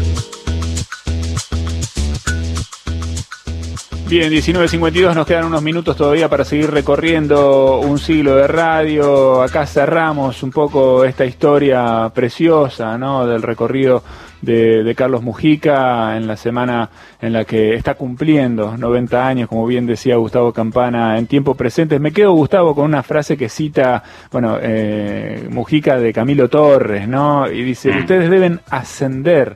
Bien, 4.08 4.32
19.52, 4.32 5.14
nos 5.14 5.26
quedan 5.26 5.44
unos 5.44 5.62
minutos 5.62 5.94
todavía 5.94 6.30
para 6.30 6.42
seguir 6.42 6.70
recorriendo 6.70 7.78
un 7.80 7.98
siglo 7.98 8.36
de 8.36 8.46
radio. 8.46 9.42
Acá 9.42 9.66
cerramos 9.66 10.42
un 10.42 10.50
poco 10.50 11.04
esta 11.04 11.26
historia 11.26 12.10
preciosa, 12.14 12.96
¿no? 12.96 13.26
Del 13.26 13.42
recorrido 13.42 14.02
de, 14.40 14.94
Carlos 14.96 15.22
Mujica 15.22 16.16
en 16.16 16.26
la 16.26 16.38
semana 16.38 16.88
en 17.20 17.34
la 17.34 17.44
que 17.44 17.74
está 17.74 17.96
cumpliendo 17.96 18.78
90 18.78 19.28
años, 19.28 19.46
como 19.46 19.66
bien 19.66 19.86
decía 19.86 20.16
Gustavo 20.16 20.54
Campana, 20.54 21.18
en 21.18 21.26
tiempo 21.26 21.54
presente. 21.54 21.98
Me 21.98 22.10
quedo, 22.10 22.32
Gustavo, 22.32 22.74
con 22.74 22.86
una 22.86 23.02
frase 23.02 23.36
que 23.36 23.50
cita, 23.50 24.02
bueno, 24.32 24.56
eh, 24.62 25.46
Mujica 25.50 25.98
de 25.98 26.14
Camilo 26.14 26.48
Torres, 26.48 27.06
¿no? 27.06 27.46
Y 27.46 27.62
dice, 27.62 27.90
ustedes 27.90 28.30
deben 28.30 28.60
ascender, 28.70 29.54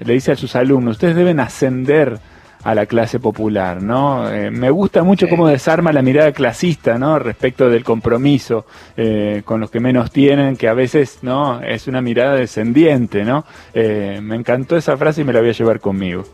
le 0.00 0.12
dice 0.12 0.32
a 0.32 0.36
sus 0.36 0.54
alumnos, 0.54 0.96
ustedes 0.96 1.16
deben 1.16 1.40
ascender 1.40 2.20
a 2.66 2.74
la 2.74 2.86
clase 2.86 3.20
popular, 3.20 3.80
¿no? 3.80 4.28
Eh, 4.28 4.50
me 4.50 4.70
gusta 4.70 5.04
mucho 5.04 5.28
cómo 5.28 5.46
desarma 5.46 5.92
la 5.92 6.02
mirada 6.02 6.32
clasista, 6.32 6.98
¿no? 6.98 7.16
Respecto 7.16 7.70
del 7.70 7.84
compromiso 7.84 8.66
eh, 8.96 9.42
con 9.44 9.60
los 9.60 9.70
que 9.70 9.78
menos 9.78 10.10
tienen, 10.10 10.56
que 10.56 10.66
a 10.66 10.74
veces, 10.74 11.20
¿no? 11.22 11.62
Es 11.62 11.86
una 11.86 12.00
mirada 12.00 12.34
descendiente, 12.34 13.22
¿no? 13.22 13.46
Eh, 13.72 14.18
me 14.20 14.34
encantó 14.34 14.76
esa 14.76 14.96
frase 14.96 15.20
y 15.20 15.24
me 15.24 15.32
la 15.32 15.38
voy 15.38 15.50
a 15.50 15.52
llevar 15.52 15.78
conmigo. 15.78 16.26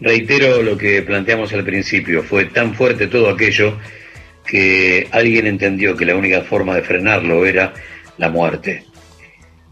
Reitero 0.00 0.64
lo 0.64 0.76
que 0.76 1.02
planteamos 1.02 1.52
al 1.52 1.62
principio, 1.62 2.24
fue 2.24 2.46
tan 2.46 2.74
fuerte 2.74 3.06
todo 3.06 3.30
aquello 3.30 3.78
que 4.44 5.06
alguien 5.12 5.46
entendió 5.46 5.96
que 5.96 6.06
la 6.06 6.16
única 6.16 6.40
forma 6.42 6.74
de 6.74 6.82
frenarlo 6.82 7.46
era 7.46 7.72
la 8.18 8.30
muerte. 8.30 8.82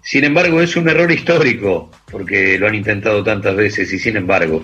Sin 0.04 0.22
embargo, 0.22 0.62
es 0.62 0.76
un 0.76 0.88
error 0.88 1.10
histórico, 1.10 1.90
porque 2.12 2.60
lo 2.60 2.68
han 2.68 2.76
intentado 2.76 3.24
tantas 3.24 3.56
veces 3.56 3.92
y 3.92 3.98
sin 3.98 4.16
embargo, 4.16 4.62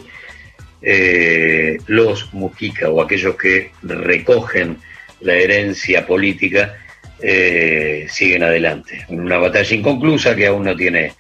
eh, 0.82 1.78
los 1.86 2.32
Mujica 2.32 2.88
o 2.88 3.02
aquellos 3.02 3.36
que 3.36 3.70
recogen 3.82 4.78
la 5.20 5.34
herencia 5.34 6.06
política 6.06 6.76
eh, 7.22 8.06
siguen 8.08 8.42
adelante. 8.42 9.04
En 9.08 9.20
una 9.20 9.38
batalla 9.38 9.74
inconclusa 9.76 10.34
que 10.34 10.46
aún 10.46 10.64
no 10.64 10.74
tiene 10.74 11.12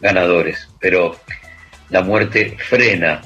ganadores, 0.00 0.68
pero 0.80 1.16
la 1.90 2.02
muerte 2.02 2.56
frena 2.58 3.20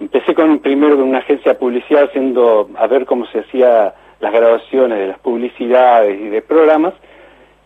empecé 0.00 0.34
con 0.34 0.58
primero 0.60 0.94
en 0.94 1.02
una 1.02 1.18
agencia 1.18 1.52
de 1.52 1.58
publicidad 1.58 2.04
haciendo 2.04 2.68
a 2.76 2.86
ver 2.86 3.04
cómo 3.06 3.26
se 3.26 3.40
hacía 3.40 3.94
las 4.20 4.32
grabaciones 4.32 4.98
de 4.98 5.08
las 5.08 5.18
publicidades 5.18 6.20
y 6.20 6.28
de 6.28 6.42
programas. 6.42 6.94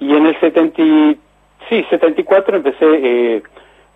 Y 0.01 0.15
en 0.15 0.27
el 0.27 0.39
70 0.41 0.83
y- 0.83 1.19
sí 1.69 1.85
74 1.91 2.57
empecé 2.57 2.85
eh, 2.85 3.43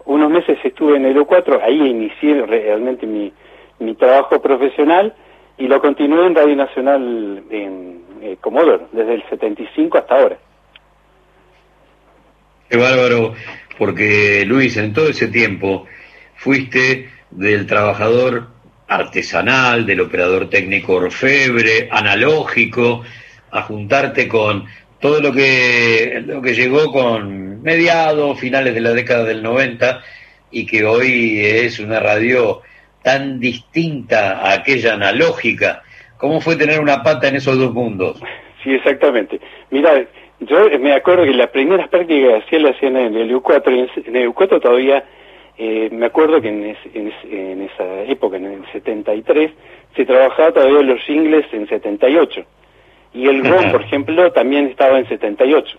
unos 0.04 0.30
meses 0.30 0.58
estuve 0.64 0.96
en 0.96 1.06
el 1.06 1.16
U4 1.16 1.60
ahí 1.62 1.80
inicié 1.88 2.44
realmente 2.44 3.06
mi, 3.06 3.32
mi 3.78 3.94
trabajo 3.94 4.42
profesional 4.42 5.14
y 5.58 5.68
lo 5.68 5.80
continué 5.80 6.26
en 6.26 6.34
Radio 6.34 6.56
Nacional 6.56 7.42
en 7.50 8.02
eh, 8.20 8.36
Comodoro 8.40 8.88
desde 8.92 9.14
el 9.14 9.22
75 9.28 9.98
hasta 9.98 10.14
ahora. 10.20 10.36
Qué 12.68 12.76
bárbaro, 12.78 13.34
porque 13.78 14.44
Luis, 14.46 14.76
en 14.76 14.92
todo 14.92 15.08
ese 15.08 15.28
tiempo 15.28 15.86
fuiste 16.36 17.10
del 17.32 17.66
trabajador 17.66 18.46
artesanal, 18.88 19.86
del 19.86 20.00
operador 20.00 20.50
técnico 20.50 20.94
orfebre, 20.94 21.88
analógico, 21.90 23.02
a 23.50 23.62
juntarte 23.62 24.28
con 24.28 24.66
todo 25.00 25.20
lo 25.20 25.32
que, 25.32 26.22
lo 26.26 26.40
que 26.40 26.54
llegó 26.54 26.92
con 26.92 27.62
mediados, 27.62 28.38
finales 28.38 28.74
de 28.74 28.80
la 28.80 28.92
década 28.92 29.24
del 29.24 29.42
90 29.42 30.00
y 30.50 30.66
que 30.66 30.84
hoy 30.84 31.40
es 31.40 31.80
una 31.80 31.98
radio 32.00 32.62
tan 33.02 33.40
distinta 33.40 34.40
a 34.40 34.52
aquella 34.54 34.94
analógica. 34.94 35.82
¿Cómo 36.18 36.40
fue 36.40 36.56
tener 36.56 36.80
una 36.80 37.02
pata 37.02 37.28
en 37.28 37.36
esos 37.36 37.58
dos 37.58 37.72
mundos? 37.72 38.22
Sí, 38.62 38.72
exactamente. 38.74 39.40
Mira, 39.70 40.04
yo 40.40 40.78
me 40.78 40.92
acuerdo 40.92 41.24
que 41.24 41.32
las 41.32 41.50
primeras 41.50 41.88
prácticas 41.88 42.44
que 42.44 42.46
hacía 42.46 42.58
las 42.60 42.76
hacían 42.76 42.96
en 42.96 43.16
el 43.16 43.34
U4, 43.34 43.74
y 43.74 43.78
en, 43.80 44.06
en 44.06 44.16
el 44.16 44.28
U4 44.28 44.60
todavía, 44.60 45.04
eh, 45.58 45.88
me 45.92 46.06
acuerdo 46.06 46.40
que 46.40 46.48
en, 46.48 46.64
es- 46.64 46.94
en 46.94 47.08
es- 47.08 47.24
en 47.30 47.62
esa 47.62 48.02
época, 48.04 48.36
en 48.36 48.46
el 48.46 48.64
73, 48.72 49.50
se 49.96 50.04
trabajaba 50.04 50.52
todavía 50.52 50.82
los 50.82 51.08
ingles 51.08 51.46
en 51.52 51.68
78. 51.68 52.42
Y 53.14 53.26
el 53.28 53.42
GON, 53.42 53.70
por 53.72 53.82
ejemplo, 53.82 54.32
también 54.32 54.66
estaba 54.68 54.98
en 54.98 55.06
78, 55.08 55.76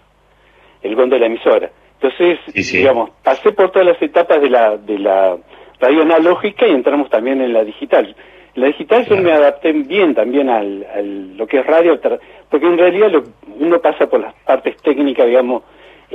el 0.84 0.96
GON 0.96 1.10
de 1.10 1.20
la 1.20 1.26
emisora. 1.26 1.70
Entonces, 2.02 2.38
digamos, 2.80 3.10
pasé 3.24 3.52
por 3.54 3.72
todas 3.72 3.88
las 3.88 4.02
etapas 4.02 4.42
de 4.42 4.50
la, 4.50 4.78
de 4.78 5.00
la 5.00 5.38
radio 5.80 6.02
analógica 6.04 6.68
y 6.68 6.72
entramos 6.72 7.10
también 7.10 7.42
en 7.42 7.54
la 7.54 7.64
digital. 7.64 8.16
La 8.56 8.68
digital 8.68 9.06
yo 9.08 9.16
me 9.24 9.32
adapté 9.32 9.72
bien 9.72 10.14
también 10.14 10.50
al, 10.50 10.86
al- 10.94 11.36
lo 11.38 11.48
que 11.48 11.60
es 11.60 11.66
radio, 11.66 12.00
porque 12.50 12.68
en 12.68 12.78
realidad 12.78 13.10
lo- 13.10 13.24
uno 13.60 13.80
pasa 13.80 14.06
por 14.08 14.20
las 14.20 14.34
partes 14.46 14.78
técnicas, 14.78 15.26
digamos, 15.26 15.64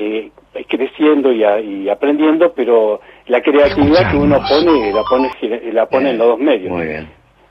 eh, 0.00 0.30
creciendo 0.68 1.32
y, 1.32 1.42
a- 1.44 1.60
y 1.60 1.88
aprendiendo, 1.88 2.52
pero 2.52 3.00
la 3.26 3.40
creatividad 3.42 4.10
que 4.10 4.16
uno 4.16 4.36
pone, 4.48 4.92
la 4.92 5.02
pone, 5.02 5.72
la 5.72 5.86
pone 5.86 6.10
en 6.10 6.18
los 6.18 6.26
dos 6.28 6.38
medios. 6.38 6.70
Muy 6.72 6.86
bien. 6.86 7.08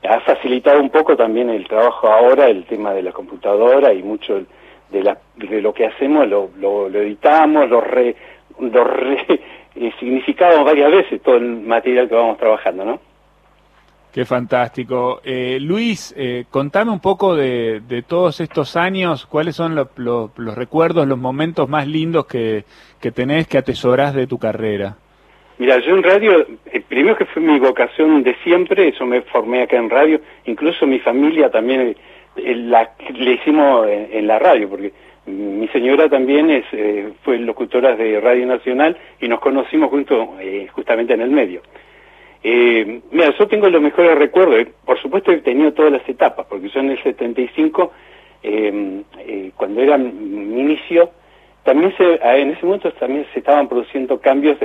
Ha 0.08 0.20
facilitado 0.20 0.80
un 0.80 0.90
poco 0.90 1.16
también 1.16 1.50
el 1.50 1.66
trabajo 1.68 2.08
ahora, 2.08 2.46
el 2.46 2.64
tema 2.64 2.94
de 2.94 3.02
la 3.02 3.12
computadora 3.12 3.92
y 3.92 4.02
mucho 4.02 4.42
de, 4.90 5.02
la, 5.02 5.18
de 5.36 5.60
lo 5.60 5.74
que 5.74 5.86
hacemos, 5.86 6.26
lo, 6.28 6.50
lo, 6.58 6.88
lo 6.88 7.00
editamos, 7.00 7.68
lo, 7.68 7.80
re, 7.80 8.14
lo 8.60 8.84
re, 8.84 9.18
eh, 9.76 9.92
significamos 10.00 10.64
varias 10.64 10.90
veces 10.90 11.20
todo 11.22 11.36
el 11.36 11.44
material 11.60 12.08
que 12.08 12.14
vamos 12.14 12.38
trabajando, 12.38 12.84
¿no? 12.84 13.00
Qué 14.12 14.24
fantástico. 14.24 15.20
Eh, 15.22 15.58
Luis, 15.60 16.14
eh, 16.16 16.44
contame 16.50 16.90
un 16.90 17.00
poco 17.00 17.36
de, 17.36 17.80
de 17.86 18.02
todos 18.02 18.40
estos 18.40 18.74
años, 18.76 19.26
cuáles 19.26 19.54
son 19.54 19.74
lo- 19.74 19.90
lo- 19.96 20.30
los 20.36 20.54
recuerdos, 20.56 21.06
los 21.06 21.18
momentos 21.18 21.68
más 21.68 21.86
lindos 21.86 22.26
que, 22.26 22.64
que 23.00 23.12
tenés, 23.12 23.46
que 23.46 23.58
atesorás 23.58 24.14
de 24.14 24.26
tu 24.26 24.38
carrera. 24.38 24.96
Mira, 25.58 25.78
yo 25.80 25.94
en 25.96 26.02
radio, 26.02 26.46
eh, 26.72 26.82
primero 26.88 27.16
que 27.16 27.26
fue 27.26 27.42
mi 27.42 27.58
vocación 27.58 28.22
de 28.22 28.34
siempre, 28.44 28.92
yo 28.98 29.04
me 29.06 29.22
formé 29.22 29.62
acá 29.62 29.76
en 29.76 29.90
radio, 29.90 30.20
incluso 30.46 30.86
mi 30.86 31.00
familia 31.00 31.50
también 31.50 31.94
eh, 32.36 32.54
la, 32.56 32.90
le 33.12 33.32
hicimos 33.32 33.86
en, 33.88 34.26
la 34.26 34.38
radio, 34.38 34.68
porque 34.70 34.92
mi 35.26 35.68
señora 35.68 36.08
también 36.08 36.48
es, 36.50 36.64
eh, 36.72 37.12
fue 37.24 37.38
locutora 37.38 37.94
de 37.94 38.20
Radio 38.20 38.46
Nacional 38.46 38.96
y 39.20 39.28
nos 39.28 39.40
conocimos 39.40 39.90
junto, 39.90 40.36
eh, 40.40 40.66
justamente 40.72 41.12
en 41.14 41.20
el 41.20 41.30
medio. 41.30 41.60
Eh, 42.42 43.00
mira, 43.10 43.34
yo 43.36 43.48
tengo 43.48 43.68
los 43.68 43.82
mejores 43.82 44.16
recuerdos, 44.16 44.66
por 44.84 45.00
supuesto 45.00 45.32
he 45.32 45.38
tenido 45.38 45.72
todas 45.72 45.92
las 45.92 46.08
etapas, 46.08 46.46
porque 46.48 46.68
yo 46.68 46.80
en 46.80 46.90
el 46.90 47.02
75, 47.02 47.92
eh, 48.42 49.02
eh, 49.18 49.50
cuando 49.56 49.80
era 49.80 49.98
mi 49.98 50.60
inicio, 50.60 51.10
también 51.64 51.94
se, 51.96 52.14
en 52.22 52.50
ese 52.50 52.64
momento 52.64 52.90
también 52.92 53.26
se 53.32 53.40
estaban 53.40 53.68
produciendo 53.68 54.20
cambios 54.20 54.56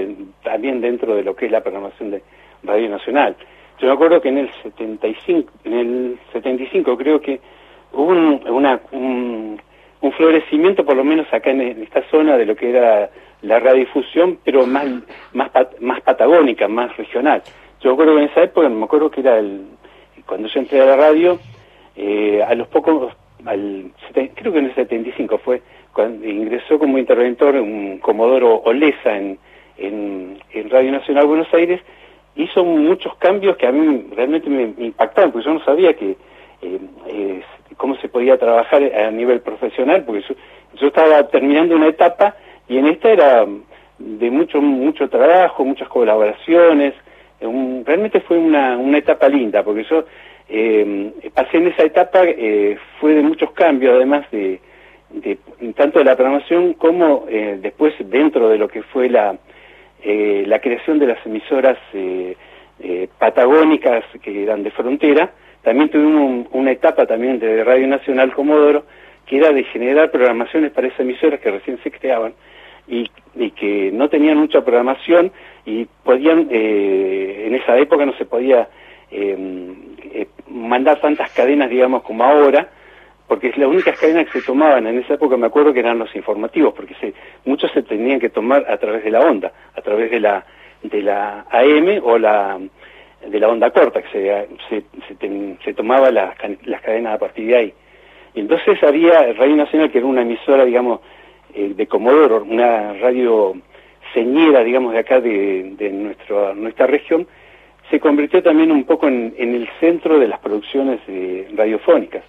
también 0.43 0.79
dentro 0.79 1.15
de 1.15 1.23
lo 1.23 1.35
que 1.35 1.47
es 1.47 1.51
la 1.51 1.61
programación 1.61 2.11
de 2.11 2.21
Radio 2.63 2.89
Nacional. 2.89 3.35
Yo 3.79 3.87
me 3.87 3.93
acuerdo 3.93 4.21
que 4.21 4.29
en 4.29 4.37
el 4.37 4.49
75, 4.61 5.51
en 5.65 5.73
el 5.73 6.19
75 6.31 6.97
creo 6.97 7.19
que 7.19 7.41
hubo 7.91 8.05
un, 8.05 8.41
una, 8.47 8.79
un, 8.91 9.59
florecimiento, 10.15 10.85
por 10.85 10.95
lo 10.95 11.03
menos 11.03 11.27
acá 11.33 11.49
en, 11.49 11.81
esta 11.81 12.03
zona, 12.09 12.37
de 12.37 12.45
lo 12.45 12.55
que 12.55 12.69
era 12.69 13.09
la 13.41 13.59
radiodifusión, 13.59 14.37
pero 14.43 14.65
más, 14.65 14.85
más, 15.33 15.49
más 15.81 16.01
patagónica, 16.01 16.67
más 16.67 16.95
regional. 16.95 17.41
Yo 17.83 17.89
me 17.89 17.93
acuerdo 17.93 18.15
que 18.15 18.21
en 18.23 18.29
esa 18.29 18.43
época, 18.43 18.69
me 18.69 18.85
acuerdo 18.85 19.11
que 19.11 19.19
era 19.19 19.37
el, 19.39 19.65
cuando 20.25 20.47
yo 20.47 20.59
entré 20.59 20.81
a 20.81 20.85
la 20.85 20.95
radio, 20.95 21.37
eh, 21.97 22.41
a 22.41 22.55
los 22.55 22.67
pocos, 22.69 23.13
al, 23.45 23.91
creo 24.35 24.53
que 24.53 24.59
en 24.59 24.65
el 24.65 24.75
75 24.75 25.37
fue, 25.39 25.61
cuando 25.91 26.25
ingresó 26.25 26.79
como 26.79 26.97
interventor 26.97 27.55
un 27.55 27.99
Comodoro 27.99 28.55
Olesa 28.63 29.17
en, 29.17 29.37
en, 29.77 30.39
en 30.51 30.69
Radio 30.69 30.93
Nacional 30.93 31.27
Buenos 31.27 31.53
Aires, 31.53 31.81
hizo 32.35 32.63
muchos 32.63 33.15
cambios 33.17 33.57
que 33.57 33.67
a 33.67 33.71
mí 33.71 34.07
realmente 34.15 34.49
me, 34.49 34.73
impactaron, 34.83 35.31
porque 35.31 35.45
yo 35.45 35.53
no 35.53 35.63
sabía 35.65 35.93
que 35.93 36.15
eh, 36.61 37.41
cómo 37.75 37.95
se 37.97 38.07
podía 38.07 38.37
trabajar 38.37 38.81
a 38.81 39.11
nivel 39.11 39.41
profesional, 39.41 40.03
porque 40.05 40.23
yo, 40.79 40.87
estaba 40.87 41.27
terminando 41.27 41.75
una 41.75 41.87
etapa 41.87 42.35
y 42.67 42.77
en 42.77 42.87
esta 42.87 43.11
era 43.11 43.45
de 43.99 44.31
mucho 44.31 44.61
mucho 44.61 45.09
trabajo, 45.09 45.63
muchas 45.63 45.87
colaboraciones, 45.87 46.93
realmente 47.85 48.21
fue 48.21 48.37
una, 48.37 48.77
una 48.77 48.97
etapa 48.97 49.27
linda, 49.27 49.63
porque 49.63 49.83
yo 49.83 50.05
eh, 50.49 51.11
pasé 51.33 51.57
en 51.57 51.67
esa 51.67 51.83
etapa, 51.83 52.21
fue 52.99 53.13
de 53.13 53.21
muchos 53.21 53.51
cambios, 53.51 53.95
además 53.95 54.25
de, 54.31 54.59
de 55.09 55.37
tanto 55.75 55.99
de 55.99 56.05
la 56.05 56.15
programación 56.15 56.73
como 56.73 57.25
después 57.27 57.93
dentro 57.99 58.49
de 58.49 58.57
lo 58.57 58.67
que 58.67 58.81
fue 58.81 59.09
la 59.09 59.37
eh, 60.05 60.43
la 60.47 60.59
creación 60.59 60.99
de 60.99 61.07
las 61.07 61.25
emisoras 61.25 61.77
eh, 61.93 62.35
eh, 62.81 63.07
patagónicas 63.17 64.03
que 64.21 64.43
eran 64.43 64.61
de 64.61 64.71
frontera, 64.71 65.31
también 65.61 65.87
tuvimos 65.87 66.45
una 66.51 66.71
etapa 66.71 67.05
también 67.05 67.39
de 67.39 67.63
Radio 67.63 67.87
Nacional 67.87 68.33
Comodoro, 68.33 68.83
que 69.25 69.37
era 69.37 69.53
de 69.53 69.63
generar 69.63 70.11
programaciones 70.11 70.73
para 70.73 70.87
esas 70.87 70.99
emisoras 70.99 71.39
que 71.39 71.51
recién 71.51 71.79
se 71.83 71.89
creaban 71.89 72.33
y, 72.87 73.09
que 73.51 73.91
no 73.91 74.09
tenían 74.09 74.37
mucha 74.37 74.61
programación 74.61 75.31
y 75.65 75.85
podían, 76.03 76.47
en 76.51 77.55
esa 77.55 77.77
época 77.77 78.05
no 78.05 78.13
se 78.17 78.25
podía 78.25 78.67
mandar 80.47 80.99
tantas 80.99 81.31
cadenas, 81.31 81.69
digamos, 81.69 82.03
como 82.03 82.23
ahora, 82.23 82.69
porque 83.27 83.47
es 83.47 83.57
la 83.57 83.67
única 83.67 83.93
cadena 83.93 84.23
que 84.25 84.39
se 84.39 84.45
tomaban 84.45 84.85
en 84.87 84.99
esa 84.99 85.15
época, 85.15 85.37
me 85.37 85.47
acuerdo 85.47 85.73
que 85.73 85.79
eran 85.79 85.99
los 85.99 86.15
informativos, 86.15 86.73
porque 86.73 86.93
se, 86.95 87.13
muchos 87.45 87.71
se 87.71 87.81
tenían 87.83 88.19
que 88.19 88.29
tomar 88.29 88.69
a 88.69 88.77
través 88.77 89.03
de 89.03 89.11
la 89.11 89.21
onda, 89.21 89.51
a 89.75 89.81
través 89.81 90.11
de 90.11 90.19
la, 90.19 90.45
de 90.83 91.01
la 91.01 91.45
AM 91.49 92.01
o 92.03 92.17
la 92.17 92.59
de 93.27 93.39
la 93.39 93.47
onda 93.47 93.71
corta, 93.71 94.01
que 94.01 94.09
se, 94.09 94.47
se, 94.69 95.57
se, 95.63 95.73
tomaba 95.73 96.11
las, 96.11 96.35
las 96.65 96.81
cadenas 96.81 97.15
a 97.15 97.17
partir 97.17 97.47
de 97.47 97.55
ahí. 97.55 97.73
Y 98.35 98.41
entonces 98.41 98.83
había 98.83 99.33
Radio 99.33 99.55
Nacional, 99.55 99.89
que 99.91 99.99
era 99.99 100.07
una 100.07 100.23
emisora, 100.23 100.65
digamos, 100.65 100.99
eh, 101.53 101.73
de 101.75 101.87
Comodoro, 101.87 102.43
una 102.43 102.93
radio 102.93 103.55
señera, 104.13 104.63
digamos, 104.63 104.93
de 104.93 104.99
acá 104.99 105.19
de, 105.19 105.73
de 105.77 105.89
nuestro, 105.91 106.53
nuestra 106.55 106.87
región, 106.87 107.27
se 107.89 107.99
convirtió 107.99 108.41
también 108.41 108.71
un 108.71 108.85
poco 108.85 109.07
en, 109.07 109.33
en 109.37 109.55
el 109.55 109.67
centro 109.79 110.19
de 110.19 110.27
las 110.27 110.39
producciones 110.39 110.99
eh, 111.07 111.47
radiofónicas. 111.55 112.23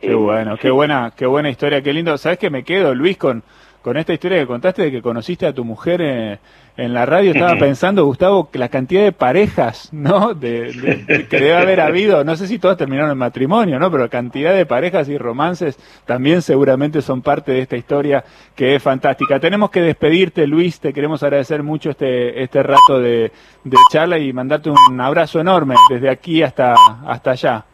Qué 0.00 0.10
eh, 0.10 0.14
bueno, 0.14 0.56
qué 0.56 0.70
buena, 0.70 1.12
qué 1.16 1.26
buena 1.26 1.48
historia, 1.48 1.82
qué 1.82 1.92
lindo. 1.92 2.16
¿Sabes 2.18 2.38
que 2.38 2.50
me 2.50 2.64
quedo, 2.64 2.94
Luis, 2.94 3.16
con, 3.16 3.42
con 3.82 3.96
esta 3.96 4.12
historia 4.12 4.38
que 4.38 4.46
contaste 4.46 4.82
de 4.82 4.90
que 4.90 5.02
conociste 5.02 5.46
a 5.46 5.52
tu 5.52 5.64
mujer 5.64 6.00
en, 6.00 6.38
en 6.76 6.94
la 6.94 7.04
radio? 7.04 7.32
Estaba 7.32 7.56
pensando, 7.56 8.04
Gustavo, 8.04 8.48
la 8.54 8.68
cantidad 8.68 9.02
de 9.02 9.12
parejas, 9.12 9.92
¿no? 9.92 10.34
De, 10.34 11.26
que 11.28 11.36
debe 11.36 11.54
haber 11.54 11.80
habido, 11.80 12.24
no 12.24 12.36
sé 12.36 12.46
si 12.46 12.58
todas 12.58 12.76
terminaron 12.76 13.10
en 13.10 13.18
matrimonio, 13.18 13.78
¿no? 13.78 13.90
Pero 13.90 14.04
la 14.04 14.08
cantidad 14.08 14.54
de 14.54 14.64
parejas 14.66 15.08
y 15.08 15.18
romances 15.18 15.78
también 16.06 16.42
seguramente 16.42 17.02
son 17.02 17.22
parte 17.22 17.52
de 17.52 17.60
esta 17.60 17.76
historia 17.76 18.24
que 18.54 18.74
es 18.74 18.82
fantástica. 18.82 19.40
Tenemos 19.40 19.70
que 19.70 19.80
despedirte, 19.80 20.46
Luis, 20.46 20.80
te 20.80 20.92
queremos 20.92 21.22
agradecer 21.22 21.62
mucho 21.62 21.90
este, 21.90 22.42
este 22.42 22.62
rato 22.62 23.00
de, 23.00 23.32
de 23.64 23.76
charla 23.92 24.18
y 24.18 24.32
mandarte 24.32 24.70
un 24.70 25.00
abrazo 25.00 25.40
enorme 25.40 25.74
desde 25.90 26.08
aquí 26.08 26.42
hasta, 26.42 26.74
hasta 27.06 27.32
allá. 27.32 27.64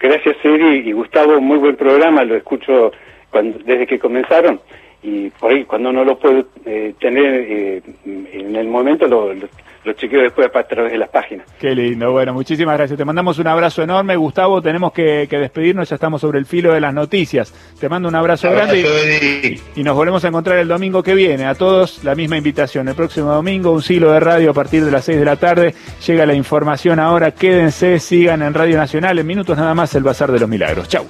Gracias, 0.00 0.36
Eri 0.44 0.88
y 0.88 0.92
Gustavo. 0.92 1.40
Muy 1.40 1.58
buen 1.58 1.76
programa, 1.76 2.22
lo 2.22 2.36
escucho 2.36 2.92
cuando, 3.30 3.58
desde 3.64 3.86
que 3.86 3.98
comenzaron. 3.98 4.60
Y 5.02 5.30
por 5.30 5.52
ahí, 5.52 5.64
cuando 5.64 5.92
no 5.92 6.04
lo 6.04 6.18
puedo 6.18 6.44
eh, 6.66 6.94
tener 6.98 7.24
eh, 7.24 7.82
en 8.04 8.56
el 8.56 8.66
momento, 8.66 9.06
lo, 9.06 9.32
lo, 9.32 9.48
chequeo 9.94 10.20
después 10.20 10.50
a 10.54 10.62
través 10.64 10.92
de 10.92 10.98
las 10.98 11.08
páginas. 11.08 11.46
Qué 11.58 11.74
lindo. 11.74 12.12
Bueno, 12.12 12.34
muchísimas 12.34 12.76
gracias. 12.76 12.98
Te 12.98 13.04
mandamos 13.04 13.38
un 13.38 13.46
abrazo 13.46 13.82
enorme. 13.82 14.16
Gustavo, 14.16 14.60
tenemos 14.60 14.92
que, 14.92 15.26
despedirnos. 15.30 15.88
Ya 15.88 15.94
estamos 15.94 16.20
sobre 16.20 16.38
el 16.38 16.46
filo 16.46 16.74
de 16.74 16.80
las 16.80 16.92
noticias. 16.92 17.54
Te 17.80 17.88
mando 17.88 18.08
un 18.08 18.14
abrazo, 18.16 18.50
grande 18.50 18.80
y, 18.80 19.80
y, 19.80 19.82
nos 19.84 19.96
volvemos 19.96 20.22
a 20.24 20.28
encontrar 20.28 20.58
el 20.58 20.68
domingo 20.68 21.02
que 21.02 21.14
viene. 21.14 21.46
A 21.46 21.54
todos 21.54 22.04
la 22.04 22.14
misma 22.14 22.36
invitación. 22.36 22.88
El 22.88 22.94
próximo 22.94 23.32
domingo, 23.32 23.70
un 23.70 23.82
siglo 23.82 24.12
de 24.12 24.20
radio 24.20 24.50
a 24.50 24.54
partir 24.54 24.84
de 24.84 24.90
las 24.90 25.04
6 25.04 25.18
de 25.18 25.24
la 25.24 25.36
tarde. 25.36 25.74
Llega 26.06 26.26
la 26.26 26.34
información 26.34 26.98
ahora. 26.98 27.30
Quédense, 27.30 27.98
sigan 27.98 28.42
en 28.42 28.52
Radio 28.52 28.76
Nacional. 28.76 29.18
En 29.18 29.26
minutos 29.26 29.56
nada 29.56 29.74
más 29.74 29.94
el 29.94 30.02
Bazar 30.02 30.32
de 30.32 30.40
los 30.40 30.48
Milagros. 30.48 30.86
Chau. 30.88 31.06